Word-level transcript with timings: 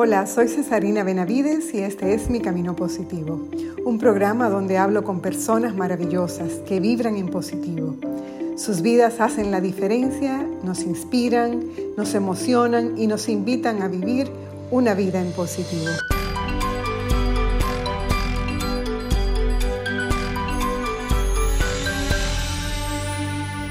Hola, 0.00 0.28
soy 0.28 0.46
Cesarina 0.46 1.02
Benavides 1.02 1.74
y 1.74 1.78
este 1.78 2.14
es 2.14 2.30
Mi 2.30 2.38
Camino 2.38 2.76
Positivo, 2.76 3.48
un 3.84 3.98
programa 3.98 4.48
donde 4.48 4.78
hablo 4.78 5.02
con 5.02 5.18
personas 5.18 5.74
maravillosas 5.74 6.52
que 6.68 6.78
vibran 6.78 7.16
en 7.16 7.26
positivo. 7.26 7.96
Sus 8.56 8.80
vidas 8.80 9.18
hacen 9.18 9.50
la 9.50 9.60
diferencia, 9.60 10.46
nos 10.62 10.84
inspiran, 10.84 11.64
nos 11.96 12.14
emocionan 12.14 12.96
y 12.96 13.08
nos 13.08 13.28
invitan 13.28 13.82
a 13.82 13.88
vivir 13.88 14.30
una 14.70 14.94
vida 14.94 15.20
en 15.20 15.32
positivo. 15.32 15.90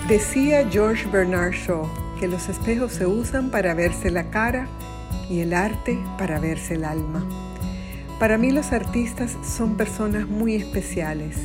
Decía 0.09 0.67
George 0.69 1.07
Bernard 1.09 1.53
Shaw 1.53 1.87
que 2.19 2.27
los 2.27 2.49
espejos 2.49 2.91
se 2.91 3.05
usan 3.05 3.49
para 3.49 3.73
verse 3.73 4.11
la 4.11 4.29
cara 4.29 4.67
y 5.29 5.41
el 5.41 5.53
arte 5.53 5.97
para 6.17 6.39
verse 6.39 6.75
el 6.75 6.85
alma. 6.85 7.25
Para 8.19 8.37
mí 8.37 8.51
los 8.51 8.71
artistas 8.71 9.37
son 9.43 9.77
personas 9.77 10.27
muy 10.27 10.55
especiales. 10.55 11.37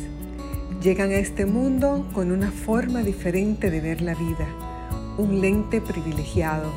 Llegan 0.83 1.11
a 1.11 1.17
este 1.17 1.47
mundo 1.47 2.07
con 2.13 2.33
una 2.33 2.51
forma 2.51 3.03
diferente 3.03 3.71
de 3.71 3.81
ver 3.81 4.01
la 4.01 4.15
vida, 4.15 4.49
un 5.19 5.41
lente 5.41 5.81
privilegiado, 5.81 6.71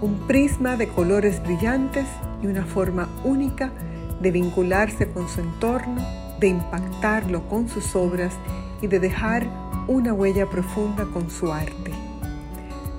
un 0.00 0.26
prisma 0.26 0.76
de 0.76 0.88
colores 0.88 1.42
brillantes 1.42 2.06
y 2.42 2.46
una 2.46 2.64
forma 2.64 3.08
única 3.24 3.72
de 4.20 4.30
vincularse 4.30 5.10
con 5.10 5.28
su 5.28 5.40
entorno, 5.40 6.02
de 6.40 6.48
impactarlo 6.48 7.46
con 7.48 7.68
sus 7.68 7.94
obras 7.94 8.34
y 8.80 8.86
de 8.86 9.00
dejar 9.00 9.46
una 9.86 10.12
huella 10.12 10.48
profunda 10.48 11.04
con 11.12 11.30
su 11.30 11.52
arte. 11.52 12.03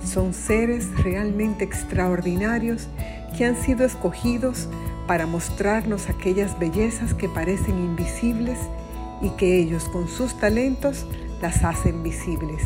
Son 0.05 0.33
seres 0.33 0.87
realmente 1.03 1.63
extraordinarios 1.63 2.87
que 3.35 3.45
han 3.45 3.57
sido 3.57 3.85
escogidos 3.85 4.69
para 5.07 5.25
mostrarnos 5.25 6.09
aquellas 6.09 6.57
bellezas 6.59 7.13
que 7.13 7.27
parecen 7.27 7.77
invisibles 7.77 8.57
y 9.21 9.29
que 9.31 9.57
ellos 9.59 9.85
con 9.85 10.07
sus 10.07 10.37
talentos 10.39 11.05
las 11.41 11.63
hacen 11.63 12.03
visibles. 12.03 12.61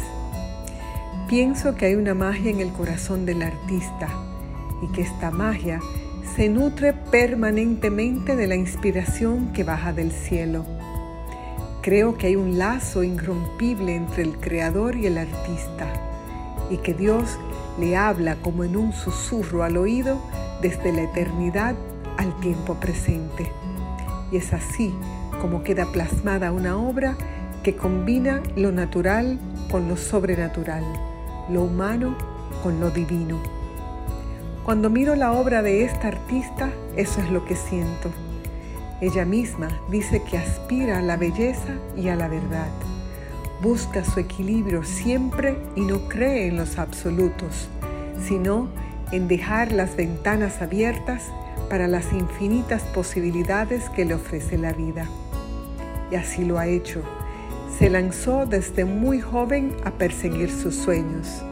Pienso 1.29 1.75
que 1.75 1.85
hay 1.85 1.95
una 1.95 2.13
magia 2.13 2.51
en 2.51 2.59
el 2.59 2.71
corazón 2.71 3.25
del 3.25 3.41
artista 3.41 4.09
y 4.81 4.91
que 4.91 5.01
esta 5.01 5.31
magia 5.31 5.79
se 6.35 6.49
nutre 6.49 6.93
permanentemente 6.93 8.35
de 8.35 8.47
la 8.47 8.55
inspiración 8.55 9.53
que 9.53 9.63
baja 9.63 9.93
del 9.93 10.11
cielo. 10.11 10.65
Creo 11.81 12.17
que 12.17 12.27
hay 12.27 12.35
un 12.35 12.57
lazo 12.57 13.03
irrompible 13.03 13.95
entre 13.95 14.23
el 14.23 14.37
creador 14.37 14.95
y 14.97 15.07
el 15.07 15.17
artista 15.17 16.08
y 16.69 16.77
que 16.77 16.93
Dios 16.93 17.37
le 17.79 17.95
habla 17.95 18.35
como 18.37 18.63
en 18.63 18.75
un 18.75 18.93
susurro 18.93 19.63
al 19.63 19.77
oído 19.77 20.19
desde 20.61 20.91
la 20.91 21.03
eternidad 21.03 21.75
al 22.17 22.37
tiempo 22.39 22.75
presente. 22.75 23.51
Y 24.31 24.37
es 24.37 24.53
así 24.53 24.93
como 25.41 25.63
queda 25.63 25.85
plasmada 25.85 26.51
una 26.51 26.77
obra 26.77 27.15
que 27.63 27.75
combina 27.75 28.41
lo 28.55 28.71
natural 28.71 29.39
con 29.71 29.87
lo 29.87 29.97
sobrenatural, 29.97 30.83
lo 31.49 31.63
humano 31.63 32.15
con 32.63 32.79
lo 32.79 32.89
divino. 32.89 33.39
Cuando 34.65 34.89
miro 34.89 35.15
la 35.15 35.31
obra 35.31 35.61
de 35.61 35.83
esta 35.83 36.09
artista, 36.09 36.69
eso 36.95 37.21
es 37.21 37.31
lo 37.31 37.45
que 37.45 37.55
siento. 37.55 38.11
Ella 39.01 39.25
misma 39.25 39.69
dice 39.89 40.21
que 40.23 40.37
aspira 40.37 40.99
a 40.99 41.01
la 41.01 41.15
belleza 41.15 41.73
y 41.95 42.09
a 42.09 42.15
la 42.15 42.27
verdad. 42.27 42.67
Busca 43.61 44.05
su 44.05 44.21
equilibrio 44.21 44.83
siempre 44.83 45.57
y 45.75 45.81
no 45.81 46.07
cree 46.07 46.47
en 46.47 46.55
los 46.55 46.79
absolutos, 46.79 47.67
sino 48.25 48.69
en 49.11 49.27
dejar 49.27 49.73
las 49.73 49.97
ventanas 49.97 50.61
abiertas 50.61 51.23
para 51.69 51.89
las 51.89 52.13
infinitas 52.13 52.83
posibilidades 52.83 53.89
que 53.89 54.05
le 54.05 54.13
ofrece 54.13 54.57
la 54.57 54.71
vida. 54.71 55.09
Y 56.09 56.15
así 56.15 56.45
lo 56.45 56.57
ha 56.57 56.67
hecho. 56.67 57.01
Se 57.77 57.89
lanzó 57.89 58.45
desde 58.45 58.85
muy 58.85 59.19
joven 59.19 59.75
a 59.83 59.91
perseguir 59.91 60.49
sus 60.49 60.75
sueños. 60.75 61.43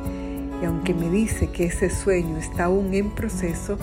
Y 0.61 0.65
aunque 0.65 0.93
me 0.93 1.09
dice 1.09 1.49
que 1.49 1.65
ese 1.65 1.89
sueño 1.89 2.37
está 2.37 2.65
aún 2.65 2.93
en 2.93 3.11
proceso, 3.11 3.77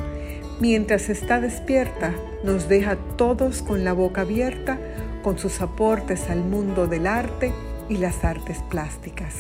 mientras 0.61 1.11
está 1.11 1.41
despierta, 1.41 2.15
nos 2.43 2.69
deja 2.69 2.97
todos 3.17 3.61
con 3.61 3.85
la 3.85 3.93
boca 3.93 4.23
abierta 4.23 4.79
con 5.23 5.39
sus 5.39 5.61
aportes 5.61 6.29
al 6.31 6.43
mundo 6.45 6.87
del 6.87 7.07
arte 7.07 7.53
y 7.89 7.99
las 7.99 8.25
artes 8.25 8.59
plásticas. 8.71 9.35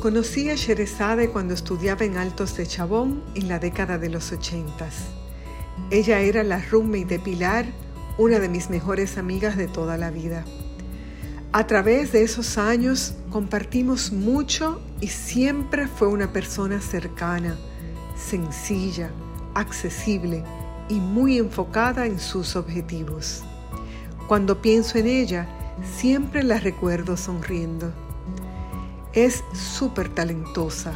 Conocí 0.00 0.50
a 0.50 0.54
Sherezade 0.54 1.30
cuando 1.30 1.54
estudiaba 1.54 2.04
en 2.04 2.16
Altos 2.16 2.56
de 2.56 2.66
Chabón 2.66 3.22
en 3.34 3.48
la 3.48 3.58
década 3.58 3.98
de 3.98 4.08
los 4.08 4.30
ochentas. 4.30 5.06
Ella 5.90 6.20
era 6.20 6.42
la 6.42 6.60
roommate 6.70 7.06
de 7.06 7.18
Pilar, 7.18 7.66
una 8.18 8.38
de 8.38 8.48
mis 8.48 8.70
mejores 8.70 9.18
amigas 9.18 9.56
de 9.56 9.66
toda 9.66 9.96
la 9.96 10.10
vida. 10.10 10.44
A 11.52 11.66
través 11.66 12.12
de 12.12 12.22
esos 12.22 12.58
años 12.58 13.14
compartimos 13.30 14.12
mucho 14.12 14.80
y 15.00 15.08
siempre 15.08 15.86
fue 15.86 16.08
una 16.08 16.32
persona 16.32 16.80
cercana, 16.80 17.56
sencilla, 18.16 19.10
accesible 19.54 20.44
y 20.88 20.94
muy 20.94 21.38
enfocada 21.38 22.06
en 22.06 22.18
sus 22.18 22.56
objetivos. 22.56 23.42
Cuando 24.28 24.60
pienso 24.60 24.98
en 24.98 25.06
ella, 25.06 25.48
siempre 25.96 26.42
la 26.42 26.58
recuerdo 26.58 27.16
sonriendo. 27.16 27.92
Es 29.12 29.42
súper 29.52 30.08
talentosa 30.08 30.92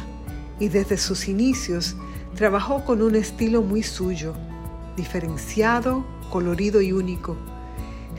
y 0.59 0.67
desde 0.69 0.97
sus 0.97 1.27
inicios 1.27 1.95
trabajó 2.35 2.85
con 2.85 3.01
un 3.01 3.15
estilo 3.15 3.61
muy 3.61 3.83
suyo, 3.83 4.33
diferenciado, 4.95 6.05
colorido 6.29 6.81
y 6.81 6.91
único, 6.91 7.35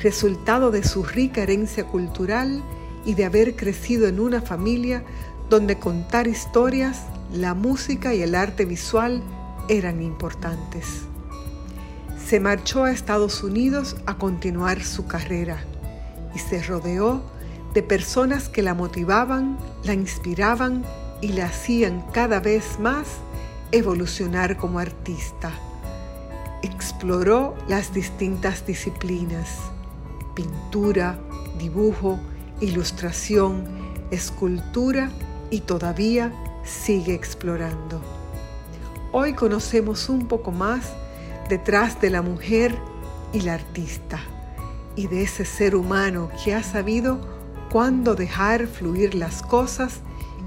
resultado 0.03 0.71
de 0.71 0.85
su 0.85 1.05
rica 1.05 1.43
herencia 1.43 1.87
cultural 1.87 2.63
y 3.05 3.15
de 3.15 3.25
haber 3.25 3.57
crecido 3.57 4.09
en 4.09 4.21
una 4.21 4.41
familia 4.41 5.05
donde 5.49 5.79
contar 5.79 6.27
historias, 6.27 7.07
la 7.33 7.55
música 7.55 8.15
y 8.15 8.23
el 8.23 8.35
arte 8.35 8.65
visual 8.65 9.23
eran 9.69 10.03
importantes. 10.03 11.12
Se 12.33 12.41
marchó 12.41 12.85
a 12.85 12.91
Estados 12.91 13.43
Unidos 13.43 13.95
a 14.07 14.17
continuar 14.17 14.83
su 14.83 15.07
carrera 15.07 15.59
y 16.35 16.39
se 16.39 16.63
rodeó 16.63 17.21
de 17.75 17.83
personas 17.83 18.49
que 18.49 18.63
la 18.63 18.73
motivaban, 18.73 19.59
la 19.85 19.93
inspiraban 19.93 20.83
y 21.21 21.35
la 21.35 21.45
hacían 21.45 22.01
cada 22.11 22.41
vez 22.41 22.81
más 22.81 23.07
evolucionar 23.71 24.57
como 24.57 24.79
artista. 24.79 25.53
Exploró 26.63 27.55
las 27.69 27.93
distintas 27.93 28.65
disciplinas, 28.65 29.51
pintura, 30.35 31.19
dibujo, 31.59 32.19
ilustración, 32.63 33.65
escultura 34.11 35.11
y 35.51 35.61
todavía 35.61 36.33
sigue 36.65 37.13
explorando. 37.13 38.01
Hoy 39.13 39.35
conocemos 39.35 40.09
un 40.09 40.29
poco 40.29 40.51
más 40.51 40.95
detrás 41.53 42.01
de 42.01 42.09
la 42.09 42.23
mujer 42.23 42.75
y 43.35 43.43
la 43.43 43.53
artista 43.53 44.19
y 44.97 45.07
de 45.09 45.23
ese 45.23 45.45
ser 45.45 45.77
humano 45.77 46.31
que 46.43 46.55
ha 46.55 46.63
sabido 46.63 47.21
cuándo 47.71 48.15
dejar 48.15 48.67
fluir 48.67 49.15
las 49.15 49.43
cosas 49.43 50.01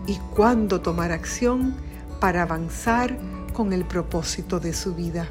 y 0.07 0.17
cuándo 0.35 0.81
tomar 0.81 1.11
acción 1.11 1.75
para 2.19 2.41
avanzar 2.41 3.15
con 3.53 3.71
el 3.71 3.85
propósito 3.85 4.59
de 4.59 4.73
su 4.73 4.95
vida. 4.95 5.27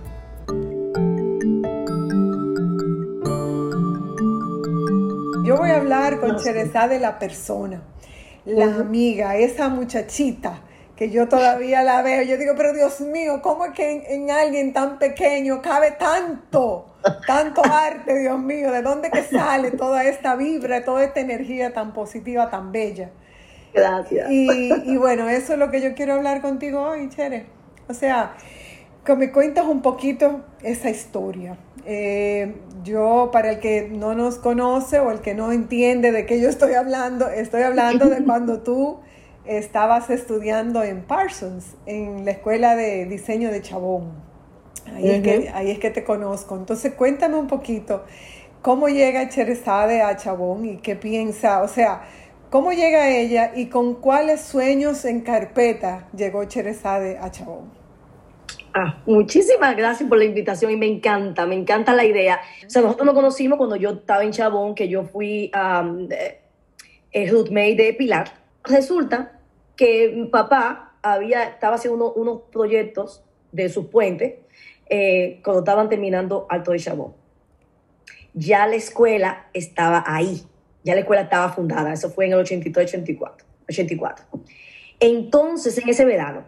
Yo 5.45 5.57
voy 5.57 5.71
a 5.71 5.79
hablar 5.79 6.21
con 6.21 6.37
Chereza 6.37 6.87
de 6.87 7.01
la 7.01 7.19
persona, 7.19 7.83
la 8.45 8.77
amiga, 8.77 9.39
esa 9.39 9.69
muchachita 9.69 10.61
que 10.97 11.11
yo 11.11 11.29
todavía 11.29 11.83
la 11.83 12.03
veo. 12.03 12.23
Yo 12.23 12.37
digo, 12.37 12.55
pero 12.57 12.73
Dios 12.73 13.01
mío, 13.01 13.41
¿cómo 13.43 13.65
es 13.65 13.73
que 13.73 14.15
en, 14.15 14.31
alguien 14.31 14.73
tan 14.73 14.99
pequeño 14.99 15.61
cabe 15.61 15.93
tanto, 15.93 16.87
tanto 17.27 17.63
arte, 17.71 18.21
Dios 18.21 18.39
mío? 18.39 18.71
¿De 18.71 18.83
dónde 18.83 19.11
que 19.11 19.23
sale 19.23 19.73
toda 19.73 20.05
esta 20.05 20.37
vibra, 20.37 20.85
toda 20.85 21.05
esta 21.05 21.21
energía 21.21 21.73
tan 21.73 21.93
positiva, 21.93 22.51
tan 22.51 22.71
bella? 22.71 23.11
Gracias. 23.73 24.31
Y, 24.31 24.97
bueno, 24.97 25.29
eso 25.29 25.55
es 25.55 25.59
lo 25.59 25.71
que 25.73 25.81
yo 25.81 25.95
quiero 25.95 26.15
hablar 26.15 26.41
contigo 26.41 26.81
hoy, 26.81 27.09
Chere. 27.09 27.47
O 27.89 27.95
sea, 27.95 28.35
que 29.05 29.17
me 29.17 29.33
cuentas 29.33 29.67
un 29.67 29.83
poquito 29.83 30.43
esa 30.63 30.91
historia. 30.91 31.59
Eh, 31.85 32.55
yo, 32.85 33.31
para 33.33 33.51
el 33.51 33.59
que 33.59 33.89
no 33.91 34.15
nos 34.15 34.39
conoce 34.39 35.01
o 35.01 35.11
el 35.11 35.21
que 35.21 35.35
no 35.35 35.51
entiende 35.51 36.13
de 36.13 36.25
qué 36.25 36.41
yo 36.41 36.49
estoy 36.49 36.75
hablando, 36.75 37.29
estoy 37.29 37.63
hablando 37.63 38.09
de 38.09 38.23
cuando 38.25 38.61
tú 38.61 39.01
estabas 39.47 40.11
estudiando 40.11 40.83
en 40.83 41.03
Parsons, 41.03 41.75
en 41.87 42.25
la 42.25 42.33
escuela 42.33 42.77
de 42.77 43.07
diseño 43.07 43.51
de 43.51 43.61
Chabón. 43.63 44.13
Ahí, 44.95 45.11
es, 45.11 45.23
que, 45.23 45.51
ahí 45.55 45.71
es 45.71 45.79
que 45.79 45.91
te 45.91 46.05
conozco. 46.05 46.57
Entonces 46.57 46.93
cuéntame 46.95 47.37
un 47.37 47.47
poquito 47.47 48.05
cómo 48.63 48.89
llega 48.89 49.29
Cherezade 49.29 50.03
a 50.03 50.17
Chabón 50.17 50.65
y 50.65 50.77
qué 50.79 50.97
piensa, 50.97 51.63
o 51.63 51.69
sea, 51.69 52.03
¿Cómo 52.55 52.71
llega 52.71 53.11
ella 53.11 53.51
y 53.57 53.67
con 53.67 53.97
cuáles 53.97 54.41
sueños 54.41 55.05
en 55.07 55.23
carpeta 55.23 56.07
llegó 56.17 56.45
Cherezade 56.45 57.19
a 57.19 57.29
Chabón? 57.29 57.73
Ah, 58.73 59.03
muchísimas 59.07 59.77
gracias 59.77 60.09
por 60.09 60.19
la 60.19 60.25
invitación 60.25 60.71
y 60.71 60.77
me 60.77 60.87
encanta, 60.87 61.47
me 61.47 61.57
encanta 61.57 61.93
la 61.93 62.05
idea. 62.05 62.39
O 62.65 62.71
sea, 62.71 62.83
nosotros 62.83 63.07
nos 63.07 63.15
conocimos 63.17 63.59
cuando 63.59 63.75
yo 63.75 63.91
estaba 63.91 64.23
en 64.23 64.31
Chabón, 64.31 64.77
que 64.77 64.89
yo 64.89 65.03
fui 65.03 65.51
um, 65.53 66.07
el 67.11 67.29
roommate 67.29 67.75
de 67.75 67.93
Pilar. 67.95 68.31
Resulta 68.63 69.34
que 69.77 70.13
mi 70.15 70.27
papá 70.27 70.95
había, 71.03 71.45
estaba 71.45 71.77
haciendo 71.77 72.13
unos 72.13 72.43
proyectos 72.53 73.23
de 73.53 73.69
sus 73.69 73.87
puentes 73.87 74.35
eh, 74.89 75.41
cuando 75.45 75.61
estaban 75.61 75.89
terminando 75.89 76.47
Alto 76.49 76.73
de 76.73 76.79
Chabón. 76.79 77.15
Ya 78.33 78.67
la 78.67 78.77
escuela 78.77 79.47
estaba 79.53 80.03
ahí 80.07 80.47
ya 80.85 80.95
la 80.95 81.01
escuela 81.01 81.23
estaba 81.23 81.51
fundada, 81.51 81.93
eso 81.93 82.11
fue 82.11 82.27
en 82.27 82.33
el 82.33 82.39
83, 82.41 82.87
84, 82.89 83.47
84. 83.69 84.27
Entonces, 85.01 85.79
en 85.79 85.89
ese 85.89 86.05
verano, 86.05 86.45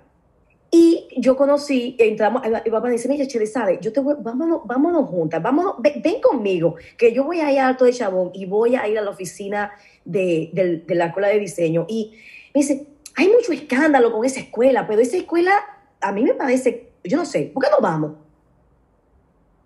y 0.70 1.08
yo 1.17 1.37
conocí, 1.37 1.96
entramos, 1.99 2.43
y 2.64 2.70
papá 2.70 2.90
dice, 2.90 3.08
mira, 3.08 3.26
Cherizade, 3.26 3.78
yo 3.81 3.93
te 3.93 4.00
voy, 4.00 4.17
vámonos, 4.19 4.61
vámonos 4.67 5.08
juntas, 5.08 5.43
vámonos, 5.43 5.76
ven, 5.78 6.20
conmigo, 6.20 6.76
que 6.99 7.14
yo 7.14 7.25
voy 7.25 7.40
a 7.40 7.50
ir 7.50 7.61
a 7.61 7.69
Alto 7.69 7.87
de 7.87 7.93
Chabón 7.93 8.31
y 8.34 8.44
voy 8.44 8.76
a 8.76 8.87
ir 8.87 8.99
a 8.99 9.02
la 9.02 9.11
oficina 9.11 9.73
de, 10.05 10.50
de, 10.52 10.94
la 10.94 11.06
escuela 11.06 11.28
de 11.28 11.38
diseño. 11.38 11.87
Y 11.88 12.12
me 12.55 12.61
dice, 12.61 12.87
hay 13.16 13.28
mucho 13.28 13.52
escándalo 13.52 14.12
con 14.12 14.24
esa 14.24 14.40
escuela, 14.40 14.86
pero 14.86 15.00
esa 15.00 15.16
escuela 15.16 15.52
a 16.00 16.12
mí 16.12 16.22
me 16.22 16.34
parece, 16.34 16.92
yo 17.02 17.16
no 17.16 17.24
sé, 17.24 17.50
¿por 17.52 17.64
qué 17.64 17.70
no 17.70 17.80
vamos? 17.80 18.12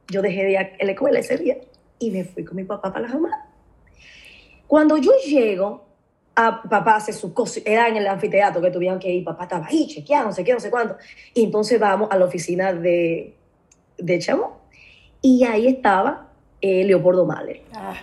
Yo 0.09 0.23
dejé 0.23 0.45
de 0.45 0.51
ir 0.53 0.59
a 0.59 0.71
la 0.81 0.93
escuela 0.93 1.19
ese 1.19 1.37
día 1.37 1.57
y 1.99 2.11
me 2.11 2.25
fui 2.25 2.45
con 2.45 2.57
mi 2.57 2.65
papá 2.65 2.93
para 2.93 3.07
la 3.07 3.09
jamás. 3.09 3.35
Cuando 4.67 4.97
yo 4.97 5.13
llego, 5.27 5.85
papá 6.35 6.97
hace 6.97 7.13
su 7.13 7.35
cosa, 7.35 7.61
era 7.65 7.89
en 7.89 7.97
el 7.97 8.07
anfiteatro 8.07 8.63
que 8.63 8.71
tuvieron 8.71 9.01
que 9.01 9.11
ir, 9.11 9.25
papá 9.25 9.45
estaba 9.45 9.67
ahí, 9.67 9.89
chequeado, 9.89 10.27
no 10.27 10.33
sé 10.33 10.45
qué, 10.45 10.53
no 10.53 10.61
sé 10.61 10.71
cuánto. 10.71 10.97
Y 11.35 11.45
entonces 11.45 11.79
vamos 11.81 12.09
a 12.13 12.17
la 12.17 12.27
oficina 12.27 12.73
de, 12.73 13.35
de 13.99 14.19
Chamo. 14.21 14.61
Y 15.23 15.45
ahí 15.45 15.67
estaba 15.67 16.29
eh, 16.61 16.85
Leopoldo 16.85 17.27
Mahler. 17.27 17.63
Ah, 17.75 17.95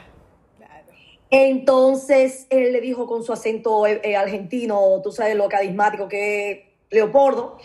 entonces 1.30 2.48
él 2.50 2.74
le 2.74 2.82
dijo 2.82 3.08
con 3.08 3.24
su 3.24 3.34
acento 3.34 3.86
eh, 3.86 4.02
eh, 4.04 4.16
argentino, 4.16 5.02
tú 5.04 5.12
sabes 5.12 5.36
lo 5.36 5.50
carismático 5.50 6.08
que 6.08 6.52
es 6.52 6.60
Leopoldo, 6.90 7.58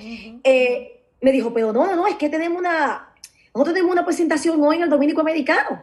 me 1.23 1.33
dijo, 1.33 1.53
pero 1.55 1.73
no, 1.73 1.87
no, 1.87 1.95
no, 1.95 2.07
es 2.07 2.17
que 2.17 2.29
tenemos 2.29 2.59
una, 2.59 3.15
nosotros 3.55 3.75
tenemos 3.75 3.93
una 3.93 4.05
presentación 4.05 4.63
hoy 4.63 4.77
en 4.77 4.83
el 4.83 4.91
Dominico 4.91 5.21
Americano. 5.21 5.83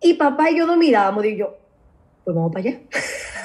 Y 0.00 0.14
papá 0.14 0.50
y 0.50 0.58
yo 0.58 0.66
nos 0.66 0.76
mirábamos 0.76 1.24
y 1.24 1.36
yo, 1.36 1.56
pues 2.24 2.34
vamos 2.34 2.52
para 2.52 2.68
allá. 2.68 2.80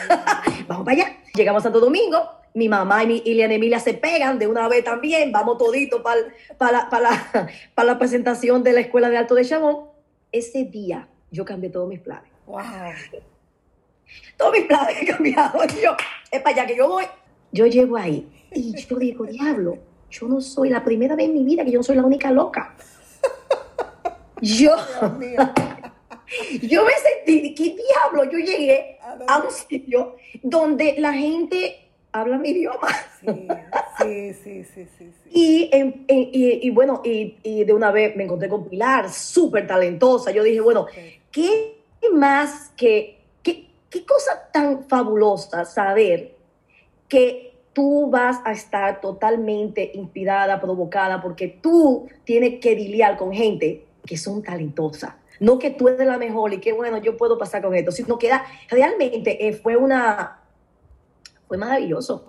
vamos 0.68 0.86
para 0.86 0.98
allá. 0.98 1.18
Llegamos 1.34 1.62
a 1.62 1.64
Santo 1.64 1.80
Domingo, 1.80 2.18
mi 2.54 2.70
mamá 2.70 3.04
y 3.04 3.08
mi 3.08 3.22
Iliana 3.26 3.54
Emilia 3.54 3.80
se 3.80 3.94
pegan 3.94 4.40
de 4.40 4.48
una 4.48 4.68
vez 4.68 4.84
también, 4.84 5.32
vamos 5.32 5.58
toditos 5.58 6.02
para 6.02 6.90
para 6.90 6.90
para 7.76 7.88
la 7.88 8.00
presentación 8.00 8.64
de 8.64 8.74
la 8.74 8.82
Escuela 8.82 9.10
de 9.10 9.18
Alto 9.18 9.36
de 9.36 9.46
Chabón. 9.46 9.86
Ese 10.32 10.64
día 10.66 11.08
yo 11.32 11.46
cambié 11.46 11.70
todos 11.70 11.88
mis 11.88 12.00
planes. 12.00 12.29
Wow. 12.50 12.64
Todos 14.36 14.54
mis 14.54 14.66
planes 14.66 14.98
he 15.00 15.06
cambiado. 15.06 15.60
yo, 15.80 15.96
es 16.32 16.42
para 16.42 16.56
allá 16.56 16.66
que 16.66 16.76
yo 16.76 16.90
voy. 16.90 17.06
Yo 17.52 17.68
llego 17.68 17.96
ahí 17.96 18.28
y 18.52 18.76
yo 18.76 18.98
digo, 18.98 19.26
diablo, 19.26 19.78
yo 20.10 20.28
no 20.28 20.42
soy 20.42 20.70
la 20.70 20.84
primera 20.84 21.16
vez 21.16 21.28
en 21.28 21.36
mi 21.36 21.44
vida 21.44 21.64
que 21.64 21.70
yo 21.70 21.80
no 21.80 21.84
soy 21.84 21.96
la 21.96 22.04
única 22.04 22.32
loca. 22.32 22.76
Yo, 24.42 24.76
yo 26.64 26.86
me 26.86 26.92
sentí, 26.94 27.54
¿qué 27.54 27.76
diablo? 27.76 28.32
Yo 28.32 28.40
llegué 28.40 28.98
a 29.28 29.38
un 29.40 29.52
sitio 29.52 30.16
donde 30.42 30.96
la 30.98 31.14
gente 31.14 31.92
habla 32.12 32.40
mi 32.40 32.50
idioma. 32.50 32.88
Sí, 34.00 34.34
sí, 34.34 34.64
sí, 34.64 34.88
sí. 34.98 35.12
Y, 35.30 35.70
y, 36.08 36.70
bueno, 36.72 37.02
y, 37.04 37.64
de 37.64 37.74
una 37.74 37.92
vez 37.92 38.16
me 38.16 38.24
encontré 38.24 38.50
con 38.50 38.68
Pilar, 38.68 39.12
súper 39.12 39.68
talentosa. 39.68 40.32
Yo 40.32 40.42
dije, 40.42 40.62
bueno, 40.62 40.88
¿qué 41.32 41.79
más 42.14 42.72
que, 42.76 43.20
qué, 43.44 43.70
qué 43.90 44.06
cosa 44.06 44.50
tan 44.52 44.84
fabulosa 44.88 45.66
saber 45.66 46.36
que 47.08 47.58
tú 47.74 48.10
vas 48.10 48.40
a 48.46 48.52
estar 48.52 49.02
totalmente 49.02 49.92
inspirada, 49.94 50.60
provocada, 50.60 51.22
porque 51.22 51.48
tú 51.48 52.08
tienes 52.24 52.60
que 52.60 52.76
lidiar 52.76 53.18
con 53.18 53.32
gente 53.32 53.86
que 54.06 54.18
son 54.18 54.44
talentosas 54.44 55.14
no 55.40 55.58
que 55.58 55.70
tú 55.72 55.88
eres 55.88 56.06
la 56.06 56.18
mejor 56.18 56.54
y 56.54 56.60
que 56.60 56.74
bueno, 56.74 56.98
yo 56.98 57.18
puedo 57.18 57.38
pasar 57.38 57.62
con 57.62 57.74
esto, 57.76 57.92
sino 57.92 58.18
que 58.18 58.32
realmente 58.70 59.48
eh, 59.48 59.54
fue 59.54 59.78
una, 59.78 60.42
fue 61.48 61.58
maravilloso. 61.58 62.26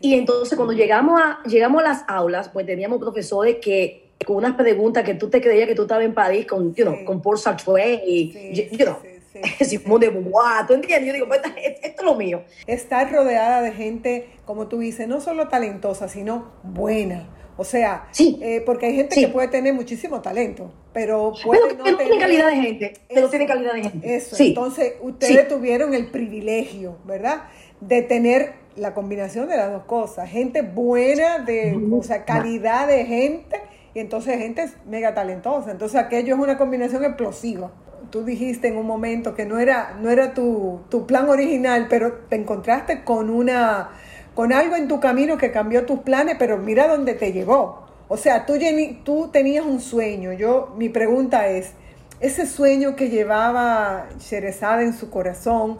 Y 0.00 0.14
entonces 0.14 0.56
cuando 0.56 0.72
llegamos 0.72 1.20
a, 1.20 1.42
llegamos 1.44 1.82
a 1.82 1.88
las 1.88 2.04
aulas, 2.08 2.48
pues 2.48 2.66
teníamos 2.66 2.98
profesores 2.98 3.56
que 3.60 4.07
con 4.24 4.36
unas 4.36 4.54
preguntas 4.56 5.04
que 5.04 5.14
tú 5.14 5.28
te 5.30 5.40
creías 5.40 5.68
que 5.68 5.74
tú 5.74 5.82
estabas 5.82 6.04
en 6.04 6.14
París 6.14 6.46
con, 6.46 6.74
you 6.74 6.84
know, 6.84 7.04
con 7.04 7.22
Paul 7.22 7.38
Sartre 7.38 8.02
y, 8.06 8.68
you 8.72 8.84
know, 8.84 8.96
Simón 9.60 10.00
de 10.00 10.08
Beauvoir, 10.08 10.66
¿tú 10.66 10.74
entiendes? 10.74 11.06
Yo 11.06 11.12
digo, 11.14 11.28
pues, 11.28 11.40
esto 11.84 12.02
es 12.02 12.04
lo 12.04 12.14
mío. 12.14 12.42
Estar 12.66 13.10
rodeada 13.12 13.62
de 13.62 13.72
gente, 13.72 14.30
como 14.44 14.66
tú 14.68 14.78
dices, 14.78 15.06
no 15.06 15.20
solo 15.20 15.48
talentosa, 15.48 16.08
sino 16.08 16.52
buena. 16.62 17.28
O 17.60 17.64
sea, 17.64 18.08
eh, 18.18 18.62
porque 18.64 18.86
hay 18.86 18.94
gente 18.94 19.16
que 19.16 19.26
puede 19.26 19.48
tener 19.48 19.74
muchísimo 19.74 20.20
talento, 20.20 20.72
pero 20.92 21.32
puede 21.44 21.74
no, 21.74 21.96
tiene 21.96 22.18
calidad 22.18 22.46
de 22.46 22.56
gente, 22.56 22.94
pero 23.12 23.28
tiene 23.28 23.46
calidad 23.46 23.74
de 23.74 23.82
gente. 23.82 24.14
Eso, 24.14 24.36
entonces 24.38 24.94
ustedes 25.02 25.48
tuvieron 25.48 25.92
el 25.92 26.06
privilegio, 26.06 26.98
¿verdad? 27.04 27.48
De 27.80 28.02
tener 28.02 28.52
la 28.76 28.94
combinación 28.94 29.48
de 29.48 29.56
las 29.56 29.72
dos 29.72 29.82
cosas, 29.86 30.30
gente 30.30 30.62
buena, 30.62 31.40
de, 31.40 31.76
o 31.90 32.02
sea, 32.04 32.24
calidad 32.24 32.86
de 32.86 33.04
gente, 33.04 33.60
y 33.94 34.00
entonces 34.00 34.38
gente 34.38 34.68
mega 34.86 35.14
talentosa. 35.14 35.70
Entonces 35.70 36.00
aquello 36.00 36.34
es 36.34 36.40
una 36.40 36.58
combinación 36.58 37.04
explosiva. 37.04 37.70
Tú 38.10 38.24
dijiste 38.24 38.68
en 38.68 38.76
un 38.76 38.86
momento 38.86 39.34
que 39.34 39.44
no 39.44 39.58
era, 39.58 39.98
no 40.00 40.10
era 40.10 40.34
tu, 40.34 40.80
tu 40.88 41.06
plan 41.06 41.28
original, 41.28 41.86
pero 41.90 42.12
te 42.28 42.36
encontraste 42.36 43.04
con 43.04 43.30
una 43.30 43.90
con 44.34 44.52
algo 44.52 44.76
en 44.76 44.86
tu 44.86 45.00
camino 45.00 45.36
que 45.36 45.50
cambió 45.50 45.84
tus 45.84 45.98
planes, 45.98 46.36
pero 46.38 46.58
mira 46.58 46.86
dónde 46.86 47.14
te 47.14 47.32
llevó. 47.32 47.88
O 48.06 48.16
sea, 48.16 48.46
tú, 48.46 48.54
tú 49.02 49.30
tenías 49.32 49.66
un 49.66 49.80
sueño. 49.80 50.32
Yo, 50.32 50.72
mi 50.78 50.88
pregunta 50.88 51.48
es, 51.48 51.72
ese 52.20 52.46
sueño 52.46 52.94
que 52.94 53.10
llevaba 53.10 54.08
Sherezada 54.20 54.82
en 54.82 54.92
su 54.92 55.10
corazón, 55.10 55.78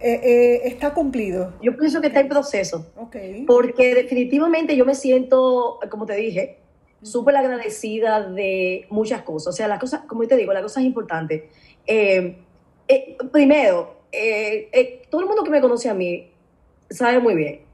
eh, 0.00 0.20
eh, 0.22 0.60
¿está 0.64 0.94
cumplido? 0.94 1.52
Yo 1.62 1.76
pienso 1.76 2.00
que 2.00 2.08
está 2.08 2.18
en 2.18 2.28
proceso. 2.28 2.92
Okay. 2.96 3.44
Porque 3.46 3.94
definitivamente 3.94 4.76
yo 4.76 4.84
me 4.84 4.96
siento, 4.96 5.78
como 5.90 6.06
te 6.06 6.14
dije, 6.14 6.58
súper 7.04 7.36
agradecida 7.36 8.28
de 8.28 8.86
muchas 8.90 9.22
cosas. 9.22 9.54
O 9.54 9.56
sea, 9.56 9.68
las 9.68 9.78
cosas, 9.78 10.02
como 10.06 10.26
te 10.26 10.36
digo, 10.36 10.52
las 10.52 10.62
cosas 10.62 10.82
importantes. 10.82 11.44
Eh, 11.86 12.36
primero, 13.30 14.00
todo 15.10 15.20
el 15.20 15.26
mundo 15.26 15.44
que 15.44 15.50
me 15.50 15.60
conoce 15.60 15.88
a 15.88 15.94
mí 15.94 16.30
sabe 16.90 17.20
muy 17.20 17.34
bien 17.34 17.64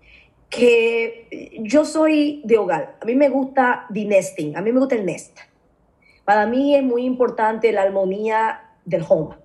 que 0.50 1.28
yo 1.62 1.84
soy 1.84 2.42
de 2.44 2.58
hogar. 2.58 2.96
A 3.00 3.04
mí 3.04 3.14
me 3.14 3.28
gusta 3.28 3.86
the 3.94 4.04
nesting, 4.04 4.56
a 4.56 4.60
mí 4.60 4.72
me 4.72 4.80
gusta 4.80 4.96
el 4.96 5.06
nest. 5.06 5.38
Para 6.24 6.46
mí 6.46 6.74
es 6.74 6.82
muy 6.82 7.04
importante 7.04 7.72
la 7.72 7.82
armonía 7.82 8.60
del 8.84 9.04
home. 9.08 9.36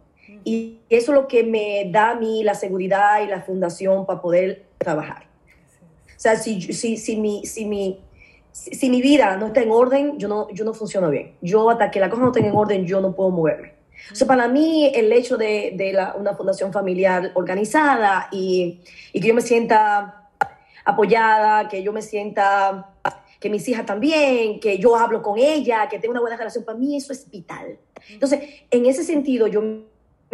Y 0.44 0.80
eso 0.90 1.12
es 1.12 1.16
lo 1.16 1.28
que 1.28 1.44
me 1.44 1.90
da 1.92 2.12
a 2.12 2.16
mí 2.16 2.44
la 2.44 2.56
seguridad 2.56 3.24
y 3.24 3.28
la 3.28 3.42
fundación 3.42 4.06
para 4.06 4.22
poder 4.22 4.66
trabajar. 4.80 5.28
O 6.08 6.20
sea, 6.20 6.36
si, 6.36 6.62
si, 6.62 6.98
si, 6.98 7.18
mi, 7.18 7.46
si, 7.46 7.66
mi, 7.66 8.00
si, 8.56 8.90
mi 8.90 9.02
vida 9.02 9.36
no 9.36 9.48
está 9.48 9.62
en 9.62 9.70
orden, 9.70 10.18
yo 10.18 10.30
no, 10.30 10.50
yo 10.52 10.64
no 10.64 10.74
funciono 10.74 11.10
bien. 11.10 11.36
Yo 11.42 11.70
hasta 11.70 11.92
que 11.92 12.00
la 12.00 12.10
cosa 12.10 12.22
no 12.22 12.28
esté 12.30 12.40
en 12.40 12.56
orden, 12.56 12.86
yo 12.86 13.02
no 13.02 13.14
puedo 13.14 13.30
moverme. 13.30 13.74
O 14.12 14.16
sea, 14.16 14.26
para 14.28 14.48
mí 14.48 14.92
el 14.94 15.12
hecho 15.12 15.36
de, 15.36 15.74
de 15.76 15.92
la, 15.92 16.16
una 16.16 16.36
fundación 16.36 16.72
familiar 16.72 17.32
organizada 17.36 18.30
y, 18.32 18.82
y, 19.12 19.20
que 19.20 19.28
yo 19.28 19.34
me 19.34 19.42
sienta 19.42 20.30
apoyada, 20.86 21.68
que 21.68 21.84
yo 21.84 21.92
me 21.92 22.02
sienta, 22.02 22.94
que 23.40 23.50
mis 23.50 23.68
hijas 23.68 23.86
también, 23.86 24.60
que 24.60 24.78
yo 24.78 24.96
hablo 24.96 25.22
con 25.22 25.38
ella, 25.38 25.90
que 25.90 26.00
tengo 26.00 26.14
una 26.14 26.22
buena 26.22 26.38
relación, 26.38 26.64
para 26.64 26.78
mí 26.78 26.96
eso 26.96 27.12
es 27.12 27.30
vital. 27.30 27.78
Entonces, 28.10 28.40
en 28.72 28.86
ese 28.86 29.04
sentido, 29.04 29.48
yo 29.48 29.62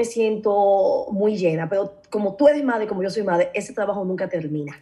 me 0.02 0.06
siento 0.06 1.06
muy 1.12 1.38
llena, 1.38 1.70
pero 1.70 1.94
como 2.10 2.36
tú 2.36 2.48
eres 2.48 2.64
madre, 2.64 2.88
como 2.88 3.04
yo 3.04 3.12
soy 3.12 3.22
madre, 3.22 3.52
ese 3.54 3.72
trabajo 3.72 4.04
nunca 4.04 4.28
termina, 4.28 4.82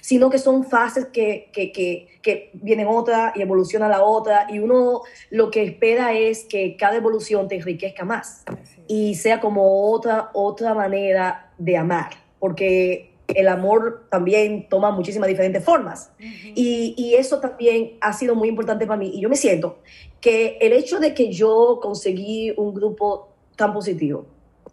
sino 0.00 0.30
que 0.30 0.38
son 0.38 0.64
fases 0.64 1.06
que, 1.06 1.50
que, 1.52 1.72
que, 1.72 2.06
que, 2.22 2.50
vienen 2.52 2.86
otra 2.86 3.32
y 3.34 3.42
evoluciona 3.42 3.88
la 3.88 4.04
otra, 4.04 4.46
y 4.48 4.60
uno 4.60 5.02
lo 5.30 5.50
que 5.50 5.64
espera 5.64 6.12
es 6.12 6.44
que 6.44 6.76
cada 6.76 6.96
evolución 6.96 7.48
te 7.48 7.56
enriquezca 7.56 8.04
más 8.04 8.44
y 8.86 9.16
sea 9.16 9.40
como 9.40 9.90
otra, 9.90 10.30
otra 10.34 10.72
manera 10.72 11.50
de 11.58 11.76
amar, 11.76 12.10
porque 12.38 13.10
el 13.26 13.48
amor 13.48 14.06
también 14.08 14.68
toma 14.68 14.92
muchísimas 14.92 15.28
diferentes 15.28 15.64
formas. 15.64 16.12
y, 16.54 16.94
y, 16.96 17.14
eso 17.14 17.40
también 17.40 17.98
ha 18.00 18.12
sido 18.12 18.36
muy 18.36 18.48
importante 18.48 18.86
para 18.86 18.98
mí. 18.98 19.10
Y 19.14 19.20
yo 19.20 19.28
me 19.28 19.36
siento 19.36 19.78
que 20.20 20.58
el 20.60 20.72
hecho 20.72 20.98
de 20.98 21.14
que 21.14 21.32
yo 21.32 21.78
conseguí 21.80 22.52
un 22.56 22.74
grupo 22.74 23.30
tan 23.60 23.74
positivo, 23.74 24.24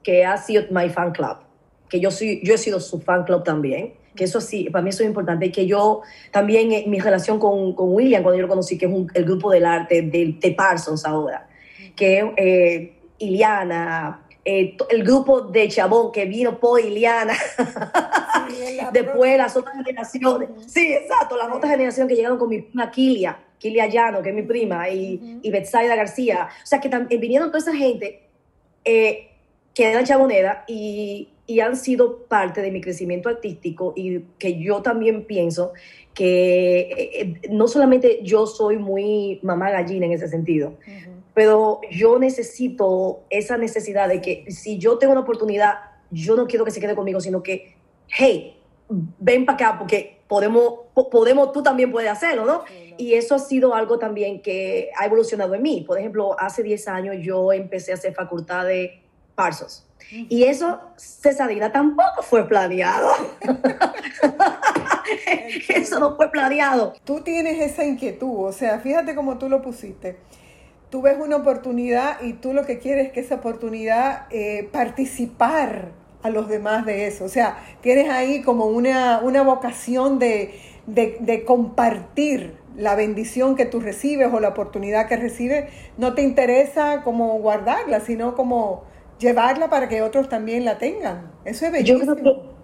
que 0.03 0.25
ha 0.25 0.37
sido 0.37 0.63
My 0.71 0.89
Fan 0.89 1.11
Club. 1.11 1.37
que 1.89 1.99
yo, 1.99 2.11
soy, 2.11 2.41
yo 2.43 2.53
he 2.53 2.57
sido 2.57 2.79
su 2.79 2.99
fan 2.99 3.23
club 3.23 3.43
también, 3.43 3.93
que 4.17 4.25
eso 4.25 4.41
sí, 4.41 4.69
para 4.69 4.83
mí 4.83 4.89
eso 4.89 5.03
es 5.03 5.07
importante, 5.07 5.45
y 5.45 5.51
que 5.51 5.65
yo 5.65 6.01
también, 6.31 6.71
eh, 6.73 6.83
mi 6.87 6.99
relación 6.99 7.39
con, 7.39 7.73
con, 7.73 7.93
William, 7.93 8.23
cuando 8.23 8.37
yo 8.37 8.41
lo 8.41 8.49
conocí, 8.49 8.77
que 8.77 8.87
es 8.87 8.91
el 9.13 9.23
grupo 9.23 9.51
del 9.51 9.65
arte 9.65 10.01
de, 10.01 10.35
de 10.37 10.51
Parsons 10.51 11.05
ahora, 11.05 11.47
que 11.95 12.33
eh, 12.35 12.93
Iliana, 13.19 14.25
eh, 14.43 14.75
el 14.89 15.03
grupo 15.03 15.41
de 15.41 15.67
Chabón 15.69 16.11
que 16.11 16.25
vino 16.25 16.59
por 16.59 16.79
Iliana, 16.81 17.33
después 18.91 19.37
las 19.37 19.55
otras 19.55 19.75
generaciones, 19.75 20.49
sí, 20.67 20.93
exacto, 20.93 21.37
las 21.37 21.49
otras 21.49 21.71
generaciones 21.71 22.09
que 22.09 22.15
llegaron 22.15 22.37
con 22.37 22.49
mi 22.49 22.61
prima 22.61 22.91
Kilia, 22.91 23.39
Kilia 23.59 23.87
Llano, 23.87 24.21
que 24.21 24.29
es 24.29 24.35
mi 24.35 24.43
prima, 24.43 24.89
y, 24.89 25.39
y 25.41 25.51
Betsaida 25.51 25.95
García, 25.95 26.49
o 26.63 26.65
sea, 26.65 26.81
que 26.81 27.17
vinieron 27.17 27.49
toda 27.49 27.59
esa 27.59 27.73
gente 27.73 28.27
que 29.77 29.91
eran 29.91 30.05
chabonera 30.05 30.65
y 30.67 31.29
y 31.47 31.61
han 31.61 31.77
sido 31.77 32.25
parte 32.25 32.61
de 32.61 32.71
mi 32.71 32.81
crecimiento 32.81 33.29
artístico 33.29 33.93
y 33.95 34.19
que 34.37 34.59
yo 34.59 34.81
también 34.81 35.23
pienso 35.25 35.71
que 36.13 36.79
eh, 36.79 37.21
eh, 37.21 37.41
no 37.49 37.69
solamente 37.69 38.19
yo 38.21 38.45
soy 38.45 38.77
muy 38.77 39.39
mamá 39.43 39.71
gallina 39.71 40.05
en 40.05 40.11
ese 40.11 40.27
sentido, 40.27 40.73
pero 41.33 41.79
yo 41.89 42.19
necesito 42.19 43.21
esa 43.29 43.57
necesidad 43.57 44.09
de 44.09 44.21
que 44.21 44.51
si 44.51 44.77
yo 44.77 44.97
tengo 44.97 45.13
una 45.13 45.21
oportunidad, 45.21 45.75
yo 46.11 46.35
no 46.35 46.47
quiero 46.47 46.65
que 46.65 46.71
se 46.71 46.81
quede 46.81 46.95
conmigo, 46.95 47.21
sino 47.21 47.41
que, 47.41 47.75
hey, 48.09 48.59
ven 48.89 49.45
para 49.45 49.55
acá 49.55 49.79
porque 49.79 50.19
podemos, 50.27 50.73
podemos, 51.09 51.53
tú 51.53 51.63
también 51.63 51.91
puedes 51.91 52.11
hacerlo, 52.11 52.45
¿no? 52.45 52.63
Y 52.97 53.13
eso 53.13 53.35
ha 53.35 53.39
sido 53.39 53.73
algo 53.73 53.99
también 53.99 54.41
que 54.41 54.89
ha 54.97 55.05
evolucionado 55.05 55.53
en 55.53 55.61
mí. 55.61 55.85
Por 55.87 55.99
ejemplo, 55.99 56.37
hace 56.37 56.63
10 56.63 56.87
años 56.89 57.15
yo 57.21 57.53
empecé 57.53 57.91
a 57.91 57.95
hacer 57.95 58.13
facultad 58.13 58.65
de 58.65 59.06
Parsos 59.37 59.87
y 60.09 60.43
eso, 60.43 60.79
Cesadina, 60.95 61.71
tampoco 61.71 62.21
fue 62.21 62.47
planeado. 62.47 63.09
eso 65.67 65.99
no 65.99 66.15
fue 66.15 66.31
planeado. 66.31 66.93
Tú 67.03 67.21
tienes 67.21 67.59
esa 67.59 67.83
inquietud, 67.83 68.47
o 68.47 68.51
sea, 68.53 68.79
fíjate 68.79 69.15
cómo 69.15 69.37
tú 69.37 69.49
lo 69.49 69.61
pusiste. 69.61 70.17
Tú 70.89 71.01
ves 71.01 71.17
una 71.19 71.35
oportunidad 71.35 72.21
y 72.21 72.33
tú 72.33 72.53
lo 72.53 72.65
que 72.65 72.79
quieres 72.79 73.07
es 73.07 73.11
que 73.11 73.19
esa 73.19 73.35
oportunidad 73.35 74.27
eh, 74.29 74.69
participar 74.71 75.91
a 76.23 76.29
los 76.29 76.47
demás 76.47 76.85
de 76.85 77.07
eso. 77.07 77.25
O 77.25 77.29
sea, 77.29 77.57
tienes 77.81 78.09
ahí 78.09 78.41
como 78.41 78.67
una, 78.67 79.19
una 79.19 79.41
vocación 79.41 80.19
de, 80.19 80.57
de 80.85 81.43
compartir 81.45 82.55
la 82.77 82.95
bendición 82.95 83.57
que 83.57 83.65
tú 83.65 83.81
recibes 83.81 84.31
o 84.31 84.39
la 84.39 84.49
oportunidad 84.49 85.09
que 85.09 85.17
recibes. 85.17 85.65
No 85.97 86.13
te 86.13 86.21
interesa 86.21 87.03
como 87.03 87.37
guardarla, 87.39 87.99
sino 87.99 88.35
como 88.35 88.85
llevarla 89.19 89.69
para 89.69 89.87
que 89.87 90.01
otros 90.01 90.29
también 90.29 90.65
la 90.65 90.77
tengan. 90.77 91.31
Eso 91.45 91.65
es 91.65 91.71
bellísimo. 91.71 92.57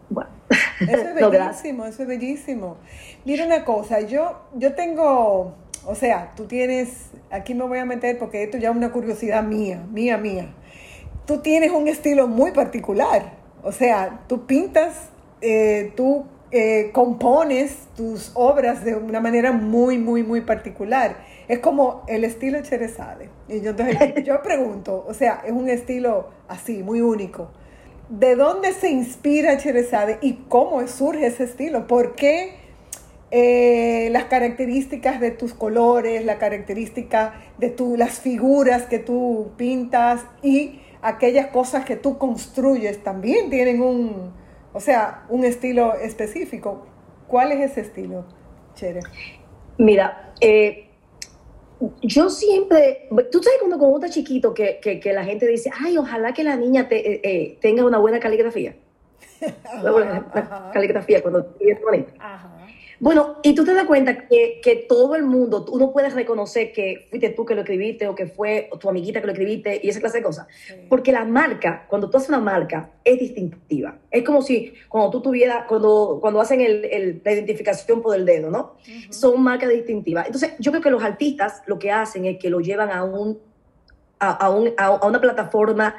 Eso 0.80 1.10
es 1.10 1.16
bellísimo, 1.32 1.86
eso 1.86 2.02
es 2.04 2.08
bellísimo. 2.08 2.78
Mira 3.26 3.46
una 3.46 3.66
cosa, 3.66 4.02
yo, 4.02 4.42
yo 4.56 4.74
tengo, 4.74 5.56
o 5.86 5.96
sea, 5.96 6.34
tú 6.36 6.46
tienes, 6.46 7.10
aquí 7.32 7.54
me 7.54 7.64
voy 7.66 7.80
a 7.80 7.86
meter 7.86 8.18
porque 8.18 8.44
esto 8.44 8.58
ya 8.58 8.70
es 8.70 8.76
una 8.76 8.92
curiosidad 8.92 9.44
mía, 9.44 9.84
mía, 9.92 10.18
mía. 10.18 10.54
Tú 11.26 11.40
tienes 11.40 11.72
un 11.72 11.88
estilo 11.88 12.28
muy 12.28 12.52
particular, 12.52 13.34
o 13.64 13.72
sea, 13.72 14.24
tú 14.28 14.46
pintas, 14.46 15.10
eh, 15.42 15.94
tú 15.96 16.26
eh, 16.52 16.92
compones 16.94 17.78
tus 17.96 18.32
obras 18.36 18.84
de 18.84 18.96
una 18.96 19.20
manera 19.20 19.52
muy, 19.52 19.98
muy, 19.98 20.22
muy 20.24 20.42
particular. 20.42 21.16
Es 21.54 21.60
como 21.60 22.02
el 22.08 22.24
estilo 22.24 22.60
Cherezade. 22.64 23.30
Y 23.48 23.62
yo, 23.62 23.74
yo 24.24 24.42
pregunto, 24.42 25.06
o 25.08 25.14
sea, 25.14 25.44
es 25.46 25.52
un 25.52 25.70
estilo 25.70 26.30
así, 26.48 26.82
muy 26.82 27.00
único. 27.00 27.52
¿De 28.10 28.36
dónde 28.36 28.74
se 28.74 28.90
inspira 28.90 29.56
Cherezade 29.58 30.18
y 30.22 30.46
cómo 30.50 30.86
surge 30.88 31.28
ese 31.28 31.44
estilo? 31.44 31.86
¿Por 31.86 32.16
qué 32.16 32.56
eh, 33.30 34.10
las 34.10 34.24
características 34.24 35.20
de 35.20 35.30
tus 35.30 35.54
colores, 35.54 36.26
la 36.26 36.40
característica 36.40 37.36
de 37.60 37.70
tu, 37.70 37.98
las 37.98 38.20
figuras 38.20 38.86
que 38.86 38.98
tú 38.98 39.52
pintas 39.56 40.26
y 40.42 40.80
aquellas 41.04 41.48
cosas 41.52 41.86
que 41.86 41.98
tú 41.98 42.18
construyes 42.18 43.04
también 43.04 43.52
tienen 43.52 43.80
un, 43.80 44.34
o 44.74 44.80
sea, 44.80 45.26
un 45.30 45.46
estilo 45.46 45.94
específico. 45.94 46.88
¿Cuál 47.28 47.52
es 47.52 47.72
ese 47.72 47.82
estilo, 47.82 48.26
Chere? 48.74 49.02
Mira, 49.78 50.34
eh, 50.42 50.90
yo 52.02 52.30
siempre, 52.30 53.08
tú 53.32 53.42
sabes 53.42 53.60
cuando 53.60 53.78
con 53.78 53.94
un 53.94 54.10
chiquito 54.10 54.54
que, 54.54 54.80
que, 54.80 55.14
la 55.14 55.24
gente 55.24 55.48
dice, 55.48 55.72
ay, 55.80 55.98
ojalá 55.98 56.34
que 56.34 56.44
la 56.44 56.56
niña 56.56 56.88
te, 56.88 57.14
eh, 57.14 57.22
eh, 57.24 57.58
tenga 57.62 57.86
una 57.86 57.98
buena 57.98 58.20
caligrafía. 58.20 58.76
una 59.82 59.92
buena 59.92 60.72
caligrafía 60.74 61.22
cuando. 61.22 61.56
Ajá. 62.20 62.63
Bueno, 63.04 63.36
y 63.44 63.54
tú 63.54 63.66
te 63.66 63.74
das 63.74 63.84
cuenta 63.84 64.30
que, 64.30 64.62
que, 64.64 64.78
todo 64.78 65.16
el 65.16 65.24
mundo, 65.24 65.66
uno 65.70 65.92
puede 65.92 66.10
reconocer 66.10 66.72
que 66.72 67.06
fuiste 67.10 67.32
tú 67.32 67.46
que 67.46 67.54
lo 67.54 67.60
escribiste 67.60 68.08
o 68.08 68.16
que 68.16 68.28
fue 68.28 68.70
tu 68.80 68.88
amiguita 68.90 69.20
que 69.20 69.26
lo 69.28 69.34
escribiste 69.34 69.82
y 69.84 69.90
esa 69.90 70.00
clase 70.00 70.20
de 70.20 70.24
cosas. 70.24 70.48
Porque 70.88 71.12
la 71.12 71.26
marca, 71.26 71.86
cuando 71.90 72.10
tú 72.10 72.16
haces 72.16 72.30
una 72.30 72.40
marca, 72.40 72.92
es 73.04 73.20
distintiva. 73.20 73.98
Es 74.10 74.24
como 74.24 74.42
si 74.42 74.74
cuando 74.88 75.10
tú 75.10 75.22
tuvieras, 75.22 75.66
cuando, 75.68 76.20
cuando 76.22 76.40
hacen 76.40 76.62
el, 76.62 77.22
la 77.26 77.34
identificación 77.34 78.02
por 78.02 78.16
el 78.16 78.26
dedo, 78.26 78.50
¿no? 78.50 78.78
Son 79.10 79.44
marcas 79.44 79.68
distintivas. 79.68 80.26
Entonces, 80.28 80.54
yo 80.60 80.72
creo 80.72 80.82
que 80.82 80.92
los 80.92 81.04
artistas 81.04 81.62
lo 81.68 81.78
que 81.78 81.92
hacen 81.92 82.24
es 82.24 82.40
que 82.40 82.50
lo 82.50 82.62
llevan 82.62 82.90
a, 82.90 83.04
un, 83.04 83.38
a, 84.18 84.50
un, 84.50 84.72
a 84.78 85.06
una 85.06 85.20
plataforma 85.20 85.94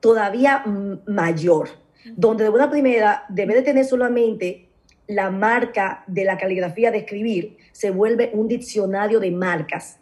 todavía 0.00 0.64
mayor, 1.06 1.70
donde 2.14 2.44
de 2.44 2.50
una 2.50 2.68
primera 2.68 3.24
debe 3.30 3.54
de 3.54 3.62
tener 3.62 3.86
solamente 3.86 4.68
la 5.06 5.30
marca 5.30 6.04
de 6.06 6.24
la 6.24 6.38
caligrafía 6.38 6.90
de 6.90 6.98
escribir 6.98 7.58
se 7.72 7.90
vuelve 7.90 8.30
un 8.32 8.48
diccionario 8.48 9.20
de 9.20 9.30
marcas. 9.30 9.98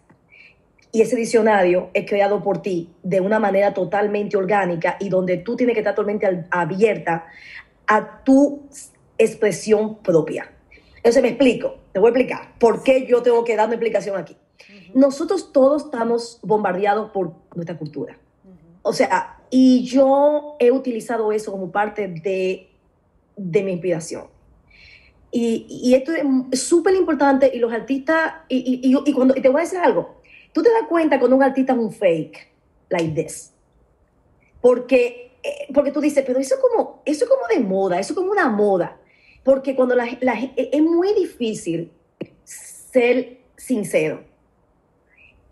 Y 0.92 1.02
ese 1.02 1.16
diccionario 1.16 1.90
es 1.94 2.08
creado 2.08 2.42
por 2.42 2.62
ti 2.62 2.90
de 3.02 3.20
una 3.20 3.38
manera 3.38 3.72
totalmente 3.72 4.36
orgánica 4.36 4.96
y 4.98 5.08
donde 5.08 5.36
tú 5.38 5.56
tienes 5.56 5.74
que 5.74 5.80
estar 5.80 5.94
totalmente 5.94 6.46
abierta 6.50 7.26
a 7.86 8.22
tu 8.24 8.68
expresión 9.16 9.98
propia. 9.98 10.50
Entonces 10.96 11.22
me 11.22 11.28
explico, 11.28 11.76
te 11.92 12.00
voy 12.00 12.08
a 12.08 12.10
explicar 12.10 12.58
por 12.58 12.82
qué 12.82 13.06
yo 13.06 13.22
tengo 13.22 13.44
que 13.44 13.56
dar 13.56 13.66
una 13.66 13.76
explicación 13.76 14.16
aquí. 14.16 14.36
Nosotros 14.94 15.52
todos 15.52 15.84
estamos 15.84 16.40
bombardeados 16.42 17.10
por 17.10 17.32
nuestra 17.54 17.78
cultura. 17.78 18.18
O 18.82 18.92
sea, 18.92 19.38
y 19.50 19.84
yo 19.84 20.56
he 20.58 20.70
utilizado 20.70 21.32
eso 21.32 21.52
como 21.52 21.70
parte 21.70 22.08
de, 22.08 22.68
de 23.36 23.62
mi 23.62 23.72
inspiración. 23.72 24.24
Y, 25.32 25.94
esto 25.94 26.12
es 26.50 26.60
súper 26.60 26.94
importante 26.94 27.50
y 27.54 27.58
los 27.58 27.72
artistas, 27.72 28.32
y, 28.48 28.80
y, 28.82 29.12
cuando 29.12 29.34
te 29.34 29.48
voy 29.48 29.60
a 29.60 29.64
decir 29.64 29.78
algo, 29.78 30.20
tú 30.52 30.62
te 30.62 30.70
das 30.70 30.88
cuenta 30.88 31.18
cuando 31.18 31.36
un 31.36 31.42
artista 31.42 31.72
es 31.72 31.78
un 31.78 31.92
fake, 31.92 32.48
like 32.88 33.22
this. 33.22 33.52
Porque, 34.60 35.32
eh, 35.42 35.68
porque 35.72 35.92
tú 35.92 36.00
dices, 36.00 36.24
pero 36.26 36.40
eso 36.40 36.56
es 36.56 36.60
como, 36.60 37.02
eso 37.04 37.24
es 37.24 37.30
como 37.30 37.42
de 37.48 37.60
moda, 37.60 38.00
eso 38.00 38.12
es 38.12 38.16
como 38.16 38.32
una 38.32 38.48
moda. 38.48 38.96
Porque 39.44 39.76
cuando 39.76 39.94
la, 39.94 40.06
es 40.06 40.82
muy 40.82 41.14
difícil 41.14 41.92
ser 42.44 43.38
sincero. 43.56 44.24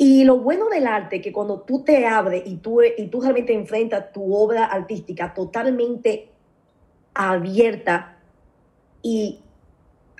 Y 0.00 0.24
lo 0.24 0.38
bueno 0.38 0.68
del 0.68 0.86
arte 0.86 1.20
que 1.20 1.32
cuando 1.32 1.60
tú 1.60 1.82
te 1.82 2.06
abres 2.06 2.44
y 2.46 2.56
tú, 2.56 2.80
y 2.82 3.06
tú 3.08 3.20
realmente 3.20 3.52
enfrentas 3.52 4.12
tu 4.12 4.32
obra 4.34 4.66
artística 4.66 5.34
totalmente 5.34 6.28
abierta 7.14 8.16
y 9.02 9.40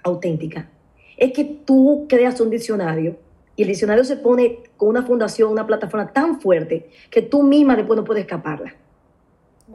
auténtica. 0.02 0.68
Es 1.16 1.32
que 1.32 1.44
tú 1.44 2.06
creas 2.08 2.40
un 2.40 2.50
diccionario 2.50 3.16
y 3.56 3.62
el 3.62 3.68
diccionario 3.68 4.04
se 4.04 4.16
pone 4.16 4.60
con 4.76 4.88
una 4.88 5.02
fundación, 5.02 5.50
una 5.50 5.66
plataforma 5.66 6.12
tan 6.12 6.40
fuerte 6.40 6.90
que 7.10 7.22
tú 7.22 7.42
misma 7.42 7.74
después 7.74 7.96
no 7.96 8.04
puedes 8.04 8.22
escaparla. 8.22 8.74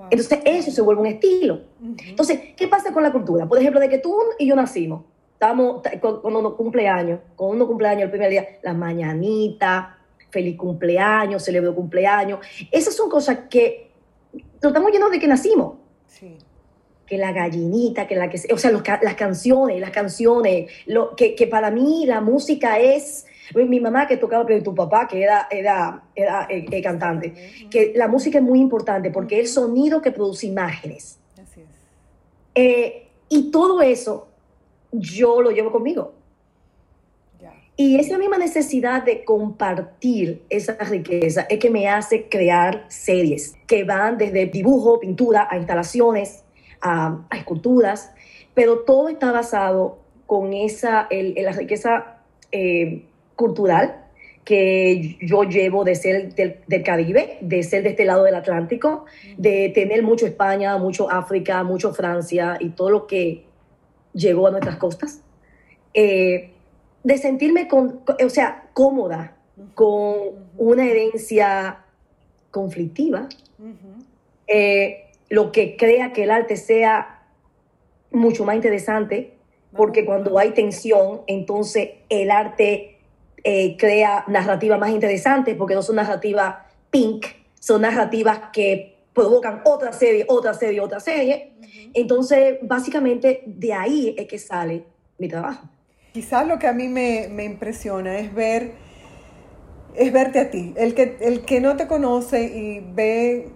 Entonces 0.10 0.40
eso 0.46 0.72
se 0.72 0.82
vuelve 0.82 1.02
un 1.02 1.08
estilo. 1.08 1.62
Entonces, 2.08 2.40
¿qué 2.56 2.68
pasa 2.68 2.94
con 2.94 3.04
la 3.04 3.12
cultura? 3.12 3.46
Por 3.46 3.60
ejemplo, 3.60 3.80
de 3.80 3.90
que 3.90 4.00
tú 4.00 4.16
y 4.40 4.48
yo 4.48 4.56
nacimos, 4.56 5.04
estamos 5.34 5.82
con 6.00 6.36
uno 6.36 6.56
cumpleaños, 6.56 7.20
con 7.36 7.50
uno 7.50 7.68
cumpleaños 7.68 8.04
el 8.04 8.10
primer 8.10 8.30
día, 8.30 8.48
la 8.64 8.74
mañanita, 8.74 9.98
feliz 10.30 10.58
cumpleaños, 10.58 11.44
celebro 11.44 11.76
cumpleaños. 11.76 12.40
Esas 12.72 12.96
son 12.96 13.10
cosas 13.10 13.40
que 13.50 13.92
lo 14.62 14.70
estamos 14.70 14.92
llenos 14.92 15.12
de 15.12 15.20
que 15.20 15.28
nacimos. 15.28 15.76
Sí 16.08 16.38
que 17.14 17.20
la 17.20 17.32
gallinita, 17.32 18.08
que 18.08 18.16
la 18.16 18.28
que... 18.28 18.42
O 18.52 18.58
sea, 18.58 18.72
las 18.72 19.14
canciones, 19.14 19.80
las 19.80 19.92
canciones, 19.92 20.72
lo, 20.88 21.16
que, 21.16 21.36
que, 21.36 21.46
para 21.46 21.70
mí 21.70 22.08
la 22.08 22.22
música 22.22 22.80
es... 22.80 23.28
Mi 23.54 23.80
mamá 23.80 24.08
que 24.08 24.18
tocaba, 24.18 24.44
pero 24.48 24.64
tu 24.64 24.74
papá 24.74 25.08
que 25.08 25.22
era, 25.22 25.48
era, 25.52 26.02
era 26.16 26.48
eh, 26.50 26.66
eh, 26.72 26.82
cantante, 26.82 27.68
que 27.70 27.94
la 27.96 28.08
música 28.08 28.40
es 28.40 28.44
muy 28.44 28.60
importante 28.60 29.12
porque 29.12 29.40
es 29.40 29.42
el 29.42 29.54
sonido 29.54 30.02
que 30.02 30.12
produce 30.12 30.48
imágenes. 30.48 31.20
Así 31.34 31.62
es. 31.62 31.68
Eh, 32.56 33.10
y 33.30 33.52
todo 33.52 33.82
eso 33.82 34.28
yo 34.92 35.40
lo 35.42 35.52
llevo 35.52 35.72
conmigo. 35.72 36.14
Y 37.76 38.00
esa 38.00 38.18
misma 38.18 38.38
necesidad 38.38 39.04
de 39.04 39.24
compartir 39.24 40.44
esa 40.50 40.74
riqueza 40.76 41.48
es 41.50 41.60
que 41.60 41.72
me 41.72 41.88
hace 41.88 42.30
crear 42.30 42.86
series 42.88 43.56
que 43.66 43.84
van 43.84 44.18
desde 44.18 44.46
dibujo, 44.46 45.00
pintura, 45.00 45.48
a 45.50 45.58
instalaciones, 45.58 46.44
a, 46.84 47.26
esculturas, 47.36 48.12
pero 48.54 48.80
todo 48.80 49.10
está 49.10 49.32
basado 49.32 50.00
con 50.28 50.54
esa, 50.54 51.08
la 51.10 51.52
riqueza 51.54 52.18
eh, 52.52 53.06
cultural 53.36 54.00
que 54.44 55.18
yo 55.22 55.44
llevo 55.44 55.84
de 55.84 55.96
ser 55.96 56.36
del, 56.36 56.60
del, 56.68 56.84
Caribe, 56.84 57.38
de 57.42 57.64
ser 57.64 57.84
de 57.84 57.90
este 57.90 58.04
lado 58.04 58.24
del 58.24 58.36
Atlántico, 58.36 59.06
de 59.38 59.70
tener 59.70 60.04
mucho 60.04 60.26
España, 60.26 60.78
mucho 60.78 61.10
África, 61.10 61.64
mucho 61.64 61.94
Francia 61.94 62.58
y 62.60 62.70
todo 62.70 62.90
lo 62.90 63.08
que 63.08 63.46
llegó 64.14 64.48
a 64.48 64.52
nuestras 64.52 64.76
costas. 64.76 65.22
Eh, 65.94 66.52
de 67.04 67.18
sentirme, 67.18 67.68
con, 67.68 68.02
o 68.08 68.30
sea, 68.30 68.70
cómoda 68.74 69.36
con 69.76 70.16
una 70.58 70.86
herencia 70.86 71.86
conflictiva, 72.52 73.28
eh, 74.48 75.03
lo 75.34 75.52
que 75.52 75.76
crea 75.78 76.14
que 76.14 76.26
el 76.26 76.30
arte 76.30 76.58
sea 76.58 77.24
mucho 78.12 78.46
más 78.46 78.56
interesante, 78.56 79.34
porque 79.76 80.06
cuando 80.06 80.38
hay 80.38 80.52
tensión, 80.52 81.22
entonces 81.26 81.90
el 82.10 82.30
arte 82.30 83.00
eh, 83.44 83.76
crea 83.76 84.26
narrativas 84.28 84.80
más 84.80 84.92
interesantes, 84.92 85.56
porque 85.58 85.74
no 85.74 85.82
son 85.82 85.96
narrativas 85.96 86.58
pink, 86.92 87.26
son 87.60 87.82
narrativas 87.82 88.42
que 88.54 88.96
provocan 89.12 89.62
otra 89.66 89.92
serie, 89.92 90.24
otra 90.28 90.54
serie, 90.54 90.80
otra 90.80 91.00
serie. 91.00 91.54
Entonces, 91.96 92.60
básicamente, 92.62 93.42
de 93.48 93.74
ahí 93.74 94.14
es 94.16 94.28
que 94.28 94.38
sale 94.38 94.84
mi 95.18 95.30
trabajo. 95.30 95.68
Quizás 96.12 96.48
lo 96.48 96.60
que 96.60 96.68
a 96.68 96.74
mí 96.74 96.88
me, 96.88 97.44
impresiona 97.44 98.20
es 98.20 98.32
ver, 98.36 98.74
es 99.96 100.14
verte 100.14 100.40
a 100.40 100.52
ti. 100.52 100.76
El 100.78 100.94
que, 100.94 101.18
el 101.22 101.42
que 101.44 101.60
no 101.60 101.76
te 101.76 101.88
conoce 101.88 102.44
y 102.44 102.82
ve, 102.94 103.50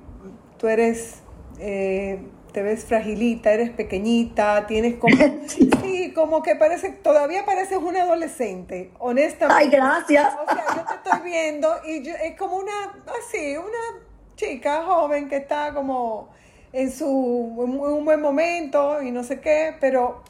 tú 0.57 0.67
eres, 0.67 1.21
eh, 1.59 2.19
te 2.51 2.63
ves 2.63 2.85
fragilita, 2.85 3.51
eres 3.51 3.69
pequeñita, 3.69 4.65
tienes 4.67 4.95
como, 4.95 5.15
sí, 5.47 6.11
como 6.13 6.41
que 6.41 6.55
parece, 6.55 6.89
todavía 6.91 7.45
pareces 7.45 7.77
una 7.77 8.03
adolescente, 8.03 8.91
honestamente. 8.99 9.63
Ay, 9.63 9.69
gracias. 9.69 10.33
O 10.35 10.53
sea, 10.53 10.65
yo 10.75 10.85
te 10.85 10.95
estoy 10.95 11.29
viendo 11.29 11.75
y 11.85 12.07
es 12.09 12.37
como 12.37 12.57
una, 12.57 13.03
así, 13.19 13.57
una 13.57 14.05
chica 14.35 14.83
joven 14.83 15.29
que 15.29 15.37
está 15.37 15.73
como 15.73 16.29
en 16.73 16.91
su, 16.91 17.07
un 17.07 18.05
buen 18.05 18.21
momento 18.21 19.01
y 19.01 19.11
no 19.11 19.23
sé 19.23 19.39
qué, 19.39 19.75
pero, 19.79 20.23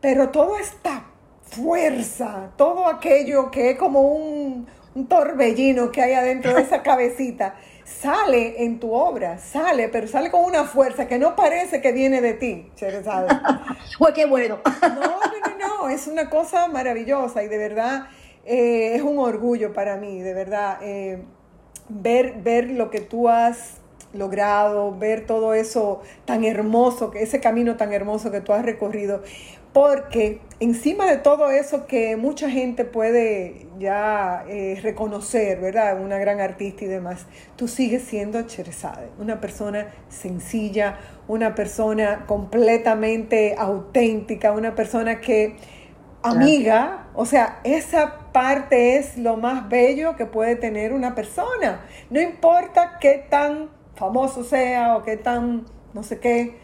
pero 0.00 0.30
todo 0.30 0.58
está 0.58 1.04
fuerza, 1.54 2.50
todo 2.56 2.86
aquello 2.86 3.50
que 3.50 3.70
es 3.70 3.78
como 3.78 4.00
un, 4.02 4.66
torbellino 5.08 5.90
que 5.90 6.02
hay 6.02 6.12
adentro 6.12 6.54
de 6.54 6.62
esa 6.62 6.82
cabecita, 6.82 7.56
sale 7.84 8.64
en 8.64 8.80
tu 8.80 8.92
obra, 8.92 9.38
sale, 9.38 9.88
pero 9.88 10.08
sale 10.08 10.30
con 10.30 10.42
una 10.44 10.64
fuerza 10.64 11.06
que 11.06 11.18
no 11.18 11.36
parece 11.36 11.80
que 11.80 11.92
viene 11.92 12.20
de 12.20 12.34
ti, 12.34 12.70
Pues 13.98 14.12
qué 14.14 14.26
bueno. 14.26 14.60
No, 14.82 14.88
no, 14.88 15.58
no, 15.58 15.78
no, 15.78 15.88
es 15.88 16.06
una 16.06 16.30
cosa 16.30 16.68
maravillosa 16.68 17.42
y 17.42 17.48
de 17.48 17.58
verdad 17.58 18.08
eh, 18.44 18.94
es 18.94 19.02
un 19.02 19.18
orgullo 19.18 19.72
para 19.72 19.96
mí, 19.96 20.20
de 20.20 20.34
verdad, 20.34 20.78
eh, 20.82 21.22
ver, 21.88 22.34
ver 22.42 22.70
lo 22.70 22.90
que 22.90 23.00
tú 23.00 23.28
has 23.28 23.78
logrado, 24.12 24.96
ver 24.96 25.26
todo 25.26 25.54
eso 25.54 26.00
tan 26.24 26.44
hermoso, 26.44 27.12
ese 27.14 27.40
camino 27.40 27.76
tan 27.76 27.92
hermoso 27.92 28.30
que 28.30 28.40
tú 28.40 28.52
has 28.52 28.64
recorrido 28.64 29.22
porque 29.74 30.40
encima 30.60 31.04
de 31.04 31.16
todo 31.16 31.50
eso 31.50 31.88
que 31.88 32.16
mucha 32.16 32.48
gente 32.48 32.84
puede 32.84 33.66
ya 33.80 34.44
eh, 34.48 34.78
reconocer, 34.80 35.60
¿verdad? 35.60 36.00
Una 36.00 36.16
gran 36.18 36.40
artista 36.40 36.84
y 36.84 36.86
demás, 36.86 37.26
tú 37.56 37.66
sigues 37.66 38.04
siendo 38.04 38.40
Cheresade, 38.42 39.08
una 39.18 39.40
persona 39.40 39.88
sencilla, 40.08 41.00
una 41.26 41.56
persona 41.56 42.24
completamente 42.26 43.56
auténtica, 43.58 44.52
una 44.52 44.76
persona 44.76 45.20
que 45.20 45.56
amiga, 46.22 47.08
o 47.14 47.26
sea, 47.26 47.58
esa 47.64 48.30
parte 48.30 48.96
es 48.96 49.18
lo 49.18 49.36
más 49.36 49.68
bello 49.68 50.14
que 50.14 50.24
puede 50.24 50.54
tener 50.54 50.92
una 50.92 51.16
persona. 51.16 51.84
No 52.10 52.20
importa 52.20 52.98
qué 53.00 53.26
tan 53.28 53.70
famoso 53.96 54.44
sea 54.44 54.96
o 54.96 55.02
qué 55.02 55.16
tan 55.16 55.66
no 55.94 56.02
sé 56.02 56.18
qué, 56.18 56.58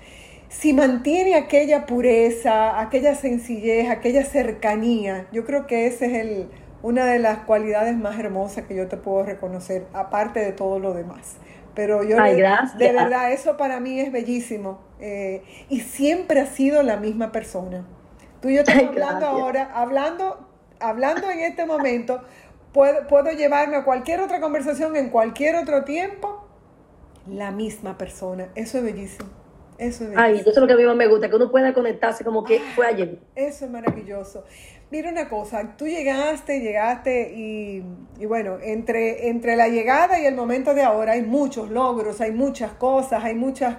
si 0.50 0.72
mantiene 0.72 1.36
aquella 1.36 1.86
pureza, 1.86 2.80
aquella 2.80 3.14
sencillez, 3.14 3.88
aquella 3.88 4.24
cercanía, 4.24 5.28
yo 5.30 5.44
creo 5.44 5.68
que 5.68 5.86
esa 5.86 6.06
es 6.06 6.12
el, 6.14 6.50
una 6.82 7.06
de 7.06 7.20
las 7.20 7.38
cualidades 7.44 7.96
más 7.96 8.18
hermosas 8.18 8.66
que 8.66 8.74
yo 8.74 8.88
te 8.88 8.96
puedo 8.96 9.22
reconocer, 9.22 9.86
aparte 9.92 10.40
de 10.40 10.50
todo 10.50 10.80
lo 10.80 10.92
demás. 10.92 11.36
Pero 11.76 12.02
yo 12.02 12.16
de 12.16 12.92
verdad, 12.92 13.30
eso 13.30 13.56
para 13.56 13.78
mí 13.78 14.00
es 14.00 14.10
bellísimo. 14.10 14.80
Eh, 14.98 15.44
y 15.68 15.80
siempre 15.80 16.40
ha 16.40 16.46
sido 16.46 16.82
la 16.82 16.96
misma 16.96 17.30
persona. 17.30 17.86
Tú 18.42 18.48
y 18.48 18.56
yo 18.56 18.62
estamos 18.62 18.88
hablando 18.88 19.26
ahora, 19.26 19.70
hablando, 19.72 20.48
hablando 20.80 21.30
en 21.30 21.38
este 21.38 21.64
momento, 21.64 22.22
puedo, 22.72 23.06
puedo 23.06 23.30
llevarme 23.30 23.76
a 23.76 23.84
cualquier 23.84 24.20
otra 24.20 24.40
conversación 24.40 24.96
en 24.96 25.10
cualquier 25.10 25.54
otro 25.54 25.84
tiempo, 25.84 26.44
la 27.28 27.52
misma 27.52 27.96
persona. 27.96 28.48
Eso 28.56 28.78
es 28.78 28.84
bellísimo. 28.84 29.39
Eso 29.80 30.04
es 30.04 30.10
Ay, 30.14 30.36
eso 30.40 30.50
es 30.50 30.56
lo 30.58 30.66
que 30.66 30.74
a 30.74 30.76
mí 30.76 30.84
más 30.84 30.94
me 30.94 31.08
gusta, 31.08 31.30
que 31.30 31.36
uno 31.36 31.50
pueda 31.50 31.72
conectarse 31.72 32.22
como 32.22 32.44
que 32.44 32.60
fue 32.76 32.86
ayer. 32.86 33.18
Eso 33.34 33.64
es 33.64 33.70
maravilloso. 33.70 34.44
Mira 34.90 35.10
una 35.10 35.26
cosa, 35.30 35.74
tú 35.78 35.86
llegaste, 35.86 36.60
llegaste 36.60 37.32
y, 37.34 37.82
bueno, 38.26 38.58
entre, 38.62 39.28
entre 39.28 39.56
la 39.56 39.68
llegada 39.68 40.20
y 40.20 40.26
el 40.26 40.34
momento 40.34 40.74
de 40.74 40.82
ahora 40.82 41.12
hay 41.12 41.22
muchos 41.22 41.70
logros, 41.70 42.20
hay 42.20 42.30
muchas 42.32 42.72
cosas, 42.72 43.24
hay 43.24 43.34
muchas, 43.34 43.78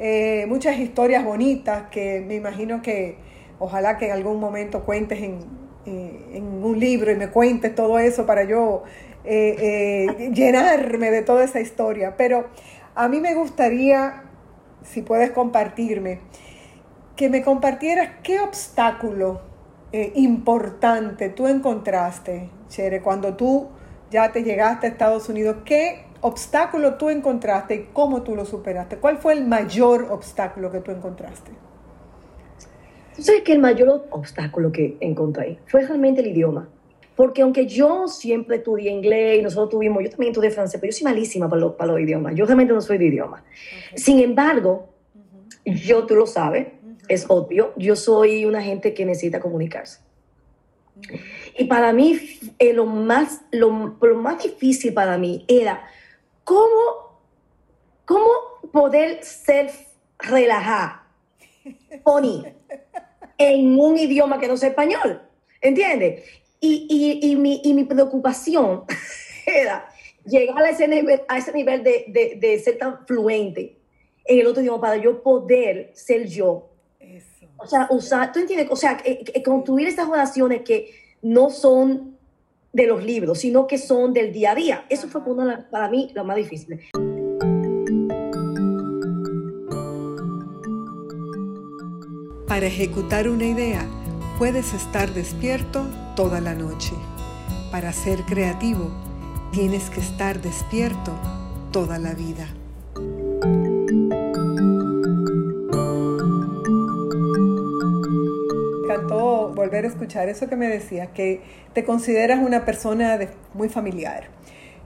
eh, 0.00 0.46
muchas 0.48 0.80
historias 0.80 1.24
bonitas 1.24 1.90
que 1.92 2.24
me 2.26 2.34
imagino 2.34 2.82
que 2.82 3.16
ojalá 3.60 3.98
que 3.98 4.06
en 4.06 4.12
algún 4.12 4.40
momento 4.40 4.84
cuentes 4.84 5.22
en, 5.22 5.38
eh, 5.86 6.40
un 6.40 6.80
libro 6.80 7.12
y 7.12 7.14
me 7.14 7.28
cuentes 7.28 7.72
todo 7.72 8.00
eso 8.00 8.26
para 8.26 8.42
yo 8.42 8.82
eh, 9.24 10.30
llenarme 10.32 11.12
de 11.12 11.22
toda 11.22 11.44
esa 11.44 11.60
historia. 11.60 12.16
Pero 12.16 12.48
a 12.96 13.06
mí 13.08 13.20
me 13.20 13.34
gustaría 13.34 14.25
si 14.86 15.02
puedes 15.02 15.30
compartirme, 15.32 16.20
que 17.16 17.28
me 17.28 17.42
compartieras 17.42 18.10
qué 18.22 18.40
obstáculo 18.40 19.40
eh, 19.92 20.12
importante 20.16 21.28
tú 21.30 21.46
encontraste, 21.46 22.50
Chere, 22.68 23.00
cuando 23.00 23.34
tú 23.34 23.68
ya 24.10 24.32
te 24.32 24.42
llegaste 24.42 24.86
a 24.86 24.90
Estados 24.90 25.28
Unidos, 25.28 25.58
qué 25.64 26.04
obstáculo 26.20 26.94
tú 26.94 27.08
encontraste 27.08 27.74
y 27.74 27.88
cómo 27.92 28.22
tú 28.22 28.34
lo 28.34 28.44
superaste. 28.44 28.96
¿Cuál 28.96 29.18
fue 29.18 29.34
el 29.34 29.46
mayor 29.46 30.08
obstáculo 30.10 30.70
que 30.70 30.80
tú 30.80 30.90
encontraste? 30.90 31.52
Tú 33.14 33.22
sabes 33.22 33.42
que 33.42 33.52
el 33.52 33.60
mayor 33.60 34.06
obstáculo 34.10 34.72
que 34.72 34.96
encontré 35.00 35.60
fue 35.66 35.82
realmente 35.82 36.20
el 36.20 36.26
idioma. 36.26 36.68
Porque 37.16 37.42
aunque 37.42 37.66
yo 37.66 38.06
siempre 38.08 38.56
estudié 38.56 38.90
inglés 38.90 39.40
y 39.40 39.42
nosotros 39.42 39.70
tuvimos, 39.70 40.02
yo 40.04 40.10
también 40.10 40.32
estudié 40.32 40.50
francés, 40.50 40.78
pero 40.78 40.92
yo 40.92 40.98
soy 40.98 41.04
malísima 41.04 41.48
para, 41.48 41.74
para 41.76 41.92
los 41.92 42.00
idiomas. 42.00 42.34
Yo 42.34 42.44
realmente 42.44 42.74
no 42.74 42.80
soy 42.80 42.98
de 42.98 43.06
idioma. 43.06 43.42
Sin 43.94 44.20
embargo, 44.20 44.90
yo, 45.64 46.06
tú 46.06 46.14
lo 46.14 46.26
sabes, 46.26 46.68
es 47.08 47.24
obvio, 47.28 47.72
yo 47.76 47.96
soy 47.96 48.44
una 48.44 48.62
gente 48.62 48.94
que 48.94 49.04
necesita 49.04 49.40
comunicarse. 49.40 50.00
Y 51.58 51.64
para 51.64 51.92
mí, 51.92 52.18
eh, 52.58 52.72
lo, 52.72 52.86
más, 52.86 53.42
lo, 53.50 53.70
más 53.70 54.42
difícil 54.42 54.92
para 54.92 55.18
mí 55.18 55.44
era 55.48 55.84
cómo, 56.44 57.20
cómo 58.04 58.28
poder 58.72 59.22
ser 59.24 59.70
relajada, 60.18 61.06
pony, 62.02 62.44
en 63.38 63.78
un 63.78 63.98
idioma 63.98 64.38
que 64.38 64.48
no 64.48 64.56
sea 64.56 64.70
español. 64.70 65.22
¿Entiendes? 65.60 66.22
Y, 66.60 67.20
y, 67.22 67.36
mi, 67.36 67.60
y 67.64 67.74
mi 67.74 67.84
preocupación 67.84 68.84
era 69.46 69.88
llegar 70.24 70.62
a 70.62 70.70
ese 70.70 70.88
nivel, 70.88 71.22
a 71.28 71.38
ese 71.38 71.52
nivel 71.52 71.82
de, 71.82 72.38
de, 72.40 72.58
ser 72.58 72.78
tan 72.78 73.06
fluente 73.06 73.76
en 74.24 74.40
el 74.40 74.46
otro 74.46 74.62
idioma 74.62 74.80
para 74.80 74.96
yo 74.96 75.22
poder 75.22 75.90
ser 75.94 76.26
yo. 76.26 76.68
Eso. 76.98 77.46
O 77.58 77.66
sea, 77.66 77.86
usar, 77.90 78.32
¿tú 78.32 78.40
entiendes? 78.40 78.68
O 78.70 78.76
sea, 78.76 78.98
construir 79.44 79.88
estas 79.88 80.08
oraciones 80.08 80.62
que 80.62 80.90
no 81.22 81.50
son 81.50 82.16
de 82.72 82.86
los 82.86 83.02
libros, 83.02 83.38
sino 83.38 83.66
que 83.66 83.78
son 83.78 84.12
del 84.12 84.32
día 84.32 84.52
a 84.52 84.54
día. 84.54 84.86
Eso 84.90 85.08
fue 85.08 85.22
para 85.70 85.88
mí 85.88 86.10
lo 86.14 86.24
más 86.24 86.36
difícil. 86.36 86.80
Para 92.46 92.66
ejecutar 92.66 93.28
una 93.28 93.46
idea, 93.46 93.86
puedes 94.38 94.74
estar 94.74 95.12
despierto 95.14 95.86
toda 96.14 96.40
la 96.42 96.54
noche. 96.54 96.92
Para 97.70 97.92
ser 97.92 98.22
creativo, 98.24 98.90
tienes 99.50 99.88
que 99.88 100.00
estar 100.00 100.42
despierto 100.42 101.12
toda 101.72 101.98
la 101.98 102.12
vida. 102.12 102.46
Me 108.86 108.94
encantó 108.94 109.52
volver 109.54 109.86
a 109.86 109.88
escuchar 109.88 110.28
eso 110.28 110.48
que 110.48 110.56
me 110.56 110.68
decías, 110.68 111.08
que 111.14 111.40
te 111.72 111.84
consideras 111.84 112.40
una 112.40 112.66
persona 112.66 113.18
muy 113.54 113.70
familiar. 113.70 114.24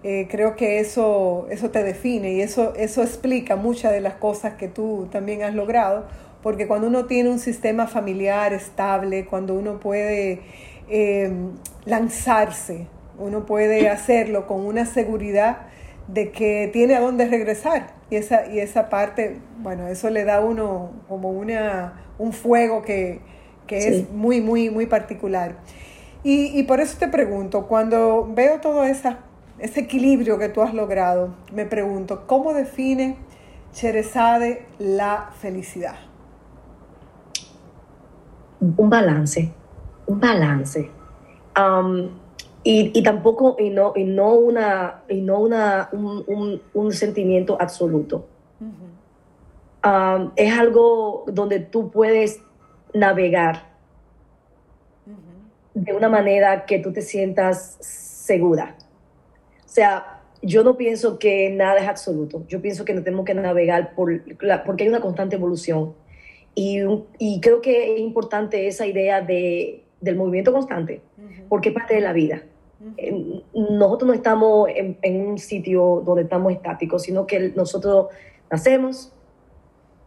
Eh, 0.04 0.28
creo 0.30 0.54
que 0.54 0.78
eso, 0.78 1.48
eso 1.50 1.70
te 1.70 1.82
define 1.82 2.32
y 2.34 2.40
eso, 2.40 2.72
eso 2.76 3.02
explica 3.02 3.56
muchas 3.56 3.92
de 3.92 4.00
las 4.00 4.14
cosas 4.14 4.54
que 4.54 4.68
tú 4.68 5.08
también 5.10 5.42
has 5.42 5.54
logrado, 5.54 6.06
porque 6.42 6.66
cuando 6.66 6.86
uno 6.86 7.06
tiene 7.06 7.30
un 7.30 7.38
sistema 7.38 7.86
familiar 7.86 8.52
estable, 8.52 9.26
cuando 9.26 9.54
uno 9.54 9.78
puede 9.78 10.40
em, 10.88 11.52
lanzarse, 11.84 12.86
uno 13.18 13.44
puede 13.44 13.88
hacerlo 13.88 14.46
con 14.46 14.64
una 14.64 14.86
seguridad 14.86 15.58
de 16.08 16.30
que 16.30 16.70
tiene 16.72 16.94
a 16.94 17.00
dónde 17.00 17.26
regresar. 17.26 17.94
Y 18.10 18.16
esa, 18.16 18.46
y 18.46 18.58
esa 18.58 18.88
parte, 18.88 19.36
bueno, 19.58 19.86
eso 19.88 20.10
le 20.10 20.24
da 20.24 20.36
a 20.36 20.40
uno 20.40 20.90
como 21.08 21.30
una, 21.30 22.04
un 22.18 22.32
fuego 22.32 22.82
que, 22.82 23.20
es 23.68 24.10
muy, 24.10 24.40
muy, 24.40 24.68
muy 24.68 24.86
particular. 24.86 25.56
Y, 26.24 26.58
y, 26.58 26.64
por 26.64 26.80
eso 26.80 26.98
te 26.98 27.06
pregunto, 27.06 27.68
cuando 27.68 28.28
veo 28.34 28.60
todo 28.60 28.84
esa, 28.84 29.20
ese 29.60 29.80
equilibrio 29.80 30.38
que 30.38 30.48
tú 30.48 30.60
has 30.62 30.74
logrado, 30.74 31.36
me 31.52 31.66
pregunto, 31.66 32.26
¿cómo 32.26 32.52
define 32.52 33.16
Cherezade 33.72 34.66
la 34.80 35.30
felicidad? 35.40 35.94
Un 38.60 38.90
balance, 38.90 39.52
un 40.06 40.20
balance. 40.20 40.90
y, 42.62 43.02
tampoco, 43.02 43.56
y 43.58 43.70
no, 43.70 43.92
y 43.96 44.04
no, 44.04 44.34
una, 44.34 45.02
y 45.08 45.22
no 45.22 45.40
una, 45.40 45.88
un, 45.92 46.92
sentimiento 46.92 47.56
absoluto. 47.60 48.26
es 50.36 50.58
algo 50.58 51.24
donde 51.26 51.60
tú 51.60 51.90
puedes 51.90 52.42
navegar 52.92 53.70
de 55.74 55.92
una 55.94 56.08
manera 56.08 56.66
que 56.66 56.78
tú 56.78 56.92
te 56.92 57.02
sientas 57.02 57.76
segura. 57.80 58.76
O 59.64 59.68
sea, 59.68 60.20
yo 60.42 60.64
no 60.64 60.76
pienso 60.76 61.18
que 61.18 61.50
nada 61.50 61.78
es 61.78 61.88
absoluto. 61.88 62.44
Yo 62.48 62.60
pienso 62.60 62.84
que 62.84 62.94
no 62.94 63.02
tenemos 63.02 63.24
que 63.24 63.34
navegar 63.34 63.94
por 63.94 64.22
porque 64.64 64.84
hay 64.84 64.88
una 64.88 65.00
constante 65.00 65.36
evolución. 65.36 65.94
Y, 66.62 66.78
y, 67.18 67.40
creo 67.40 67.62
que 67.62 67.94
es 67.94 68.00
importante 68.00 68.66
esa 68.66 68.84
idea 68.86 69.22
de, 69.22 69.82
del 70.02 70.16
movimiento 70.16 70.52
constante, 70.52 71.00
porque 71.48 71.70
es 71.70 71.74
parte 71.74 71.94
de 71.94 72.02
la 72.02 72.12
vida. 72.12 72.42
Nosotros 73.54 74.08
no 74.08 74.12
estamos 74.12 74.68
en, 74.68 74.98
en, 75.00 75.26
un 75.26 75.38
sitio 75.38 76.02
donde 76.04 76.24
estamos 76.24 76.52
estáticos, 76.52 77.04
sino 77.04 77.26
que 77.26 77.50
nosotros 77.56 78.08
nacemos, 78.50 79.10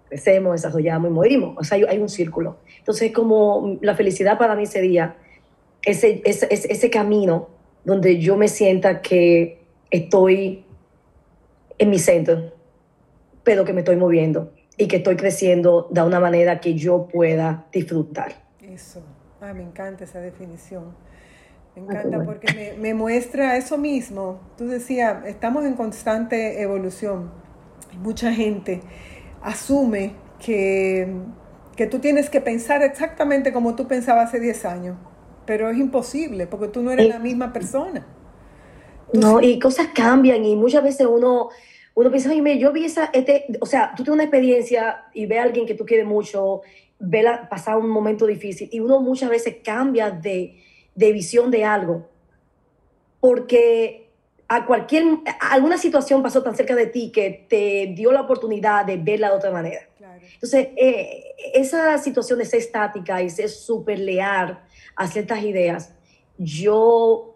crecemos, 0.10 0.52
desarrollamos 0.52 1.10
y 1.10 1.14
morimos. 1.16 1.58
O 1.58 1.64
sea, 1.64 1.76
hay, 1.76 1.86
hay 1.86 1.98
un 1.98 2.08
círculo. 2.08 2.58
Entonces, 2.78 3.12
como 3.12 3.80
la 3.82 3.96
felicidad 3.96 4.38
para 4.38 4.56
mí 4.56 4.68
sería 4.68 5.16
ese, 5.82 6.22
ese, 6.24 6.48
ese 6.52 6.90
camino 6.92 7.50
donde 7.84 8.20
yo 8.20 8.38
me 8.38 8.48
sienta 8.48 9.02
que 9.02 9.60
estoy 9.90 10.66
en 11.80 11.90
mi 11.90 11.98
centro, 11.98 12.54
pero 13.44 13.66
que 13.66 13.74
me 13.74 13.80
estoy 13.80 13.96
moviendo 13.96 14.53
y 14.78 14.88
que 14.88 14.98
estoy 14.98 15.16
creciendo 15.16 15.88
de 15.92 16.02
una 16.02 16.20
manera 16.20 16.60
que 16.60 16.76
yo 16.76 17.08
pueda 17.08 17.68
disfrutar. 17.72 18.34
Eso, 18.62 19.04
ah, 19.42 19.54
me 19.54 19.64
encanta 19.64 20.04
esa 20.04 20.20
definición. 20.20 20.96
Me 21.76 21.82
ah, 21.82 21.86
encanta 22.02 22.24
porque 22.24 22.76
me, 22.80 22.94
muestra 22.94 23.58
eso 23.58 23.78
mismo. 23.78 24.40
Tú 24.58 24.68
decías, 24.68 25.26
estamos 25.26 25.66
en 25.66 25.76
constante 25.76 26.62
evolución. 26.62 27.32
Mucha 28.02 28.32
gente 28.34 28.82
asume 29.42 30.14
que, 30.44 31.08
que 31.76 31.88
tú 31.88 32.00
tienes 32.00 32.30
que 32.30 32.42
pensar 32.42 32.82
exactamente 32.82 33.54
como 33.54 33.76
tú 33.76 33.88
pensabas 33.88 34.30
hace 34.30 34.40
10 34.40 34.66
años, 34.66 34.98
pero 35.46 35.70
es 35.70 35.78
imposible 35.78 36.48
porque 36.48 36.68
tú 36.68 36.82
no 36.82 36.92
eres 36.92 37.10
la 37.10 37.20
misma 37.20 37.54
persona. 37.54 38.06
No, 39.14 39.42
y 39.42 39.60
cosas 39.60 39.90
cambian 39.94 40.44
y 40.44 40.56
muchas 40.56 40.84
veces 40.84 41.06
uno, 41.08 41.50
uno 41.96 42.10
piensa, 42.10 42.30
oye, 42.30 42.58
yo 42.58 42.72
vi 42.72 42.86
esa, 42.86 43.06
este, 43.14 43.46
o 43.60 43.66
sea, 43.66 43.94
tú 43.96 44.04
tienes 44.04 44.16
una 44.16 44.24
experiencia 44.24 45.06
y 45.14 45.26
ve 45.26 45.40
a 45.40 45.44
alguien 45.44 45.66
que 45.66 45.76
tú 45.76 45.86
quieres 45.86 46.06
mucho, 46.06 46.62
ve 47.00 47.22
la, 47.22 47.48
pasar 47.50 47.78
un 47.78 47.90
momento 47.90 48.26
difícil 48.26 48.70
y 48.72 48.80
uno 48.80 49.00
muchas 49.00 49.30
veces 49.30 49.58
cambia 49.64 50.10
de, 50.10 50.60
de 50.96 51.12
visión 51.12 51.52
de 51.52 51.66
algo 51.66 52.10
porque 53.20 54.10
a 54.48 54.66
cualquier, 54.66 55.06
alguna 55.40 55.78
situación 55.78 56.22
pasó 56.22 56.44
tan 56.44 56.56
cerca 56.56 56.76
de 56.76 56.88
ti 56.88 57.12
que 57.12 57.46
te 57.48 57.94
dio 57.96 58.12
la 58.12 58.22
oportunidad 58.22 58.86
de 58.86 58.98
verla 58.98 59.30
de 59.30 59.36
otra 59.36 59.52
manera. 59.52 59.82
Entonces, 60.34 60.70
eh, 60.76 61.24
esa 61.54 61.98
situación 61.98 62.40
de 62.40 62.46
ser 62.46 62.60
estática 62.60 63.22
y 63.22 63.30
ser 63.30 63.50
súper 63.50 64.00
leal 64.00 64.62
a 64.96 65.08
ciertas 65.08 65.42
ideas, 65.44 65.94
yo 66.38 67.33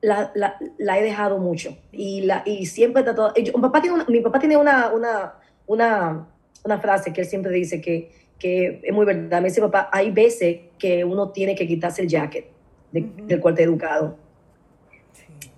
la, 0.00 0.32
la, 0.78 0.98
he 0.98 1.02
dejado 1.02 1.38
mucho 1.38 1.76
y, 1.92 2.22
la, 2.22 2.42
y 2.46 2.66
siempre 2.66 3.02
mi 3.02 3.60
papá 3.60 3.80
tiene, 3.80 3.96
una, 3.96 4.04
mi 4.08 4.20
papá 4.20 4.38
tiene 4.38 4.56
una, 4.56 4.92
una, 4.92 5.34
una, 5.66 6.28
una, 6.64 6.78
frase 6.78 7.12
que 7.12 7.22
él 7.22 7.26
siempre 7.26 7.50
dice 7.52 7.80
que, 7.80 8.12
que 8.38 8.80
es 8.82 8.94
muy 8.94 9.04
verdad. 9.04 9.40
Me 9.40 9.48
dice, 9.48 9.60
papá, 9.60 9.88
hay 9.92 10.10
veces 10.10 10.60
que 10.78 11.04
uno 11.04 11.30
tiene 11.30 11.54
que 11.54 11.66
quitarse 11.66 12.02
el 12.02 12.08
jacket 12.08 12.46
del 12.92 13.40
cual 13.40 13.54
te 13.54 13.64
educado 13.64 14.16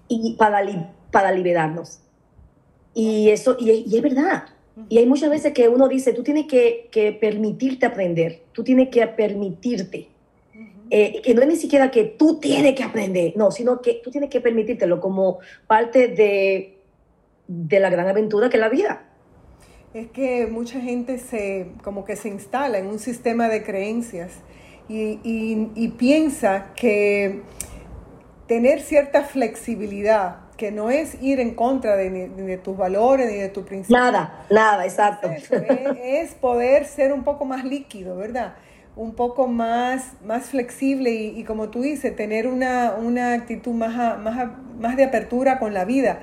y 0.08 0.34
para, 0.36 0.60
para 1.10 1.32
liberarnos. 1.32 2.00
Y 2.94 3.30
eso, 3.30 3.56
y, 3.58 3.84
y 3.86 3.96
es 3.96 4.02
verdad. 4.02 4.44
Y 4.88 4.98
hay 4.98 5.06
muchas 5.06 5.30
veces 5.30 5.52
que 5.52 5.68
uno 5.68 5.88
dice, 5.88 6.12
tú 6.12 6.22
tienes 6.22 6.46
que, 6.46 6.88
que 6.90 7.12
permitirte 7.12 7.86
aprender, 7.86 8.42
tú 8.52 8.64
tienes 8.64 8.88
que 8.88 9.06
permitirte 9.06 10.08
eh, 10.90 11.22
que 11.22 11.34
no 11.34 11.42
es 11.42 11.48
ni 11.48 11.56
siquiera 11.56 11.90
que 11.90 12.04
tú 12.04 12.40
tienes 12.40 12.74
que 12.74 12.82
aprender, 12.82 13.32
no, 13.36 13.52
sino 13.52 13.80
que 13.80 14.00
tú 14.02 14.10
tienes 14.10 14.28
que 14.28 14.40
permitírtelo 14.40 15.00
como 15.00 15.38
parte 15.68 16.08
de, 16.08 16.78
de 17.46 17.80
la 17.80 17.90
gran 17.90 18.08
aventura 18.08 18.50
que 18.50 18.56
es 18.56 18.60
la 18.60 18.68
vida. 18.68 19.04
Es 19.94 20.08
que 20.10 20.46
mucha 20.46 20.80
gente 20.80 21.18
se, 21.18 21.68
como 21.84 22.04
que 22.04 22.16
se 22.16 22.28
instala 22.28 22.78
en 22.78 22.86
un 22.86 22.98
sistema 22.98 23.48
de 23.48 23.62
creencias 23.62 24.32
y, 24.88 25.20
y, 25.22 25.88
piensa 25.90 26.72
que 26.74 27.42
tener 28.48 28.80
cierta 28.80 29.22
flexibilidad, 29.22 30.38
que 30.56 30.72
no 30.72 30.90
es 30.90 31.22
ir 31.22 31.38
en 31.38 31.54
contra 31.54 31.94
de, 31.94 32.28
de, 32.28 32.58
tus 32.58 32.76
valores 32.76 33.30
ni 33.30 33.38
de 33.38 33.48
tu 33.48 33.64
principio. 33.64 33.96
Nada, 33.96 34.44
nada, 34.50 34.84
exacto. 34.84 35.30
es, 35.30 35.48
es, 36.02 36.34
poder 36.34 36.86
ser 36.86 37.12
un 37.12 37.22
poco 37.22 37.44
más 37.44 37.64
líquido, 37.64 38.16
¿verdad? 38.16 38.54
Un 39.00 39.14
poco 39.14 39.46
más, 39.46 40.12
más 40.26 40.50
flexible 40.50 41.10
y, 41.10 41.42
como 41.44 41.70
tú 41.70 41.80
dices, 41.80 42.14
tener 42.14 42.46
una, 42.46 42.96
una 43.00 43.32
actitud 43.32 43.72
más, 43.72 44.18
más, 44.20 44.50
más 44.78 44.94
de 44.98 45.04
apertura 45.04 45.58
con 45.58 45.72
la 45.72 45.86
vida, 45.86 46.20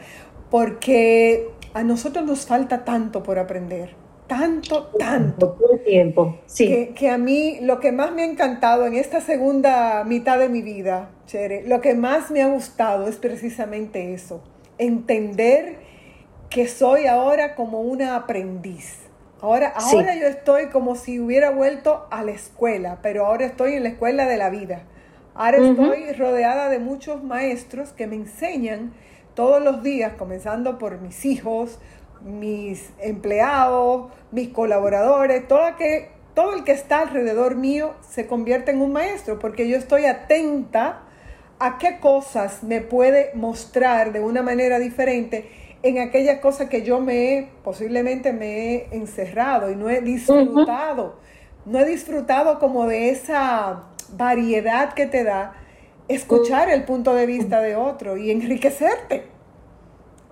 porque 0.52 1.50
a 1.74 1.84
nosotros 1.84 2.24
nos 2.24 2.46
falta 2.46 2.86
tanto 2.86 3.24
por 3.24 3.40
aprender, 3.40 3.96
tanto, 4.28 4.92
tanto. 5.00 5.58
Todo 5.60 5.80
tiempo, 5.80 6.38
sí. 6.46 6.68
Que, 6.68 6.90
que, 6.90 7.10
a 7.10 7.18
mí 7.18 7.58
lo 7.62 7.80
que 7.80 7.92
más 7.92 8.14
me 8.14 8.22
ha 8.22 8.26
encantado 8.26 8.86
en 8.86 8.94
esta 8.94 9.22
segunda 9.22 10.04
mitad 10.04 10.38
de 10.38 10.48
mi 10.48 10.62
vida, 10.62 11.10
Chere, 11.26 11.64
lo 11.68 11.82
que 11.82 11.96
más 11.96 12.30
me 12.30 12.44
ha 12.44 12.48
gustado 12.48 13.08
es 13.08 13.16
precisamente 13.16 14.14
eso, 14.14 14.44
entender 14.78 15.78
que 16.52 16.68
soy 16.68 17.08
ahora 17.08 17.56
como 17.56 17.82
una 17.82 18.16
aprendiz 18.16 19.07
Ahora, 19.40 19.74
ahora 19.76 20.16
yo 20.16 20.26
estoy 20.26 20.68
como 20.68 20.96
si 20.96 21.20
hubiera 21.20 21.52
vuelto 21.52 22.08
a 22.10 22.24
la 22.24 22.32
escuela, 22.32 23.00
pero 23.04 23.28
ahora 23.28 23.46
estoy 23.46 23.74
en 23.74 23.84
la 23.84 23.90
escuela 23.90 24.26
de 24.26 24.38
la 24.38 24.50
vida. 24.50 24.84
Ahora 25.36 25.58
estoy 25.58 26.12
rodeada 26.14 26.70
de 26.70 26.80
muchos 26.80 27.24
maestros 27.24 27.94
que 27.94 28.08
me 28.08 28.16
enseñan 28.16 28.94
todos 29.36 29.62
los 29.62 29.84
días, 29.84 30.14
comenzando 30.18 30.80
por 30.80 31.00
mis 31.00 31.24
hijos, 31.24 31.78
mis 32.24 32.90
empleados, 33.00 34.12
mis 34.32 34.50
colaboradores, 34.50 35.48
todo, 35.48 35.76
que, 35.78 36.10
todo 36.34 36.56
el 36.56 36.64
que 36.64 36.72
está 36.72 37.02
alrededor 37.02 37.56
mío 37.56 37.94
se 38.02 38.26
convierte 38.26 38.72
en 38.72 38.82
un 38.82 38.92
maestro, 38.92 39.38
porque 39.38 39.70
yo 39.70 39.78
estoy 39.78 40.06
atenta 40.06 41.04
a 41.60 41.78
qué 41.78 42.00
cosas 42.00 42.64
me 42.64 42.82
puede 42.82 43.32
mostrar 43.36 44.14
de 44.14 44.22
una 44.22 44.42
manera 44.42 44.80
diferente 44.80 45.52
en 45.84 46.00
aquellas 46.00 46.40
cosas 46.40 46.70
que 46.70 46.84
yo 46.84 47.00
me 47.00 47.38
he, 47.38 47.50
posiblemente 47.64 48.34
me 48.34 48.76
he 48.76 48.88
encerrado 48.92 49.72
y 49.72 49.76
no 49.76 49.90
he 49.90 50.02
disfrutado. 50.02 51.20
No 51.66 51.80
he 51.80 51.86
disfrutado 51.86 52.60
como 52.60 52.88
de 52.88 53.10
esa 53.10 53.84
variedad 54.14 54.94
que 54.94 55.06
te 55.06 55.24
da 55.24 55.54
escuchar 56.08 56.70
el 56.70 56.84
punto 56.86 57.14
de 57.14 57.26
vista 57.26 57.62
de 57.62 57.76
otro 57.76 58.18
y 58.18 58.32
enriquecerte. 58.32 59.26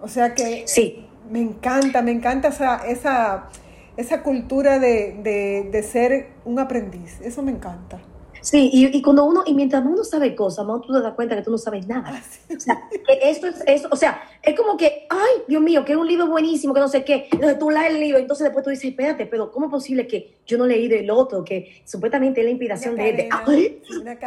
O 0.01 0.07
sea 0.07 0.33
que 0.33 0.63
sí. 0.67 1.07
me 1.29 1.41
encanta, 1.41 2.01
me 2.01 2.11
encanta 2.11 2.49
esa, 2.49 2.87
esa, 2.87 3.49
esa 3.97 4.23
cultura 4.23 4.79
de, 4.79 5.67
de 5.71 5.83
ser 5.83 6.27
un 6.45 6.59
aprendiz. 6.59 7.19
Eso 7.21 7.41
me 7.41 7.51
encanta. 7.51 7.99
Sí, 8.45 8.69
y, 8.71 9.01
cuando 9.01 9.25
uno, 9.25 9.41
y 9.43 9.55
mientras 9.55 9.83
uno 9.83 10.03
sabe 10.03 10.35
cosas, 10.35 10.67
más 10.67 10.79
tú 10.81 10.93
te 10.93 11.01
das 11.01 11.15
cuenta 11.15 11.35
que 11.35 11.41
tú 11.41 11.49
no 11.49 11.57
sabes 11.57 11.87
nada. 11.87 12.11
Ah, 12.13 12.21
o 12.55 12.59
sea, 12.59 12.79
eso 13.23 13.47
es, 13.47 13.63
eso, 13.65 13.87
o 13.91 13.95
sea, 13.95 14.21
es 14.43 14.55
como 14.55 14.77
que, 14.77 15.07
ay, 15.09 15.41
Dios 15.47 15.63
mío, 15.63 15.83
que 15.83 15.93
es 15.93 15.97
un 15.97 16.05
libro 16.05 16.27
buenísimo, 16.27 16.71
que 16.71 16.79
no 16.79 16.87
sé 16.87 17.03
qué. 17.03 17.27
Entonces 17.31 17.57
tú 17.57 17.71
lees 17.71 17.95
el 17.95 17.99
libro, 17.99 18.19
entonces 18.19 18.43
después 18.43 18.63
tú 18.63 18.69
dices, 18.69 18.85
espérate, 18.91 19.25
pero 19.25 19.51
¿cómo 19.51 19.65
es 19.65 19.71
posible 19.71 20.05
que 20.05 20.35
yo 20.45 20.59
no 20.59 20.67
leí 20.67 20.87
del 20.87 21.09
otro, 21.09 21.43
que 21.43 21.81
supuestamente 21.85 22.41
es 22.41 22.45
la 22.45 22.51
inspiración 22.51 22.95
de, 22.95 23.13
de 23.13 23.29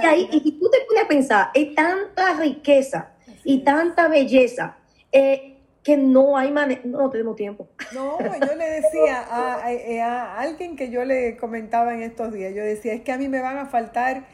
y 0.02 0.04
ahí, 0.04 0.28
y 0.32 0.50
tú 0.58 0.68
te 0.68 0.78
pones 0.88 1.04
a 1.04 1.08
pensar, 1.08 1.50
hay 1.54 1.72
tanta 1.76 2.34
riqueza 2.40 3.12
y 3.44 3.60
tanta 3.60 4.08
belleza, 4.08 4.78
eh, 5.12 5.57
que 5.88 5.96
no 5.96 6.36
hay 6.36 6.52
manera, 6.52 6.82
no 6.84 7.08
tenemos 7.08 7.34
tiempo. 7.34 7.66
No, 7.94 8.18
yo 8.18 8.54
le 8.56 8.70
decía 8.72 9.24
a, 9.30 9.72
eh, 9.72 10.02
a, 10.02 10.38
alguien 10.38 10.76
que 10.76 10.90
yo 10.90 11.02
le 11.06 11.38
comentaba 11.38 11.94
en 11.94 12.02
estos 12.02 12.30
días, 12.30 12.54
yo 12.54 12.62
decía, 12.62 12.92
es 12.92 13.00
que 13.00 13.10
a 13.10 13.16
mí 13.16 13.26
me 13.26 13.40
van 13.40 13.56
a 13.56 13.64
faltar 13.64 14.26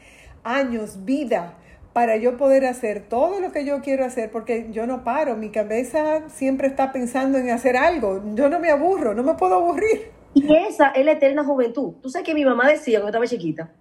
años, 0.43 1.05
vida, 1.05 1.53
para 1.93 2.17
yo 2.17 2.35
poder 2.35 2.65
hacer 2.65 3.07
todo 3.07 3.39
lo 3.39 3.53
que 3.53 3.63
yo 3.63 3.79
quiero 3.81 4.03
hacer, 4.03 4.31
porque 4.31 4.67
yo 4.71 4.85
no 4.85 5.05
paro, 5.05 5.37
mi 5.37 5.49
cabeza 5.49 6.27
siempre 6.27 6.67
está 6.67 6.91
pensando 6.91 7.37
en 7.37 7.49
hacer 7.49 7.77
algo, 7.77 8.21
yo 8.33 8.49
no 8.49 8.59
me 8.59 8.69
aburro, 8.69 9.13
no 9.13 9.23
me 9.23 9.35
puedo 9.35 9.55
aburrir. 9.55 10.11
Y 10.33 10.53
esa 10.53 10.89
es 10.89 11.05
la 11.05 11.13
eterna 11.13 11.45
juventud. 11.45 11.93
Tú 12.01 12.09
sabes 12.09 12.25
que 12.25 12.33
mi 12.33 12.43
mamá 12.43 12.67
decía 12.67 12.99
cuando 12.99 13.17
estaba 13.17 13.27
chiquita, 13.27 13.71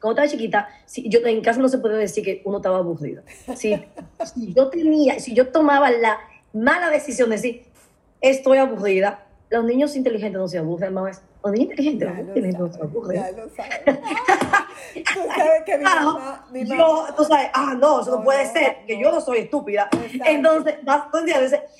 cuando 0.00 0.22
estaba 0.22 0.28
chiquita, 0.28 0.68
si, 0.86 1.10
yo 1.10 1.18
en 1.26 1.42
casa 1.42 1.60
no 1.60 1.68
se 1.68 1.76
puede 1.76 1.98
decir 1.98 2.24
que 2.24 2.40
uno 2.46 2.56
estaba 2.56 2.78
aburrido. 2.78 3.22
Si, 3.54 3.78
si 4.34 4.54
yo 4.54 4.70
tenía, 4.70 5.20
si 5.20 5.34
yo 5.34 5.48
tomaba 5.48 5.90
la 5.90 6.18
mala 6.52 6.90
decisión 6.90 7.30
de 7.30 7.36
decir, 7.36 7.62
estoy 8.20 8.58
aburrida, 8.58 9.26
los 9.50 9.64
niños 9.64 9.96
inteligentes 9.96 10.38
no 10.38 10.48
se 10.48 10.58
aburren, 10.58 10.92
más. 10.92 11.22
Los 11.42 11.52
niños 11.52 11.70
inteligentes 11.78 12.58
no 12.58 12.72
se 12.72 12.82
aburren. 12.82 13.22
Ya 13.22 13.30
lo 13.30 13.48
sabes. 13.50 13.80
tú 15.14 15.20
sabes 15.34 15.62
que 15.64 15.78
mi 15.78 15.84
ah, 15.86 16.00
mamá, 16.02 16.48
mi 16.52 16.64
mamá, 16.64 16.76
yo, 16.76 17.06
tú 17.16 17.24
sabes, 17.24 17.48
ah, 17.54 17.74
no, 17.78 18.02
eso 18.02 18.16
no, 18.16 18.24
puede 18.24 18.46
ser, 18.46 18.78
que 18.86 19.00
yo 19.00 19.10
no 19.10 19.20
soy 19.20 19.38
estúpida. 19.38 19.88
Entonces, 20.26 20.74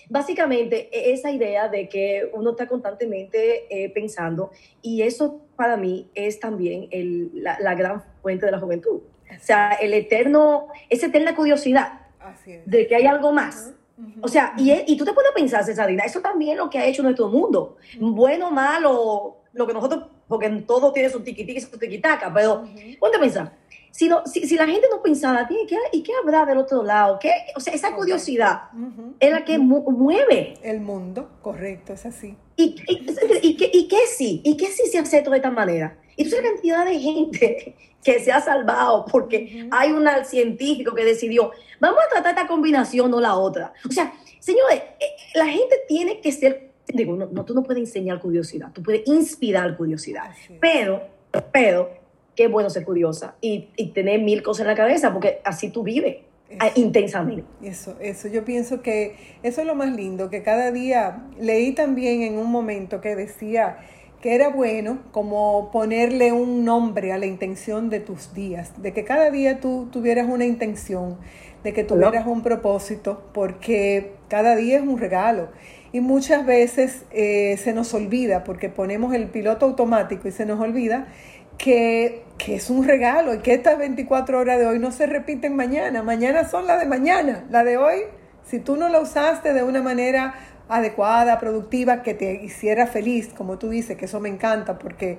básicamente, 0.09 0.89
e, 0.93 1.13
esa 1.13 1.31
idea 1.31 1.69
de 1.69 1.89
que 1.89 2.31
uno 2.33 2.53
está 2.53 2.67
constantemente 2.67 3.67
eh, 3.69 3.91
pensando, 3.91 4.51
y 4.81 5.03
eso 5.03 5.43
para 5.57 5.77
mí 5.77 6.09
es 6.15 6.41
también 6.41 6.89
el, 6.91 7.31
la, 7.35 7.59
la, 7.61 7.75
gran 7.75 8.03
fuente 8.23 8.47
de 8.47 8.53
la 8.53 8.61
juventud. 8.61 9.01
O 9.31 9.41
sea, 9.45 9.73
el 9.73 9.93
eterno, 9.93 10.69
esa 10.89 11.07
eterna 11.07 11.35
curiosidad 11.35 12.01
de 12.65 12.87
que 12.87 12.95
hay 12.95 13.07
algo 13.07 13.33
más. 13.33 13.73
O 14.21 14.29
sea, 14.29 14.55
y, 14.57 14.73
y 14.87 14.97
tú 14.97 15.05
te 15.05 15.13
puedes 15.13 15.33
pensar, 15.33 15.65
Cesarina, 15.65 16.05
eso 16.05 16.21
también 16.21 16.53
es 16.53 16.59
lo 16.59 16.71
que 16.71 16.79
ha 16.79 16.87
hecho 16.87 17.03
nuestro 17.03 17.29
mundo. 17.29 17.77
Bueno, 17.99 18.51
malo, 18.51 19.39
lo 19.53 19.67
que 19.67 19.73
nosotros, 19.73 20.05
porque 20.27 20.49
todo 20.67 20.93
tiene 20.93 21.11
su 21.11 21.21
tiquitiqui 21.21 21.59
y 21.59 21.61
su 21.61 21.79
tiquitaca, 21.79 22.33
pero 22.33 22.65
ponte 22.99 23.17
a 23.17 23.21
pensar. 23.21 23.53
Si, 23.91 24.09
si, 24.27 24.47
si, 24.47 24.57
la 24.57 24.67
gente 24.67 24.87
no 24.91 25.03
pensara, 25.03 25.49
¿qué, 25.49 25.57
¿y 25.93 26.03
qué 26.03 26.13
habrá 26.23 26.45
del 26.45 26.59
otro 26.59 26.85
lado? 26.85 27.19
¿Qué? 27.19 27.33
O 27.57 27.61
sea, 27.61 27.73
esa 27.73 27.95
curiosidad 27.97 28.65
es 29.19 29.33
la 29.33 29.45
que 29.45 29.59
mueve. 29.59 30.55
El 30.63 30.81
mundo, 30.81 31.31
correcto, 31.43 31.95
es 31.95 32.07
así. 32.07 32.37
¿Y, 32.55 32.77
y, 32.87 33.07
y, 33.43 33.57
qué, 33.57 33.71
¿Y 33.73 33.89
qué 33.89 34.07
sí? 34.07 34.41
¿Y 34.45 34.57
qué 34.57 34.67
sí 34.67 34.87
se 34.87 34.99
hace 34.99 35.23
de 35.23 35.37
esta 35.37 35.51
manera? 35.51 35.99
Sabes 36.25 36.45
la 36.45 36.51
cantidad 36.51 36.85
de 36.85 36.99
gente 36.99 37.77
que 38.05 38.21
se 38.21 38.33
ha 38.33 38.41
salvado 38.41 39.05
porque 39.11 39.69
hay 39.71 39.93
un 39.93 40.07
científico 40.25 40.95
que 40.95 41.05
decidió, 41.05 41.51
vamos 41.81 42.01
a 42.07 42.09
tratar 42.09 42.35
esta 42.35 42.47
combinación, 42.47 43.11
no 43.11 43.21
la 43.21 43.37
otra. 43.37 43.73
O 43.89 43.93
sea, 43.93 44.13
señores, 44.39 44.83
eh, 45.01 45.07
la 45.35 45.47
gente 45.47 45.77
tiene 45.87 46.21
que 46.21 46.33
ser, 46.33 46.71
digo, 46.87 47.17
no, 47.17 47.45
tú 47.45 47.55
no 47.55 47.63
puedes 47.63 47.81
enseñar 47.81 48.21
curiosidad, 48.21 48.73
tú 48.73 48.83
puedes 48.83 49.07
inspirar 49.07 49.77
curiosidad, 49.77 50.31
pero, 50.61 51.03
pero, 51.53 51.91
qué 52.35 52.47
bueno 52.47 52.71
ser 52.71 52.85
curiosa 52.85 53.35
y, 53.41 53.69
y, 53.77 53.89
tener 53.89 54.23
mil 54.23 54.45
cosas 54.45 54.61
en 54.61 54.69
la 54.69 54.77
cabeza 54.77 55.13
porque 55.13 55.41
así 55.45 55.71
tú 55.71 55.83
vives. 55.83 56.19
Ah, 56.61 56.71
intensamente. 56.77 57.45
Eso, 57.63 57.97
eso, 58.01 58.29
yo 58.29 58.45
pienso 58.45 58.81
que 58.81 59.17
eso 59.43 59.61
es 59.61 59.67
lo 59.67 59.75
más 59.75 59.95
lindo, 59.95 60.31
que 60.31 60.43
cada 60.43 60.73
día 60.73 61.27
leí 61.39 61.73
también 61.73 62.23
en 62.23 62.39
un 62.39 62.51
momento 62.51 63.03
que 63.03 63.15
decía, 63.15 63.79
que 64.21 64.35
era 64.35 64.49
bueno 64.49 64.99
como 65.13 65.71
ponerle 65.71 66.33
un 66.33 66.65
nombre 66.65 67.13
a 67.13 67.19
la 67.19 67.27
intención 67.27 67.89
de 67.89 68.01
tus 68.01 68.35
días, 68.35 68.73
de 68.83 68.93
que 68.93 69.05
cada 69.05 69.31
día 69.31 69.61
tú 69.61 69.89
tuvieras 69.93 70.29
una 70.29 70.45
intención, 70.45 71.19
de 71.63 71.73
que 71.73 71.85
tuvieras 71.85 72.27
un 72.27 72.43
propósito, 72.43 73.23
porque 73.33 74.15
cada 74.29 74.57
día 74.57 74.79
es 74.79 74.83
un 74.83 74.99
regalo. 74.99 75.49
Y 75.93 76.01
muchas 76.01 76.45
veces 76.45 77.05
eh, 77.13 77.57
se 77.59 77.73
nos 77.73 77.95
olvida, 77.95 78.45
porque 78.45 78.69
ponemos 78.69 79.15
el 79.15 79.29
piloto 79.29 79.67
automático 79.67 80.29
y 80.29 80.33
se 80.33 80.47
nos 80.47 80.61
olvida 80.61 81.07
que, 81.57 82.25
que, 82.37 82.57
es 82.57 82.71
un 82.71 82.87
regalo 82.87 83.35
y 83.35 83.39
que 83.39 83.55
estas 83.55 83.79
24 83.79 84.39
horas 84.39 84.59
de 84.59 84.67
hoy 84.67 84.79
no 84.79 84.93
se 84.93 85.07
repiten 85.07 85.57
mañana. 85.57 86.03
Mañana 86.03 86.49
son 86.49 86.67
las 86.67 86.81
de 86.81 86.87
mañana. 86.87 87.45
La 87.51 87.65
de 87.65 87.79
hoy, 87.79 88.01
si 88.45 88.59
tú 88.59 88.77
no 88.77 88.89
la 88.89 89.01
usaste 89.01 89.53
de 89.53 89.63
una 89.63 89.83
manera 89.83 90.35
adecuada, 90.69 91.39
productiva, 91.39 92.03
que 92.03 92.15
te 92.15 92.45
hiciera 92.45 92.87
feliz, 92.87 93.29
como 93.37 93.59
tú 93.59 93.71
dices, 93.71 93.97
que 93.97 94.05
eso 94.05 94.21
me 94.21 94.29
encanta 94.29 94.79
porque 94.79 95.19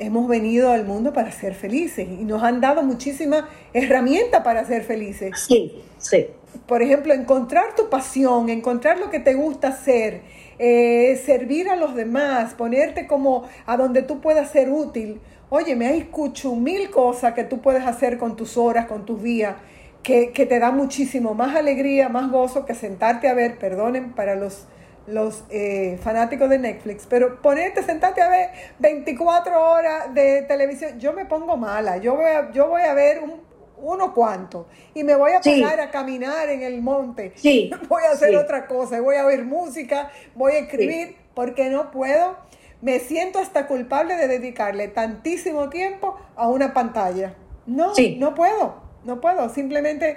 hemos 0.00 0.26
venido 0.28 0.72
al 0.72 0.86
mundo 0.86 1.12
para 1.12 1.30
ser 1.30 1.54
felices 1.54 2.08
y 2.08 2.24
nos 2.24 2.42
han 2.42 2.60
dado 2.60 2.82
muchísimas 2.82 3.44
herramientas 3.74 4.42
para 4.42 4.64
ser 4.64 4.82
felices. 4.82 5.38
Sí, 5.46 5.82
sí. 5.98 6.26
Por 6.66 6.82
ejemplo, 6.82 7.12
encontrar 7.12 7.76
tu 7.76 7.88
pasión, 7.90 8.48
encontrar 8.48 8.98
lo 8.98 9.10
que 9.10 9.20
te 9.20 9.34
gusta 9.34 9.68
hacer, 9.68 10.22
eh, 10.58 11.20
servir 11.24 11.68
a 11.68 11.76
los 11.76 11.94
demás, 11.94 12.54
ponerte 12.54 13.06
como 13.06 13.44
a 13.66 13.76
donde 13.76 14.02
tú 14.02 14.20
puedas 14.20 14.50
ser 14.50 14.70
útil. 14.70 15.20
Oye, 15.50 15.76
me 15.76 15.86
hay 15.86 15.98
escucho 15.98 16.54
mil 16.56 16.90
cosas 16.90 17.34
que 17.34 17.44
tú 17.44 17.60
puedes 17.60 17.86
hacer 17.86 18.18
con 18.18 18.36
tus 18.36 18.56
horas, 18.56 18.86
con 18.86 19.04
tus 19.04 19.22
días, 19.22 19.56
que, 20.02 20.30
que 20.32 20.46
te 20.46 20.58
da 20.58 20.70
muchísimo 20.70 21.34
más 21.34 21.54
alegría, 21.54 22.08
más 22.08 22.30
gozo 22.30 22.64
que 22.64 22.74
sentarte 22.74 23.28
a 23.28 23.34
ver, 23.34 23.58
perdonen 23.58 24.12
para 24.12 24.34
los 24.34 24.66
los 25.10 25.44
eh, 25.50 25.98
fanáticos 26.02 26.48
de 26.48 26.58
Netflix, 26.58 27.06
pero 27.08 27.40
ponerte, 27.42 27.82
sentarte 27.82 28.22
a 28.22 28.28
ver 28.28 28.50
24 28.78 29.70
horas 29.70 30.14
de 30.14 30.42
televisión, 30.42 30.98
yo 30.98 31.12
me 31.12 31.24
pongo 31.26 31.56
mala, 31.56 31.98
yo 31.98 32.14
voy 32.14 32.26
a, 32.26 32.50
yo 32.52 32.68
voy 32.68 32.82
a 32.82 32.94
ver 32.94 33.20
un, 33.20 33.40
uno 33.82 34.14
cuanto 34.14 34.66
y 34.94 35.04
me 35.04 35.14
voy 35.16 35.32
a 35.32 35.40
poner 35.40 35.80
a 35.80 35.90
caminar 35.90 36.48
en 36.48 36.62
el 36.62 36.82
monte, 36.82 37.32
sí. 37.36 37.70
voy 37.88 38.02
a 38.04 38.12
hacer 38.12 38.36
otra 38.36 38.66
cosa, 38.66 39.00
voy 39.00 39.16
a 39.16 39.26
oír 39.26 39.44
música, 39.44 40.10
voy 40.34 40.52
a 40.52 40.58
escribir, 40.60 41.16
porque 41.34 41.70
no 41.70 41.90
puedo, 41.90 42.36
me 42.80 42.98
siento 43.00 43.38
hasta 43.38 43.66
culpable 43.66 44.16
de 44.16 44.28
dedicarle 44.28 44.88
tantísimo 44.88 45.68
tiempo 45.68 46.18
a 46.36 46.48
una 46.48 46.72
pantalla. 46.72 47.34
No, 47.66 47.92
no 48.18 48.34
puedo, 48.34 48.82
no 49.04 49.20
puedo, 49.20 49.48
simplemente 49.48 50.16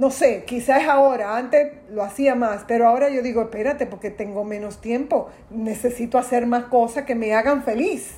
no 0.00 0.10
sé, 0.10 0.44
quizás 0.46 0.88
ahora, 0.88 1.36
antes 1.36 1.72
lo 1.90 2.02
hacía 2.02 2.34
más, 2.34 2.64
pero 2.66 2.88
ahora 2.88 3.10
yo 3.10 3.20
digo, 3.20 3.42
espérate, 3.42 3.84
porque 3.84 4.08
tengo 4.08 4.44
menos 4.44 4.80
tiempo, 4.80 5.28
necesito 5.50 6.16
hacer 6.16 6.46
más 6.46 6.64
cosas 6.64 7.04
que 7.04 7.14
me 7.14 7.34
hagan 7.34 7.62
feliz. 7.64 8.14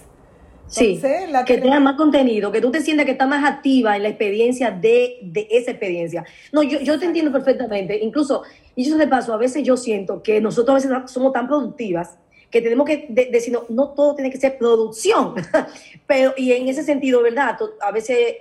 sí, 0.69 1.03
que 1.45 1.59
tenga 1.59 1.81
más 1.81 1.97
contenido, 1.97 2.53
que 2.53 2.61
tú 2.61 2.71
te 2.71 2.83
sientas 2.83 3.05
que 3.05 3.11
estás 3.11 3.27
más 3.27 3.45
activa 3.45 3.97
en 3.97 4.05
la 4.05 4.11
experiencia 4.11 4.71
de, 4.71 5.19
esa 5.51 5.73
experiencia. 5.73 6.25
No, 6.53 6.63
yo, 6.63 6.79
yo 6.79 7.01
te 7.01 7.07
entiendo 7.07 7.33
perfectamente. 7.33 7.99
Incluso, 7.99 8.45
y 8.77 8.87
eso 8.87 8.97
de 8.97 9.09
paso, 9.09 9.35
a 9.35 9.37
veces 9.37 9.65
yo 9.65 9.77
siento 9.77 10.23
que 10.23 10.41
nosotros 10.41 10.85
a 10.85 10.89
veces 10.89 11.11
somos 11.11 11.33
tan 11.33 11.49
productivas 11.49 12.17
que 12.49 12.63
tenemos 12.63 12.87
que 12.87 13.09
decir, 13.33 13.53
no, 13.53 13.65
no 13.69 13.89
todo 13.89 14.15
tiene 14.15 14.31
que 14.31 14.39
ser 14.39 14.57
producción. 14.57 15.35
pero, 16.07 16.33
y 16.37 16.53
en 16.53 16.69
ese 16.69 16.85
sentido, 16.85 17.25
¿verdad? 17.25 17.59
A 17.81 17.91
veces 17.91 18.37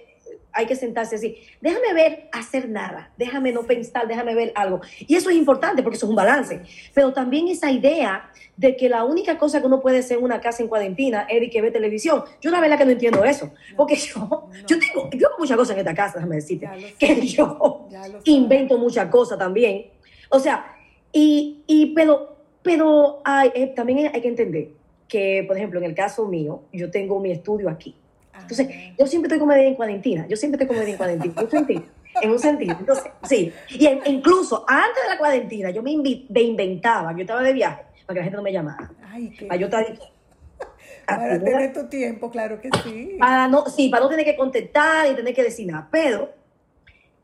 hay 0.54 0.66
que 0.66 0.76
sentarse 0.76 1.16
así, 1.16 1.38
déjame 1.62 1.94
ver 1.94 2.30
hacer 2.32 2.70
nada, 2.70 3.12
déjame 3.18 3.52
no 3.52 3.64
pensar, 3.64 4.08
déjame 4.08 4.36
ver 4.36 4.52
algo. 4.56 4.82
Y 5.00 5.16
eso 5.16 5.30
es 5.30 5.36
importante 5.36 5.84
porque 5.84 5.98
eso 5.98 6.06
es 6.06 6.10
un 6.10 6.16
balance. 6.16 6.62
Pero 6.94 7.14
también 7.14 7.48
esa 7.48 7.72
idea 7.72 8.32
de 8.58 8.76
que 8.76 8.90
la 8.90 9.04
única 9.06 9.38
cosa 9.38 9.60
que 9.60 9.68
uno 9.68 9.82
puede 9.82 10.00
hacer 10.00 10.18
en 10.18 10.24
una 10.24 10.42
casa 10.42 10.62
en 10.62 10.70
cuarentena 10.70 11.26
es 11.30 11.52
que 11.52 11.62
ve 11.62 11.72
televisión. 11.72 12.24
Yo 12.42 12.52
la 12.52 12.60
verdad 12.60 12.78
que 12.78 12.86
no 12.86 12.92
entiendo 12.92 13.24
eso. 13.24 13.52
Porque 13.76 13.96
yo, 13.96 14.50
yo 14.68 14.78
tengo, 14.80 15.10
yo 15.12 15.28
hago 15.28 15.38
muchas 15.40 15.58
cosas 15.58 15.74
en 15.76 15.80
esta 15.80 15.96
casa, 15.96 16.16
déjame 16.16 16.36
decirte, 16.36 16.68
que 17.00 17.22
yo 17.28 17.88
invento 18.26 18.78
muchas 18.78 19.10
cosas 19.10 19.38
también. 19.38 19.88
O 20.30 20.40
sea, 20.40 20.76
y, 21.12 21.64
y 21.68 21.94
pero, 21.94 22.38
pero 22.62 23.22
hay, 23.24 23.52
eh, 23.54 23.68
también 23.68 24.12
hay 24.14 24.22
que 24.22 24.28
entender 24.28 24.70
que, 25.08 25.44
por 25.48 25.58
ejemplo, 25.58 25.80
en 25.80 25.86
el 25.86 25.96
caso 25.96 26.26
mío, 26.26 26.64
yo 26.72 26.90
tengo 26.90 27.20
mi 27.20 27.32
estudio 27.32 27.70
aquí. 27.70 27.96
Entonces, 28.42 28.68
yo 28.98 29.08
siempre 29.08 29.28
estoy 29.28 29.40
como 29.40 29.54
en 29.54 29.76
cuarentena, 29.76 30.28
yo 30.28 30.36
siempre 30.36 30.62
estoy 30.62 30.76
como 30.76 30.88
en 30.88 30.98
cuarentena, 30.98 31.34
en 31.38 31.44
un 31.44 31.52
sentido. 31.52 31.84
En 32.22 32.32
un 32.32 32.40
sentido. 32.40 32.76
Entonces, 32.80 33.12
sí. 33.24 33.54
Y 33.70 33.88
incluso 34.06 34.66
antes 34.68 35.04
de 35.04 35.10
la 35.10 35.18
cuarentena, 35.18 35.70
yo 35.72 35.82
me, 35.82 35.92
inventaba, 35.92 37.14
yo 37.14 37.22
estaba 37.22 37.42
de 37.42 37.54
viaje, 37.54 37.84
para 38.06 38.16
que 38.16 38.20
la 38.20 38.24
gente 38.24 38.38
no 38.38 38.44
me 38.44 38.52
llamara. 38.52 38.92
Ay, 39.12 39.34
qué... 39.38 39.46
Para 39.46 39.60
yo 39.60 39.68
estar 39.68 39.86
para 41.06 41.40
tener 41.40 41.74
tu 41.74 41.88
tiempo, 41.88 42.30
claro 42.30 42.62
que 42.62 42.70
sí. 42.84 43.16
Para 43.20 43.48
no, 43.48 43.66
sí, 43.66 43.90
para 43.90 44.04
no 44.04 44.10
tener 44.10 44.26
que 44.26 44.36
contestar 44.36 45.12
y 45.12 45.16
tener 45.16 45.34
que 45.34 45.44
decir 45.44 45.68
nada. 45.68 45.88
Pero, 45.92 46.34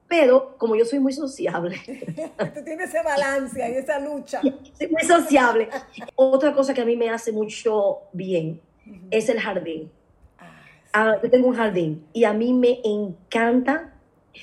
pero, 0.07 0.57
como 0.57 0.75
yo 0.75 0.85
soy 0.85 0.99
muy 0.99 1.13
sociable. 1.13 1.77
Tú 2.55 2.63
tienes 2.63 2.89
ese 2.89 3.03
balance 3.03 3.59
y 3.59 3.73
esa 3.73 3.99
lucha. 3.99 4.41
Soy 4.41 4.87
muy 4.89 5.03
sociable. 5.03 5.69
Otra 6.15 6.53
cosa 6.53 6.73
que 6.73 6.81
a 6.81 6.85
mí 6.85 6.95
me 6.95 7.09
hace 7.09 7.31
mucho 7.31 7.99
bien 8.13 8.61
es 9.11 9.29
el 9.29 9.39
jardín. 9.39 9.91
Ah, 10.99 11.19
yo 11.21 11.29
tengo 11.29 11.47
un 11.47 11.53
jardín 11.53 12.03
y 12.11 12.23
a 12.23 12.33
mí 12.33 12.53
me 12.53 12.79
encanta. 12.83 13.93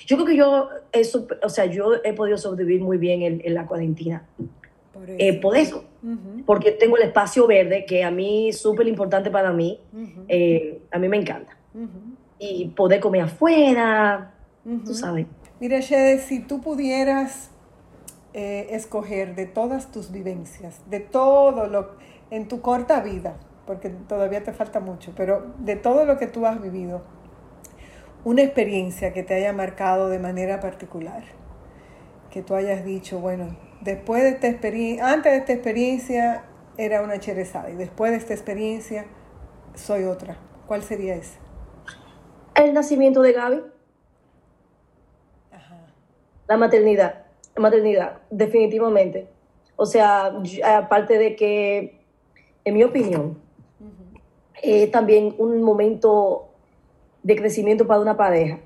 Yo 0.07 0.17
creo 0.17 0.27
que 0.27 0.37
yo, 0.37 0.69
eso, 0.93 1.27
o 1.43 1.49
sea, 1.49 1.67
yo 1.67 1.95
he 2.05 2.13
podido 2.13 2.39
sobrevivir 2.39 2.81
muy 2.81 2.97
bien 2.97 3.41
en, 3.45 3.55
la 3.55 3.67
cuarentena. 3.67 4.25
Por 5.43 5.57
eso, 5.57 5.85
eh, 6.05 6.43
porque 6.47 6.71
tengo 6.71 6.97
el 6.97 7.03
espacio 7.03 7.49
verde 7.49 7.85
que 7.87 8.05
a 8.05 8.13
mí 8.13 8.51
es 8.51 8.59
súper 8.59 8.87
importante 8.87 9.33
para 9.33 9.53
mí. 9.53 9.81
Eh, 10.29 10.81
a 10.93 10.99
mí 11.01 11.09
me 11.09 11.17
encanta. 11.17 11.57
Y 12.39 12.69
poder 12.69 13.01
comer 13.01 13.23
afuera, 13.23 14.33
tú 14.85 14.95
sabes. 14.95 15.27
Mira, 15.59 15.81
Shede, 15.81 16.21
si 16.21 16.39
tú 16.39 16.61
pudieras 16.61 17.51
eh, 18.33 18.69
escoger 18.71 19.35
de 19.35 19.47
todas 19.47 19.91
tus 19.91 20.13
vivencias, 20.13 20.81
de 20.89 21.01
todo 21.01 21.67
lo 21.67 21.97
en 22.31 22.47
tu 22.47 22.61
corta 22.61 23.01
vida, 23.01 23.39
porque 23.67 23.91
todavía 23.91 24.43
te 24.43 24.53
falta 24.53 24.81
mucho, 24.81 25.13
pero 25.17 25.55
de 25.59 25.77
todo 25.77 26.05
lo 26.05 26.19
que 26.19 26.27
tú 26.27 26.47
has 26.47 26.61
vivido, 26.61 27.03
una 28.25 28.43
experiencia 28.43 29.13
que 29.13 29.23
te 29.23 29.35
haya 29.35 29.53
marcado 29.53 30.09
de 30.09 30.19
manera 30.19 30.61
particular, 30.61 31.25
que 32.31 32.43
tú 32.43 32.55
hayas 32.55 32.85
dicho, 32.85 33.21
bueno, 33.21 33.57
después 33.81 34.23
de 34.23 34.31
esta 34.31 34.49
experiencia, 34.49 35.13
antes 35.13 35.33
de 35.33 35.39
esta 35.39 35.53
experiencia 35.53 36.45
era 36.77 37.03
una 37.03 37.19
cherezada 37.21 37.71
y 37.71 37.77
después 37.77 38.11
de 38.11 38.19
esta 38.19 38.35
experiencia 38.35 39.07
soy 39.75 40.05
otra. 40.05 40.39
¿Cuál 40.67 40.83
sería 40.83 41.15
esa? 41.15 41.39
El 42.55 42.73
nacimiento 42.73 43.23
de 43.23 43.33
Gaby. 43.33 43.63
La 46.47 46.57
maternidad. 46.57 47.27
La 47.55 47.63
maternidad, 47.63 48.21
definitivamente. 48.31 49.29
O 49.77 49.87
sea, 49.87 50.33
aparte 50.65 51.19
de 51.19 51.37
que, 51.37 52.01
en 52.65 52.75
mi 52.75 52.85
opinión, 52.85 53.44
es 54.63 54.91
también 54.91 55.35
un 55.39 55.63
momento 55.63 56.49
de 57.23 57.37
crecimiento 57.37 57.87
para 57.87 58.01
una 58.01 58.17
pareja. 58.17 58.61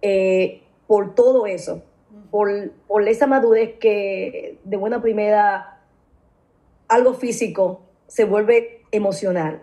Eh, 0.00 0.62
por 0.86 1.14
todo 1.14 1.46
eso, 1.46 1.82
por, 2.30 2.72
por, 2.88 3.06
esa 3.08 3.26
madurez 3.26 3.78
que 3.78 4.58
de 4.64 4.76
buena 4.76 5.00
primera 5.00 5.80
algo 6.88 7.14
físico 7.14 7.80
se 8.06 8.24
vuelve 8.24 8.82
emocional. 8.90 9.62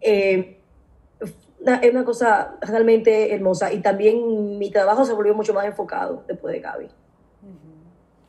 Eh, 0.00 0.58
es 1.20 1.90
una 1.92 2.04
cosa 2.04 2.56
realmente 2.60 3.32
hermosa 3.32 3.72
y 3.72 3.80
también 3.80 4.58
mi 4.58 4.70
trabajo 4.70 5.04
se 5.04 5.12
volvió 5.12 5.34
mucho 5.34 5.54
más 5.54 5.64
enfocado 5.66 6.24
después 6.26 6.52
de 6.52 6.60
Gaby. 6.60 6.88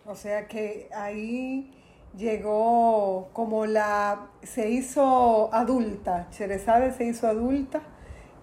O 0.05 0.15
sea 0.15 0.47
que 0.47 0.89
ahí 0.93 1.71
llegó 2.17 3.29
como 3.33 3.65
la, 3.65 4.27
se 4.43 4.69
hizo 4.69 5.53
adulta, 5.53 6.27
Cherezade 6.31 6.91
se 6.91 7.05
hizo 7.05 7.27
adulta 7.27 7.81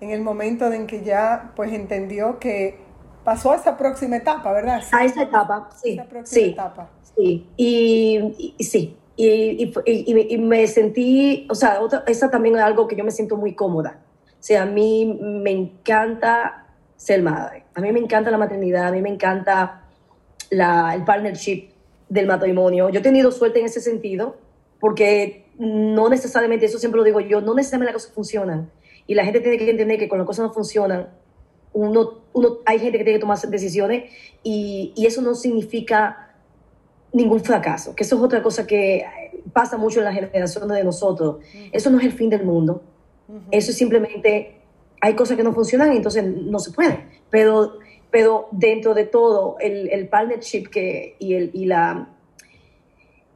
en 0.00 0.10
el 0.10 0.22
momento 0.22 0.72
en 0.72 0.86
que 0.86 1.02
ya 1.02 1.52
pues 1.56 1.72
entendió 1.72 2.38
que 2.38 2.78
pasó 3.24 3.52
a 3.52 3.56
esa 3.56 3.76
próxima 3.76 4.16
etapa, 4.16 4.52
¿verdad? 4.52 4.82
a 4.92 5.04
esa 5.04 5.22
etapa, 5.22 5.68
sí. 5.82 5.92
Esa 5.92 6.04
próxima 6.04 6.42
sí, 6.42 6.50
etapa. 6.50 6.90
Sí, 7.16 7.48
y, 7.56 8.54
y 8.58 8.64
sí, 8.64 8.96
y, 9.16 9.72
y, 9.84 10.34
y, 10.34 10.38
me 10.38 10.66
sentí, 10.66 11.46
o 11.50 11.54
sea, 11.54 11.80
otra, 11.80 12.04
esa 12.06 12.30
también 12.30 12.56
es 12.56 12.62
algo 12.62 12.88
que 12.88 12.96
yo 12.96 13.04
me 13.04 13.10
siento 13.10 13.36
muy 13.36 13.54
cómoda. 13.54 14.00
O 14.26 14.42
sea, 14.42 14.62
a 14.62 14.66
mí 14.66 15.18
me 15.20 15.50
encanta 15.50 16.66
ser 16.96 17.22
madre, 17.22 17.64
a 17.74 17.80
mí 17.80 17.92
me 17.92 18.00
encanta 18.00 18.30
la 18.30 18.38
maternidad, 18.38 18.86
a 18.86 18.92
mí 18.92 19.02
me 19.02 19.10
encanta 19.10 19.82
la, 20.50 20.94
el 20.94 21.04
partnership 21.04 21.68
del 22.10 22.26
matrimonio. 22.26 22.90
Yo 22.90 23.00
he 23.00 23.02
tenido 23.02 23.32
suerte 23.32 23.60
en 23.60 23.66
ese 23.66 23.80
sentido, 23.80 24.36
porque 24.78 25.46
no 25.58 26.10
necesariamente, 26.10 26.66
eso 26.66 26.78
siempre 26.78 26.98
lo 26.98 27.04
digo 27.04 27.20
yo, 27.20 27.40
no 27.40 27.54
necesariamente 27.54 27.94
las 27.94 28.02
cosas 28.02 28.14
funcionan. 28.14 28.70
Y 29.06 29.14
la 29.14 29.24
gente 29.24 29.40
tiene 29.40 29.56
que 29.56 29.70
entender 29.70 29.98
que 29.98 30.08
cuando 30.08 30.24
las 30.24 30.26
cosas 30.26 30.46
no 30.48 30.52
funcionan, 30.52 31.08
uno, 31.72 32.24
uno, 32.34 32.58
hay 32.66 32.78
gente 32.78 32.98
que 32.98 33.04
tiene 33.04 33.18
que 33.18 33.22
tomar 33.22 33.38
decisiones 33.38 34.12
y, 34.42 34.92
y 34.96 35.06
eso 35.06 35.22
no 35.22 35.34
significa 35.34 36.34
ningún 37.12 37.40
fracaso, 37.40 37.94
que 37.94 38.04
eso 38.04 38.16
es 38.16 38.22
otra 38.22 38.42
cosa 38.42 38.66
que 38.66 39.04
pasa 39.52 39.76
mucho 39.76 39.98
en 40.00 40.04
la 40.04 40.12
generación 40.12 40.68
de 40.68 40.84
nosotros. 40.84 41.38
Eso 41.72 41.90
no 41.90 41.98
es 41.98 42.04
el 42.04 42.12
fin 42.12 42.30
del 42.30 42.44
mundo. 42.44 42.82
Eso 43.50 43.70
es 43.70 43.76
simplemente, 43.76 44.60
hay 45.00 45.14
cosas 45.14 45.36
que 45.36 45.44
no 45.44 45.52
funcionan 45.52 45.92
y 45.92 45.96
entonces 45.96 46.24
no 46.24 46.58
se 46.58 46.72
puede. 46.72 47.04
Pero, 47.30 47.78
pero 48.10 48.48
dentro 48.50 48.94
de 48.94 49.04
todo, 49.04 49.56
el, 49.60 49.88
el 49.90 50.08
partnership 50.08 50.64
que, 50.70 51.16
y, 51.18 51.34
el, 51.34 51.50
y, 51.54 51.66
la, 51.66 52.08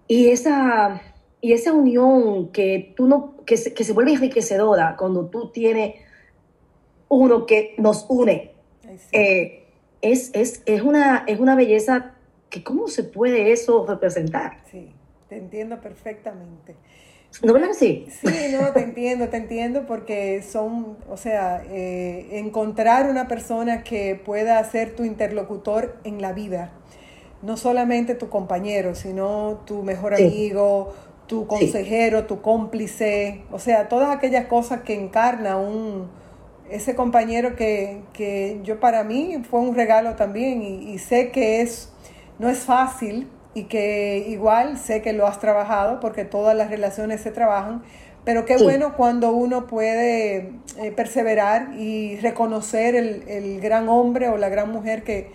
y, 0.09 0.29
esa, 0.29 1.03
y 1.41 1.53
esa 1.53 1.73
unión 1.73 2.49
que, 2.49 2.93
tú 2.97 3.07
no, 3.07 3.37
que, 3.45 3.57
se, 3.57 3.75
que 3.75 3.85
se 3.85 3.93
vuelve 3.93 4.13
enriquecedora 4.13 4.97
cuando 4.97 5.27
tú 5.27 5.51
tienes 5.51 5.97
uno 7.09 7.47
que 7.47 7.75
nos 7.79 8.07
une, 8.09 8.53
eh, 9.13 9.67
es, 10.01 10.31
es, 10.35 10.63
es, 10.67 10.83
una, 10.83 11.25
es 11.27 11.39
una 11.39 11.55
belleza 11.55 12.15
cómo 12.63 12.89
se 12.89 13.03
puede 13.03 13.53
eso 13.53 13.85
representar. 13.87 14.59
Sí, 14.71 14.91
te 15.29 15.37
entiendo 15.37 15.81
perfectamente. 15.81 16.77
¿No 17.43 17.53
verdad 17.53 17.69
que 17.69 17.75
sí? 17.75 18.07
Sí, 18.21 18.53
no, 18.53 18.73
te 18.73 18.81
entiendo, 18.81 19.29
te 19.29 19.37
entiendo 19.37 19.87
porque 19.87 20.43
son, 20.43 20.97
o 21.09 21.17
sea, 21.17 21.63
eh, 21.71 22.29
encontrar 22.33 23.11
una 23.11 23.29
persona 23.29 23.83
que 23.83 24.15
pueda 24.15 24.63
ser 24.65 24.95
tu 24.95 25.05
interlocutor 25.05 25.97
en 26.05 26.23
la 26.23 26.33
vida, 26.33 26.73
no 27.43 27.57
solamente 27.57 28.15
tu 28.15 28.29
compañero, 28.29 28.95
sino 28.95 29.63
tu 29.67 29.83
mejor 29.83 30.15
amigo, 30.15 30.95
tu 31.27 31.47
consejero, 31.47 32.27
tu 32.27 32.41
cómplice, 32.41 33.43
o 33.51 33.59
sea, 33.59 33.89
todas 33.89 34.15
aquellas 34.15 34.47
cosas 34.47 34.83
que 34.83 34.95
encarna 34.95 35.57
un, 35.57 36.09
ese 36.71 36.95
compañero 36.95 37.57
que, 37.57 38.03
que 38.13 38.61
yo 38.63 38.81
para 38.81 39.05
mí 39.05 39.43
fue 39.49 39.61
un 39.61 39.75
regalo 39.75 40.15
también 40.15 40.63
y 40.63 40.99
sé 40.99 41.31
que 41.31 41.63
es 41.63 41.91
no 42.39 42.49
es 42.49 42.59
fácil 42.59 43.29
y 43.55 43.65
que 43.65 44.25
igual 44.29 44.77
sé 44.79 45.01
que 45.01 45.13
lo 45.13 45.27
has 45.27 45.39
trabajado 45.39 46.01
porque 46.01 46.25
todas 46.25 46.57
las 46.57 46.71
relaciones 46.71 47.21
se 47.21 47.31
trabajan, 47.31 47.83
pero 48.25 48.45
qué 48.45 48.57
bueno 48.57 48.95
cuando 48.97 49.33
uno 49.33 49.67
puede 49.67 50.53
eh, 50.79 50.93
perseverar 50.97 51.75
y 51.79 52.17
reconocer 52.17 52.97
el, 52.97 53.61
gran 53.61 53.89
hombre 53.89 54.29
o 54.29 54.37
la 54.37 54.49
gran 54.49 54.71
mujer 54.71 55.05
que, 55.05 55.31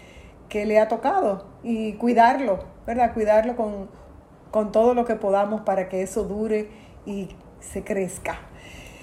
que, 0.49 0.65
le 0.65 0.79
ha 0.79 0.87
tocado 0.87 1.45
y 1.63 1.93
cuidarlo, 1.93 2.65
¿verdad? 2.87 3.13
Cuidarlo 3.13 3.55
con, 3.55 3.89
con 4.51 4.71
todo 4.71 4.93
lo 4.93 5.05
que 5.05 5.15
podamos 5.15 5.61
para 5.61 5.87
que 5.87 6.01
eso 6.01 6.23
dure 6.23 6.67
y 7.05 7.29
se 7.59 7.83
crezca. 7.83 8.39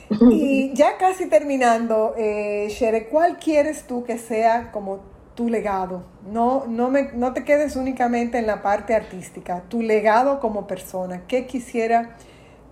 Y 0.30 0.72
ya 0.74 0.98
casi 0.98 1.26
terminando, 1.26 2.14
eh, 2.16 2.68
Shere, 2.70 3.08
¿cuál 3.08 3.38
quieres 3.38 3.88
tú 3.88 4.04
que 4.04 4.18
sea 4.18 4.70
como 4.70 5.00
tu 5.36 5.48
legado. 5.48 6.02
No, 6.26 6.66
no, 6.66 6.90
me, 6.90 7.12
no 7.12 7.32
te 7.32 7.44
quedes 7.44 7.76
únicamente 7.76 8.38
en 8.38 8.46
la 8.46 8.62
parte 8.62 8.94
artística, 8.94 9.62
tu 9.68 9.82
legado 9.82 10.40
como 10.40 10.66
persona. 10.66 11.26
¿Qué 11.28 11.46
quisiera 11.46 12.16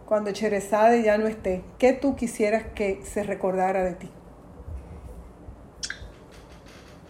cuando 0.07 0.33
Cherezade 0.33 1.03
ya 1.03 1.16
no 1.16 1.29
esté? 1.29 1.62
¿Qué 1.79 1.92
tú 1.92 2.16
quisieras 2.16 2.64
que 2.74 3.00
se 3.05 3.22
recordara 3.22 3.85
de 3.85 3.94
ti? 3.94 4.11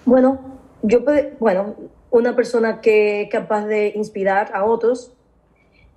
Bueno, 0.04 0.38
yo, 0.82 1.00
bueno, 1.38 1.76
una 2.10 2.36
persona 2.36 2.80
que 2.82 3.28
capaz 3.32 3.64
de 3.64 3.92
inspirar 3.94 4.50
a 4.52 4.64
otros, 4.64 5.14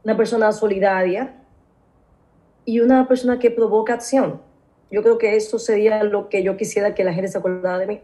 una 0.06 0.16
persona 0.16 0.52
solidaria 0.54 1.36
y 2.64 2.80
una 2.80 3.08
persona 3.08 3.40
que 3.40 3.52
provoca 3.52 3.96
acción. 3.96 4.42
Yo 4.90 5.02
creo 5.02 5.18
que 5.18 5.36
eso 5.36 5.60
sería 5.60 6.04
lo 6.04 6.30
que 6.30 6.44
yo 6.44 6.56
quisiera 6.56 6.96
que 6.96 7.04
la 7.04 7.12
gente 7.12 7.28
se 7.28 7.38
acordara 7.38 7.80
de 7.80 7.88
mí. 7.88 8.02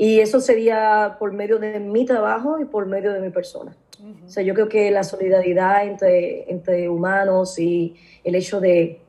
Y 0.00 0.20
eso 0.20 0.40
sería 0.40 1.16
por 1.18 1.34
medio 1.34 1.58
de 1.58 1.78
mi 1.78 2.06
trabajo 2.06 2.58
y 2.58 2.64
por 2.64 2.86
medio 2.86 3.12
de 3.12 3.20
mi 3.20 3.28
persona. 3.28 3.76
O 4.24 4.30
sea, 4.30 4.42
yo 4.42 4.54
creo 4.54 4.66
que 4.66 4.90
la 4.90 5.04
solidaridad 5.04 5.84
entre, 5.86 6.50
entre 6.50 6.88
humanos 6.88 7.58
y 7.58 7.96
el 8.24 8.34
hecho 8.34 8.60
de, 8.60 9.02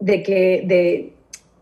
de 0.00 0.22
que, 0.24 0.64
de, 0.66 1.12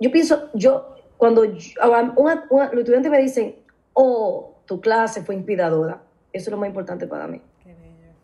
yo 0.01 0.11
pienso, 0.11 0.49
yo, 0.55 0.97
cuando 1.19 1.45
los 1.45 2.73
estudiantes 2.73 3.11
me 3.11 3.19
dicen, 3.19 3.57
oh, 3.93 4.55
tu 4.65 4.81
clase 4.81 5.23
fue 5.23 5.35
inspiradora, 5.35 6.01
eso 6.33 6.49
es 6.49 6.51
lo 6.51 6.57
más 6.57 6.71
importante 6.71 7.07
para 7.07 7.27
mí. 7.27 7.43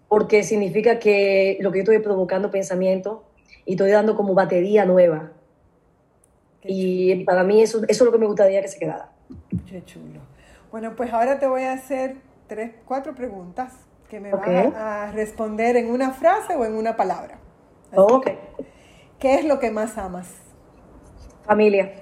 Porque 0.09 0.43
significa 0.43 0.99
que 0.99 1.59
lo 1.61 1.71
que 1.71 1.81
yo 1.81 1.83
estoy 1.83 1.99
provocando 1.99 2.51
pensamiento 2.51 3.25
y 3.67 3.73
estoy 3.73 3.91
dando 3.91 4.17
como 4.17 4.33
batería 4.33 4.87
nueva. 4.87 5.33
y 6.63 7.27
para 7.27 7.45
mí 7.45 7.61
eso, 7.61 7.83
eso 7.87 7.89
es 7.89 8.01
lo 8.01 8.11
que 8.11 8.17
me 8.17 8.27
gustaría 8.27 8.63
que 8.63 8.69
se 8.69 8.79
quedara. 8.79 9.14
Qué 9.69 9.85
chulo. 9.85 10.21
Bueno, 10.71 10.95
pues 10.97 11.13
ahora 11.13 11.39
te 11.39 11.47
voy 11.47 11.63
a 11.63 11.73
hacer 11.73 12.17
tres, 12.47 12.73
cuatro 12.85 13.15
preguntas 13.15 13.73
que 14.09 14.21
me 14.21 14.33
van 14.33 14.75
a 14.77 15.13
responder 15.13 15.77
en 15.77 15.91
una 15.91 16.13
frase 16.13 16.55
o 16.57 16.65
en 16.65 16.75
una 16.75 16.97
palabra. 16.97 17.39
ok. 17.95 18.29
¿Qué 19.19 19.37
es 19.37 19.45
lo 19.45 19.59
que 19.59 19.71
más 19.71 19.97
amas? 19.97 20.29
Familia. 21.45 21.95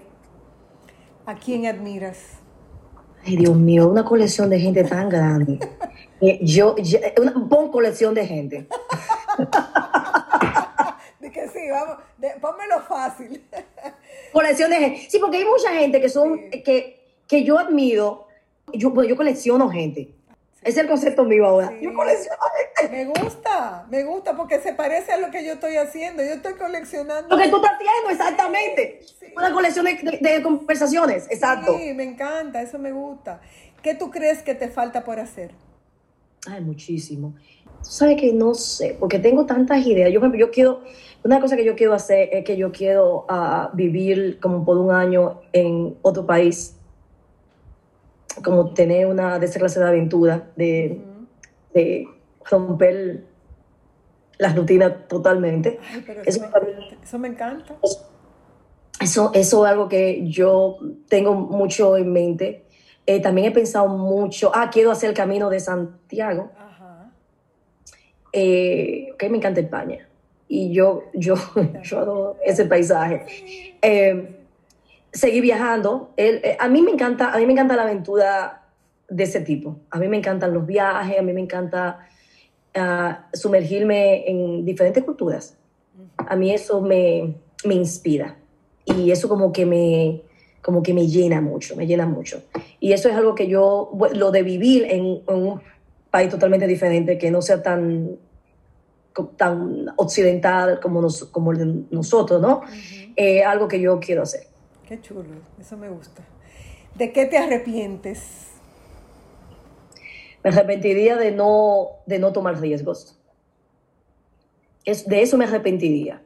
¿A 1.26 1.34
quién 1.34 1.66
admiras? 1.66 2.38
Ay, 3.24 3.36
Dios 3.36 3.56
mío, 3.56 3.88
una 3.88 4.04
colección 4.04 4.50
de 4.50 4.58
gente 4.58 4.82
tan 4.84 5.08
grande. 5.08 5.58
yo, 6.42 6.74
una 7.20 7.32
bon 7.36 7.70
colección 7.70 8.14
de 8.14 8.26
gente. 8.26 8.66
de 11.20 11.30
que 11.30 11.48
sí, 11.48 11.70
vamos, 11.70 11.98
pónmelo 12.40 12.80
fácil. 12.88 13.44
colección 14.32 14.70
de 14.70 14.76
gente. 14.76 15.06
Sí, 15.08 15.18
porque 15.18 15.36
hay 15.38 15.44
mucha 15.44 15.72
gente 15.72 16.00
que 16.00 16.08
son, 16.08 16.50
que 16.50 17.01
que 17.32 17.44
yo 17.44 17.58
admiro, 17.58 18.28
yo, 18.74 18.92
yo 19.04 19.16
colecciono 19.16 19.70
gente. 19.70 20.14
Es 20.62 20.76
el 20.76 20.86
concepto 20.86 21.24
mío 21.24 21.46
ahora. 21.46 21.72
Yo 21.80 21.94
colecciono 21.94 22.36
gente. 22.76 22.94
Me 22.94 23.06
gusta, 23.06 23.86
me 23.88 24.04
gusta 24.04 24.36
porque 24.36 24.60
se 24.60 24.74
parece 24.74 25.12
a 25.12 25.16
lo 25.16 25.30
que 25.30 25.42
yo 25.42 25.54
estoy 25.54 25.76
haciendo. 25.76 26.22
Yo 26.22 26.34
estoy 26.34 26.52
coleccionando. 26.52 27.34
Lo 27.34 27.42
que 27.42 27.48
tú 27.48 27.56
estás 27.56 27.72
haciendo, 27.72 28.10
exactamente. 28.10 29.00
Una 29.34 29.50
colección 29.50 29.86
de, 29.86 30.42
conversaciones, 30.42 31.26
exacto. 31.30 31.78
Sí, 31.78 31.94
me 31.94 32.04
encanta, 32.04 32.60
eso 32.60 32.78
me 32.78 32.92
gusta. 32.92 33.40
¿Qué 33.82 33.94
tú 33.94 34.10
crees 34.10 34.42
que 34.42 34.54
te 34.54 34.68
falta 34.68 35.02
por 35.02 35.18
hacer? 35.18 35.52
Ay, 36.46 36.60
muchísimo. 36.60 37.34
sabes 37.80 38.20
que 38.20 38.34
no 38.34 38.52
sé, 38.52 38.94
porque 39.00 39.18
tengo 39.18 39.46
tantas 39.46 39.86
ideas. 39.86 40.12
Yo, 40.12 40.20
yo 40.34 40.50
quiero, 40.50 40.82
una 41.24 41.40
cosa 41.40 41.56
que 41.56 41.64
yo 41.64 41.74
quiero 41.76 41.94
hacer 41.94 42.28
es 42.30 42.44
que 42.44 42.58
yo 42.58 42.72
quiero 42.72 43.24
ah, 43.30 43.70
vivir 43.72 44.38
como 44.38 44.66
por 44.66 44.76
un 44.76 44.92
año 44.92 45.40
en 45.54 45.96
otro 46.02 46.26
país, 46.26 46.76
como 48.42 48.72
tener 48.72 49.06
una 49.06 49.38
de 49.38 49.46
esa 49.46 49.58
clase 49.58 49.80
de 49.80 49.86
aventura, 49.86 50.50
de, 50.56 51.00
de 51.74 52.08
romper 52.48 53.24
las 54.38 54.56
rutinas 54.56 55.08
totalmente. 55.08 55.78
eso, 56.24 56.44
eso, 57.02 57.18
me 57.18 57.28
encanta. 57.28 57.76
Eso, 59.00 59.30
eso 59.34 59.66
es 59.66 59.70
algo 59.70 59.88
que 59.88 60.28
yo 60.28 60.78
tengo 61.08 61.34
mucho 61.34 61.96
en 61.96 62.12
mente. 62.12 62.66
Eh, 63.06 63.20
también 63.20 63.48
he 63.48 63.50
pensado 63.50 63.88
mucho, 63.88 64.52
ah, 64.54 64.70
quiero 64.70 64.90
hacer 64.90 65.10
el 65.10 65.16
camino 65.16 65.50
de 65.50 65.60
Santiago. 65.60 66.50
Ajá. 66.56 67.12
Eh, 68.32 69.08
que 69.18 69.28
me 69.28 69.38
encanta 69.38 69.60
España. 69.60 70.08
Y 70.48 70.72
yo, 70.72 71.04
yo, 71.14 71.34
yo 71.82 71.98
adoro 71.98 72.36
ese 72.44 72.64
paisaje. 72.66 73.26
Eh, 73.80 74.41
seguí 75.12 75.40
viajando. 75.40 76.14
a, 76.58 76.68
mí 76.68 76.82
me 76.82 76.90
encanta, 76.90 77.32
a 77.32 77.38
mí 77.38 77.46
me 77.46 77.52
encanta 77.52 77.76
la 77.76 77.82
aventura 77.82 78.62
de 79.08 79.24
ese 79.24 79.40
tipo. 79.40 79.80
A 79.90 79.98
mí 79.98 80.08
me 80.08 80.16
encantan 80.16 80.54
los 80.54 80.66
viajes, 80.66 81.18
a 81.18 81.22
mí 81.22 81.32
me 81.32 81.40
encanta 81.40 82.06
ah, 82.74 83.26
sumergirme 83.32 84.28
en 84.28 84.64
diferentes 84.64 85.04
culturas. 85.04 85.56
A 86.16 86.36
mí 86.36 86.50
eso 86.50 86.80
me, 86.80 87.34
me 87.64 87.74
inspira 87.74 88.36
y 88.84 89.10
eso 89.10 89.28
como 89.28 89.52
que 89.52 89.66
me, 89.66 90.22
como 90.62 90.82
que 90.82 90.94
me 90.94 91.06
llena 91.06 91.40
mucho, 91.40 91.76
me 91.76 91.86
llena 91.86 92.06
mucho. 92.06 92.42
Y 92.80 92.92
eso 92.92 93.08
es 93.08 93.14
algo 93.14 93.34
que 93.34 93.48
yo, 93.48 93.90
lo 94.14 94.30
de 94.30 94.42
vivir 94.42 94.86
en, 94.88 95.22
un 95.26 95.60
país 96.10 96.30
totalmente 96.30 96.66
diferente, 96.66 97.18
que 97.18 97.30
no 97.30 97.42
sea 97.42 97.62
tan, 97.62 98.16
tan 99.36 99.86
occidental 99.96 100.80
como, 100.80 101.00
nos, 101.00 101.24
como 101.24 101.52
el 101.52 101.58
de 101.58 101.84
nosotros, 101.90 102.40
¿no? 102.40 102.62
Es 103.16 103.44
algo 103.44 103.68
que 103.68 103.80
yo 103.80 103.98
quiero 104.00 104.22
hacer. 104.22 104.51
Qué 104.92 105.00
chulo, 105.00 105.36
eso 105.58 105.78
me 105.78 105.88
gusta. 105.88 106.22
¿De 106.94 107.14
qué 107.14 107.24
te 107.24 107.38
arrepientes? 107.38 108.48
Me 110.44 110.50
arrepentiría 110.50 111.16
de 111.16 111.30
no, 111.32 111.92
de 112.04 112.18
no 112.18 112.34
tomar 112.34 112.60
riesgos. 112.60 113.18
Es, 114.84 115.08
de 115.08 115.22
eso 115.22 115.38
me 115.38 115.46
arrepentiría. 115.46 116.20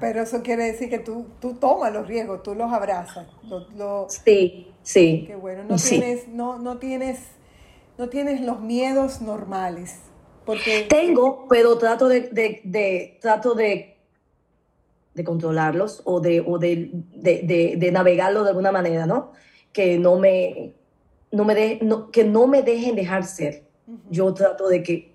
Pero, 0.00 0.22
eso 0.22 0.40
quiere 0.44 0.66
decir 0.66 0.88
que 0.88 1.00
tú, 1.00 1.26
tú 1.40 1.54
tomas 1.54 1.92
los 1.92 2.06
riesgos, 2.06 2.44
tú 2.44 2.54
los 2.54 2.72
abrazas. 2.72 3.26
sí, 4.06 4.72
sí. 4.84 5.24
Qué 5.26 5.34
bueno. 5.34 5.64
No, 5.64 5.74
tienes, 5.74 6.28
no, 6.28 6.60
no, 6.60 6.78
tienes, 6.78 7.18
no 7.98 8.08
tienes 8.08 8.40
los 8.40 8.60
miedos 8.60 9.20
normales. 9.20 9.98
Porque... 10.46 10.86
Tengo, 10.88 11.48
pero 11.48 11.76
trato 11.76 12.06
de, 12.06 12.20
de, 12.62 13.18
trato 13.20 13.56
de, 13.56 13.93
de 15.14 15.24
controlarlos 15.24 16.02
o, 16.04 16.20
de, 16.20 16.40
o 16.40 16.58
de, 16.58 16.90
de, 17.14 17.90
navegarlo 17.92 18.42
de 18.42 18.50
alguna 18.50 18.72
manera, 18.72 19.06
¿no? 19.06 19.32
Que 19.72 19.98
no 19.98 20.18
me, 20.18 20.74
no 21.30 21.44
me, 21.44 21.54
de, 21.54 21.80
que 22.12 22.24
no 22.24 22.46
me 22.46 22.62
dejen 22.62 22.96
dejar 22.96 23.24
ser. 23.24 23.64
Yo 24.10 24.32
trato 24.34 24.68
de 24.68 24.82
que 24.82 25.14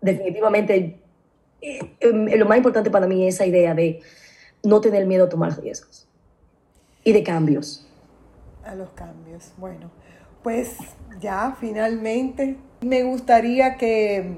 definitivamente 0.00 0.98
eh, 1.60 1.80
lo 2.36 2.46
más 2.46 2.56
importante 2.56 2.90
para 2.90 3.06
mí 3.06 3.26
es 3.26 3.34
esa 3.34 3.46
idea 3.46 3.74
de 3.74 4.00
no 4.62 4.80
tener 4.80 5.06
miedo 5.06 5.26
a 5.26 5.28
tomar 5.28 5.60
riesgos 5.60 6.08
y 7.04 7.12
de 7.12 7.22
cambios. 7.22 7.86
A 8.64 8.74
los 8.74 8.90
cambios. 8.90 9.52
Bueno, 9.56 9.90
pues 10.42 10.76
ya 11.20 11.56
finalmente 11.60 12.56
me 12.80 13.04
gustaría 13.04 13.76
que, 13.76 14.36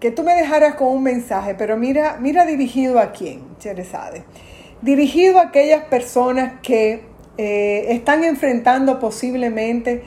que 0.00 0.10
tú 0.10 0.22
me 0.22 0.34
dejaras 0.34 0.74
con 0.74 0.88
un 0.88 1.02
mensaje, 1.02 1.54
pero 1.54 1.76
mira, 1.76 2.18
mira 2.20 2.44
dirigido 2.44 2.98
a 2.98 3.12
quién, 3.12 3.42
Cherezade. 3.58 4.24
Dirigido 4.82 5.38
a 5.38 5.44
aquellas 5.44 5.84
personas 5.84 6.60
que 6.62 7.04
eh, 7.38 7.86
están 7.90 8.24
enfrentando 8.24 8.98
posiblemente 8.98 10.02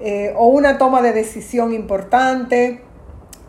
eh, 0.00 0.32
o 0.36 0.46
una 0.46 0.78
toma 0.78 1.02
de 1.02 1.12
decisión 1.12 1.72
importante, 1.72 2.80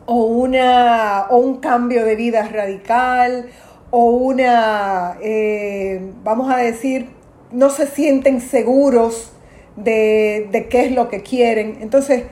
o, 0.05 0.25
una, 0.25 1.27
o 1.29 1.37
un 1.37 1.57
cambio 1.57 2.05
de 2.05 2.15
vida 2.15 2.47
radical 2.47 3.49
o 3.95 4.05
una, 4.05 5.17
eh, 5.21 6.01
vamos 6.23 6.51
a 6.51 6.57
decir, 6.57 7.09
no 7.51 7.69
se 7.69 7.85
sienten 7.85 8.41
seguros 8.41 9.33
de, 9.75 10.67
qué 10.71 10.85
es 10.85 10.91
lo 10.91 11.09
que 11.09 11.21
quieren. 11.21 11.77
Entonces, 11.79 12.23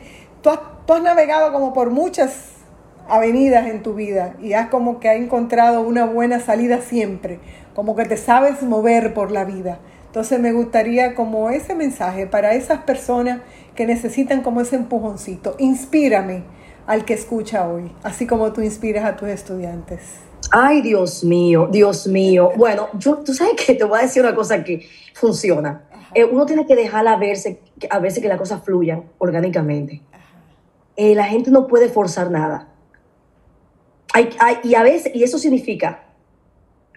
tú 0.42 0.50
has, 0.50 0.60
tú 0.88 0.94
has, 0.94 1.04
navegado 1.04 1.54
como 1.54 1.72
por 1.72 1.92
muchas 1.92 2.34
avenidas 3.08 3.68
en 3.68 3.84
tu 3.84 3.94
vida 3.94 4.36
y 4.42 4.54
has 4.54 4.70
como 4.70 5.00
que 5.00 5.10
has 5.10 5.18
encontrado 5.18 5.82
una 5.82 6.06
buena 6.06 6.40
salida 6.40 6.82
siempre, 6.82 7.40
como 7.74 7.96
que 7.96 8.06
te 8.06 8.18
sabes 8.18 8.62
mover 8.64 9.14
por 9.14 9.32
la 9.32 9.46
vida. 9.46 9.80
Entonces 10.08 10.40
me 10.40 10.52
gustaría 10.52 11.16
como 11.16 11.50
ese 11.50 11.74
mensaje 11.76 12.28
para 12.28 12.54
esas 12.54 12.80
personas 12.80 13.42
que 13.76 13.86
necesitan 13.86 14.42
como 14.42 14.62
ese 14.62 14.76
empujoncito. 14.76 15.56
Inspírame 15.58 16.44
al 16.88 17.06
que 17.06 17.14
escucha 17.14 17.68
hoy, 17.68 17.92
así 18.04 18.28
como 18.28 18.52
tú 18.52 18.62
inspiras 18.62 19.06
a 19.06 19.16
tus 19.16 19.30
estudiantes? 19.30 20.02
Ay, 20.52 20.82
Dios 20.82 21.24
mío, 21.24 21.70
Dios 21.72 22.08
mío. 22.08 22.52
Bueno, 22.58 22.90
yo, 22.98 23.20
tú 23.20 23.34
sabes 23.34 23.54
que 23.54 23.76
te 23.76 23.84
voy 23.84 24.00
a 24.00 24.02
decir 24.02 24.22
una 24.22 24.36
cosa 24.36 24.64
que 24.64 24.86
funciona. 25.14 25.84
Eh, 26.14 26.26
uno 26.26 26.46
tiene 26.46 26.66
que 26.66 26.76
dejarla 26.76 27.16
verse, 27.16 27.62
a 27.90 28.00
verse 28.00 28.22
que 28.22 28.28
las 28.28 28.38
cosas 28.38 28.62
fluyan 28.64 29.06
orgánicamente. 29.18 30.02
Eh, 30.98 31.16
la 31.16 31.24
gente 31.24 31.52
no 31.52 31.68
puede 31.68 31.88
forzar 31.88 32.32
nada. 32.32 32.68
Hay, 34.14 34.30
y 34.64 34.76
a 34.76 34.84
veces, 34.84 35.14
y 35.16 35.24
eso 35.24 35.38
significa 35.38 36.04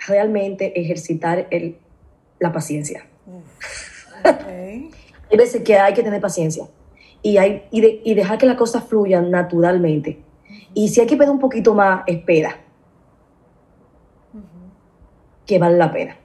realmente 0.07 0.79
ejercitar 0.79 1.47
el, 1.51 1.77
la 2.41 2.53
paciencia. 2.53 3.07
hay 4.25 5.37
veces 5.37 5.63
que 5.63 5.79
hay 5.79 5.95
que 5.95 6.03
tener 6.03 6.21
paciencia 6.21 6.69
y, 7.25 7.39
hay, 7.39 7.63
y, 7.71 8.15
dejar 8.15 8.37
que 8.37 8.45
las 8.45 8.57
cosas 8.57 8.85
fluyan 8.85 9.31
naturalmente. 9.31 10.23
Y 10.75 10.89
si 10.89 11.01
hay 11.01 11.07
que 11.07 11.17
pedir 11.17 11.31
un 11.31 11.39
poquito 11.39 11.75
más, 11.75 12.03
espera. 12.07 12.61
Que 15.47 15.59
vale 15.59 15.79
la 15.79 15.91
pena. 15.91 16.19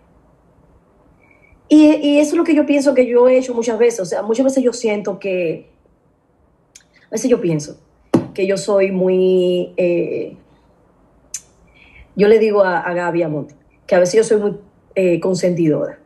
Y, 1.69 2.17
eso 2.19 2.31
es 2.31 2.37
lo 2.37 2.43
que 2.43 2.53
yo 2.53 2.65
pienso 2.65 2.93
que 2.93 3.07
yo 3.07 3.29
he 3.29 3.37
hecho 3.37 3.53
muchas 3.53 3.79
veces. 3.79 4.01
O 4.01 4.05
sea, 4.05 4.23
muchas 4.23 4.43
veces 4.43 4.61
yo 4.61 4.73
siento 4.73 5.19
que. 5.19 5.69
A 7.07 7.11
veces 7.11 7.29
yo 7.29 7.39
pienso 7.39 7.79
que 8.33 8.45
yo 8.45 8.57
soy 8.57 8.91
muy. 8.91 9.73
Eh, 9.77 10.35
yo 12.20 12.28
le 12.28 12.38
digo 12.38 12.63
a, 12.63 12.80
a 12.80 12.93
Gaby 12.93 13.26
Monte 13.28 13.55
que 13.88 13.95
a 13.95 13.99
veces 13.99 14.15
yo 14.15 14.24
soy 14.24 14.38
muy 14.39 14.57
eh, 14.93 15.20
consentidora. 15.20 15.99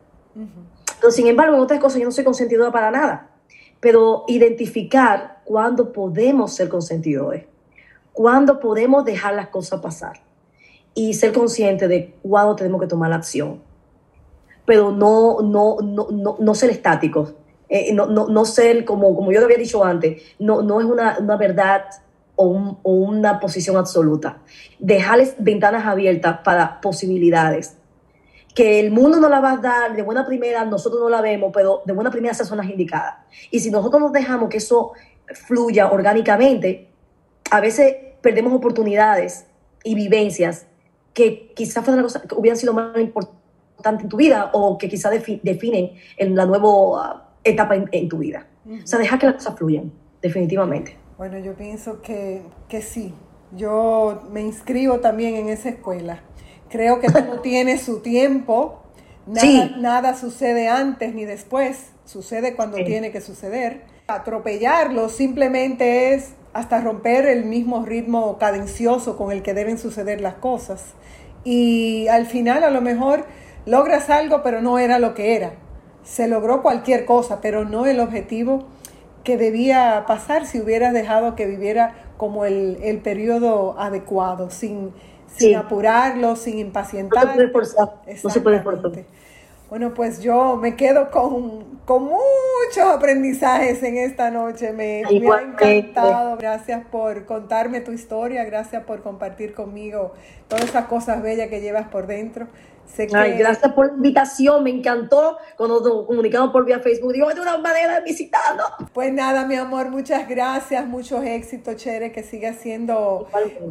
Pero 1.00 1.12
sin 1.12 1.26
embargo, 1.26 1.54
en 1.56 1.60
otras 1.60 1.80
cosas 1.80 1.98
yo 1.98 2.06
no 2.06 2.12
soy 2.12 2.24
consentidora 2.24 2.72
para 2.72 2.90
nada 2.90 3.34
pero 3.84 4.24
identificar 4.28 5.42
cuándo 5.44 5.92
podemos 5.92 6.54
ser 6.54 6.70
consentidores, 6.70 7.44
cuándo 8.14 8.58
podemos 8.58 9.04
dejar 9.04 9.34
las 9.34 9.48
cosas 9.48 9.82
pasar 9.82 10.22
y 10.94 11.12
ser 11.12 11.34
consciente 11.34 11.86
de 11.86 12.14
cuándo 12.22 12.56
tenemos 12.56 12.80
que 12.80 12.86
tomar 12.86 13.10
la 13.10 13.16
acción, 13.16 13.60
pero 14.64 14.90
no, 14.90 15.42
no, 15.42 15.76
no, 15.82 16.08
no, 16.10 16.36
no 16.40 16.54
ser 16.54 16.70
estáticos, 16.70 17.34
eh, 17.68 17.92
no, 17.92 18.06
no, 18.06 18.26
no, 18.26 18.46
ser 18.46 18.86
como, 18.86 19.14
como 19.14 19.30
yo 19.32 19.40
lo 19.40 19.44
había 19.44 19.58
dicho 19.58 19.84
antes, 19.84 20.22
no, 20.38 20.62
no 20.62 20.80
es 20.80 20.86
una, 20.86 21.18
una 21.18 21.36
verdad 21.36 21.84
o, 22.36 22.78
o, 22.82 22.92
una 22.92 23.40
posición 23.40 23.76
absoluta. 23.76 24.38
Dejarles 24.78 25.34
ventanas 25.38 25.86
abiertas 25.86 26.38
para 26.44 26.80
posibilidades 26.80 27.76
que 28.54 28.78
el 28.78 28.92
mundo 28.92 29.18
no 29.18 29.28
la 29.28 29.40
va 29.40 29.52
a 29.52 29.56
dar 29.56 29.96
de 29.96 30.02
buena 30.02 30.24
primera, 30.24 30.64
nosotros 30.64 31.00
no 31.00 31.08
la 31.08 31.20
vemos, 31.20 31.50
pero 31.52 31.82
de 31.84 31.92
buena 31.92 32.10
primera 32.10 32.32
esas 32.32 32.46
son 32.46 32.58
las 32.58 32.70
indicadas. 32.70 33.16
Y 33.50 33.60
si 33.60 33.70
nosotros 33.70 34.00
nos 34.00 34.12
dejamos 34.12 34.48
que 34.48 34.58
eso 34.58 34.92
fluya 35.46 35.90
orgánicamente, 35.90 36.88
a 37.50 37.60
veces 37.60 37.96
perdemos 38.20 38.52
oportunidades 38.52 39.46
y 39.82 39.94
vivencias 39.94 40.66
que 41.12 41.52
quizás 41.54 41.84
fueran 41.84 42.06
que 42.06 42.34
hubieran 42.34 42.56
sido 42.56 42.72
más 42.72 42.96
importantes 42.98 44.04
en 44.04 44.08
tu 44.08 44.16
vida 44.16 44.50
o 44.52 44.78
que 44.78 44.88
quizás 44.88 45.12
definen 45.42 45.92
en 46.16 46.36
la 46.36 46.46
nueva 46.46 46.68
uh, 46.68 47.20
etapa 47.42 47.74
en, 47.76 48.08
tu 48.08 48.18
vida. 48.18 48.46
O 48.66 48.86
sea, 48.86 48.98
deja 48.98 49.18
que 49.18 49.26
las 49.26 49.34
cosas 49.36 49.56
fluyan, 49.56 49.92
definitivamente. 50.22 50.96
Bueno, 51.16 51.38
yo 51.38 51.54
pienso 51.54 52.02
que, 52.02 52.42
que 52.68 52.82
sí. 52.82 53.14
Yo 53.56 54.22
me 54.30 54.40
inscribo 54.40 54.98
también 54.98 55.36
en 55.36 55.48
esa 55.48 55.68
escuela 55.68 56.20
Creo 56.74 56.98
que 56.98 57.06
todo 57.06 57.38
tiene 57.42 57.78
su 57.78 58.00
tiempo. 58.00 58.80
Nada, 59.26 60.16
sucede 60.16 60.68
antes 60.68 61.14
ni 61.14 61.24
después. 61.24 61.92
Sucede 62.04 62.56
cuando 62.56 62.78
tiene 62.78 63.12
que 63.12 63.20
suceder. 63.20 63.82
Atropellarlo 64.08 65.08
simplemente 65.08 66.14
es 66.14 66.32
hasta 66.52 66.80
romper 66.80 67.26
el 67.26 67.44
mismo 67.44 67.84
ritmo 67.86 68.38
cadencioso 68.38 69.16
con 69.16 69.30
el 69.30 69.42
que 69.42 69.54
deben 69.54 69.78
suceder 69.78 70.20
las 70.20 70.34
cosas. 70.34 70.82
Y 71.44 72.08
al 72.08 72.26
final 72.26 72.64
a 72.64 72.70
lo 72.70 72.80
mejor 72.80 73.24
logras 73.66 74.10
algo, 74.10 74.42
pero 74.42 74.60
no 74.60 74.80
era 74.80 74.98
lo 74.98 75.14
que 75.14 75.36
era. 75.36 75.52
Se 76.02 76.26
logró 76.26 76.60
cualquier 76.60 77.04
cosa, 77.04 77.40
pero 77.40 77.64
no 77.64 77.86
el 77.86 78.00
objetivo 78.00 78.66
que 79.24 79.36
debía 79.38 80.04
pasar 80.06 80.46
si 80.46 80.60
hubieras 80.60 80.92
dejado 80.92 81.34
que 81.34 81.46
viviera 81.46 81.94
como 82.16 82.44
el, 82.44 82.78
el 82.82 82.98
periodo 82.98 83.74
adecuado, 83.80 84.50
sin, 84.50 84.92
sin 85.34 85.56
apurarlo, 85.56 86.36
sin 86.36 86.58
impacientar. 86.58 87.26
No 87.26 87.30
se 87.32 87.36
puede 87.36 87.48
forzar. 87.50 87.94
No 88.22 88.30
se 88.30 88.40
puede 88.40 88.62
forzar. 88.62 88.92
Bueno, 89.70 89.94
pues 89.94 90.20
yo 90.20 90.56
me 90.56 90.76
quedo 90.76 91.10
con, 91.10 91.80
con 91.86 92.04
muchos 92.04 92.84
aprendizajes 92.84 93.82
en 93.82 93.96
esta 93.96 94.30
noche. 94.30 94.72
Me, 94.72 95.02
me, 95.10 95.32
ha 95.32 95.40
encantado. 95.40 96.36
Gracias 96.36 96.84
por 96.92 97.24
contarme 97.24 97.80
tu 97.80 97.90
historia, 97.90 98.44
gracias 98.44 98.84
por 98.84 99.02
compartir 99.02 99.54
conmigo 99.54 100.12
todas 100.48 100.64
esas 100.66 100.84
cosas 100.84 101.22
bellas 101.22 101.48
que 101.48 101.60
llevas 101.60 101.88
por 101.88 102.06
dentro 102.06 102.46
gracias 102.96 103.72
por 103.72 103.86
la 103.86 103.94
invitación, 103.94 104.62
me 104.62 104.70
encantó 104.70 105.38
cuando 105.56 105.80
nos 105.80 106.06
comunicamos 106.06 106.50
por 106.50 106.64
vía 106.64 106.80
Facebook. 106.80 107.12
Digo, 107.12 107.30
es 107.30 107.38
una 107.38 107.58
manera 107.58 107.96
de 107.96 108.02
visitarnos. 108.02 108.66
Pues 108.92 109.12
nada, 109.12 109.46
mi 109.46 109.56
amor, 109.56 109.90
muchas 109.90 110.28
gracias, 110.28 110.86
muchos 110.86 111.24
éxitos, 111.24 111.76
Chere, 111.76 112.12
que 112.12 112.22
siga 112.22 112.52
siendo 112.54 113.28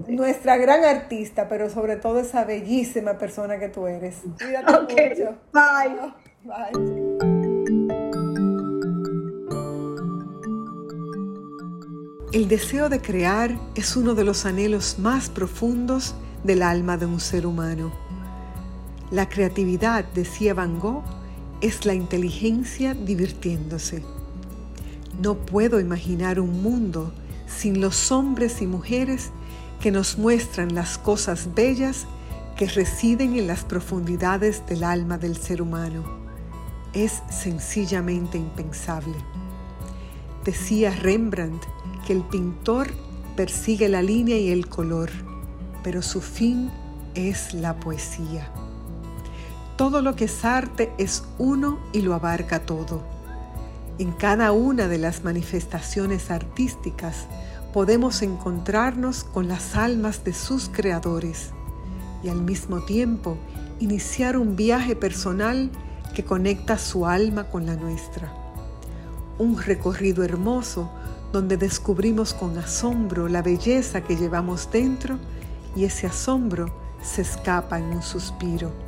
nuestra 0.08 0.58
gran 0.58 0.84
artista, 0.84 1.48
pero 1.48 1.70
sobre 1.70 1.98
todo 1.98 2.20
esa 2.20 2.44
bellísima 2.44 3.18
persona 3.18 3.60
que 3.60 3.70
tú 3.70 3.88
eres. 3.88 4.18
Cuídate 4.38 4.74
mucho. 4.82 5.36
Bye. 5.54 6.14
Bye. 6.44 7.34
El 12.34 12.48
deseo 12.48 12.90
de 12.90 13.00
crear 13.00 13.52
es 13.76 13.96
uno 13.96 14.16
de 14.16 14.24
los 14.24 14.48
anhelos 14.48 14.98
más 14.98 15.30
profundos 15.30 16.16
del 16.44 16.64
alma 16.64 16.98
de 16.98 17.06
un 17.06 17.20
ser 17.20 17.46
humano. 17.46 18.03
La 19.14 19.30
creatividad, 19.30 20.06
decía 20.16 20.56
Van 20.56 20.80
Gogh, 20.80 21.04
es 21.62 21.86
la 21.86 21.94
inteligencia 21.94 22.96
divirtiéndose. 22.96 24.04
No 25.22 25.36
puedo 25.36 25.80
imaginar 25.80 26.40
un 26.40 26.64
mundo 26.64 27.14
sin 27.46 27.80
los 27.80 28.12
hombres 28.12 28.60
y 28.64 28.66
mujeres 28.66 29.30
que 29.80 29.92
nos 29.92 30.18
muestran 30.18 30.74
las 30.74 30.98
cosas 30.98 31.54
bellas 31.54 32.08
que 32.58 32.66
residen 32.66 33.38
en 33.38 33.46
las 33.46 33.64
profundidades 33.64 34.66
del 34.66 34.84
alma 34.84 35.20
del 35.20 35.38
ser 35.38 35.62
humano. 35.62 36.04
Es 36.94 37.22
sencillamente 37.30 38.40
impensable. 38.40 39.14
Decía 40.44 40.90
Rembrandt 40.90 41.64
que 42.08 42.14
el 42.14 42.24
pintor 42.24 42.88
persigue 43.36 43.90
la 43.90 44.02
línea 44.02 44.40
y 44.40 44.50
el 44.50 44.68
color, 44.68 45.12
pero 45.84 46.02
su 46.02 46.20
fin 46.20 46.72
es 47.14 47.54
la 47.54 47.80
poesía. 47.80 48.52
Todo 49.76 50.04
lo 50.04 50.16
que 50.16 50.26
es 50.26 50.46
arte 50.46 50.94
es 51.00 51.24
uno 51.40 51.80
y 51.94 52.02
lo 52.02 52.14
abarca 52.14 52.60
todo. 52.60 53.02
En 53.98 54.12
cada 54.12 54.52
una 54.52 54.88
de 54.88 55.00
las 55.00 55.24
manifestaciones 55.24 56.30
artísticas 56.30 57.26
podemos 57.74 58.22
encontrarnos 58.22 59.24
con 59.24 59.48
las 59.48 59.76
almas 59.76 60.24
de 60.24 60.34
sus 60.34 60.70
creadores 60.70 61.52
y 62.24 62.30
al 62.30 62.42
mismo 62.42 62.82
tiempo 62.82 63.38
iniciar 63.80 64.38
un 64.38 64.56
viaje 64.56 64.96
personal 64.96 65.72
que 66.14 66.24
conecta 66.24 66.78
su 66.78 67.08
alma 67.08 67.46
con 67.46 67.66
la 67.66 67.76
nuestra. 67.76 68.32
Un 69.40 69.60
recorrido 69.60 70.24
hermoso 70.24 70.92
donde 71.32 71.58
descubrimos 71.58 72.36
con 72.36 72.56
asombro 72.60 73.28
la 73.28 73.42
belleza 73.42 74.02
que 74.02 74.16
llevamos 74.16 74.70
dentro 74.72 75.18
y 75.76 75.86
ese 75.86 76.06
asombro 76.06 76.72
se 77.02 77.24
escapa 77.24 77.80
en 77.80 77.86
un 77.86 78.04
suspiro. 78.04 78.83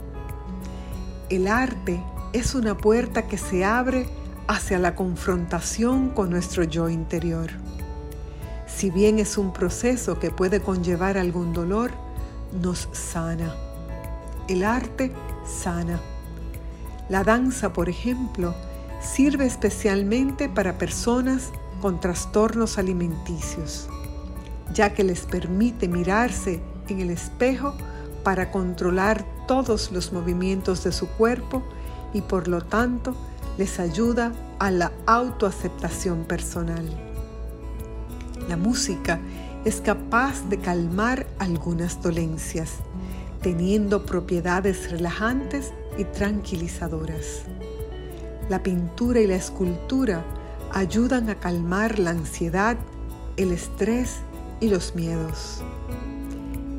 El 1.29 1.47
arte 1.47 1.99
es 2.33 2.53
una 2.53 2.77
puerta 2.77 3.27
que 3.27 3.39
se 3.39 3.65
abre 3.65 4.05
hacia 4.47 4.77
la 4.77 4.93
confrontación 4.93 6.09
con 6.09 6.29
nuestro 6.29 6.63
yo 6.63 6.87
interior. 6.87 7.49
Si 8.67 8.91
bien 8.91 9.17
es 9.17 9.35
un 9.39 9.51
proceso 9.51 10.19
que 10.19 10.29
puede 10.29 10.59
conllevar 10.59 11.17
algún 11.17 11.51
dolor, 11.51 11.89
nos 12.61 12.89
sana. 12.91 13.55
El 14.47 14.63
arte 14.63 15.11
sana. 15.47 15.99
La 17.09 17.23
danza, 17.23 17.73
por 17.73 17.89
ejemplo, 17.89 18.53
sirve 19.01 19.47
especialmente 19.47 20.47
para 20.47 20.77
personas 20.77 21.49
con 21.81 21.99
trastornos 21.99 22.77
alimenticios, 22.77 23.87
ya 24.73 24.93
que 24.93 25.03
les 25.03 25.21
permite 25.21 25.87
mirarse 25.87 26.61
en 26.87 26.99
el 26.99 27.09
espejo 27.09 27.73
para 28.23 28.51
controlar 28.51 29.25
todos 29.47 29.91
los 29.91 30.13
movimientos 30.13 30.83
de 30.83 30.91
su 30.91 31.07
cuerpo 31.07 31.63
y 32.13 32.21
por 32.21 32.47
lo 32.47 32.61
tanto 32.61 33.15
les 33.57 33.79
ayuda 33.79 34.31
a 34.59 34.71
la 34.71 34.91
autoaceptación 35.05 36.23
personal. 36.23 36.85
La 38.47 38.57
música 38.57 39.19
es 39.65 39.81
capaz 39.81 40.47
de 40.49 40.59
calmar 40.59 41.25
algunas 41.39 42.01
dolencias, 42.01 42.73
teniendo 43.41 44.05
propiedades 44.05 44.91
relajantes 44.91 45.73
y 45.97 46.03
tranquilizadoras. 46.03 47.43
La 48.49 48.61
pintura 48.61 49.19
y 49.19 49.27
la 49.27 49.35
escultura 49.35 50.23
ayudan 50.71 51.29
a 51.29 51.35
calmar 51.35 51.97
la 51.97 52.11
ansiedad, 52.11 52.77
el 53.37 53.51
estrés 53.51 54.19
y 54.59 54.69
los 54.69 54.93
miedos. 54.93 55.63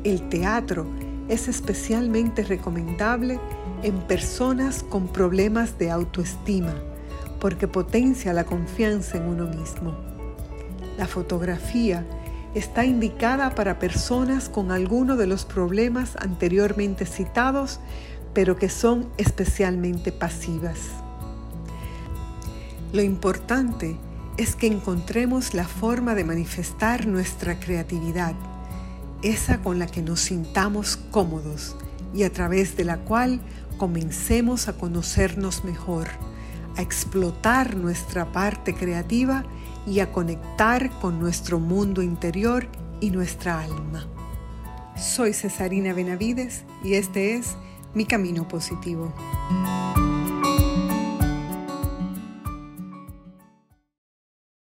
El 0.03 0.29
teatro 0.29 0.87
es 1.29 1.47
especialmente 1.47 2.43
recomendable 2.43 3.39
en 3.83 3.99
personas 4.01 4.83
con 4.83 5.07
problemas 5.07 5.77
de 5.77 5.91
autoestima 5.91 6.73
porque 7.39 7.67
potencia 7.67 8.33
la 8.33 8.45
confianza 8.45 9.17
en 9.17 9.23
uno 9.27 9.45
mismo. 9.45 9.95
La 10.97 11.07
fotografía 11.07 12.05
está 12.55 12.85
indicada 12.85 13.53
para 13.53 13.77
personas 13.79 14.49
con 14.49 14.71
alguno 14.71 15.15
de 15.15 15.27
los 15.27 15.45
problemas 15.45 16.15
anteriormente 16.17 17.05
citados, 17.05 17.79
pero 18.33 18.55
que 18.55 18.69
son 18.69 19.07
especialmente 19.17 20.11
pasivas. 20.11 20.79
Lo 22.93 23.01
importante 23.01 23.97
es 24.37 24.55
que 24.55 24.67
encontremos 24.67 25.53
la 25.53 25.65
forma 25.65 26.15
de 26.15 26.23
manifestar 26.23 27.05
nuestra 27.05 27.59
creatividad 27.59 28.33
esa 29.21 29.59
con 29.59 29.79
la 29.79 29.87
que 29.87 30.01
nos 30.01 30.21
sintamos 30.21 30.97
cómodos 31.11 31.75
y 32.13 32.23
a 32.23 32.31
través 32.31 32.77
de 32.77 32.85
la 32.85 32.97
cual 32.97 33.39
comencemos 33.77 34.67
a 34.67 34.73
conocernos 34.73 35.63
mejor, 35.63 36.07
a 36.75 36.81
explotar 36.81 37.75
nuestra 37.75 38.31
parte 38.31 38.75
creativa 38.75 39.45
y 39.85 39.99
a 39.99 40.11
conectar 40.11 40.89
con 40.99 41.19
nuestro 41.19 41.59
mundo 41.59 42.01
interior 42.01 42.67
y 42.99 43.11
nuestra 43.11 43.61
alma. 43.61 44.07
Soy 44.95 45.33
Cesarina 45.33 45.93
Benavides 45.93 46.63
y 46.83 46.95
este 46.95 47.35
es 47.35 47.55
Mi 47.93 48.05
Camino 48.05 48.47
Positivo. 48.47 49.13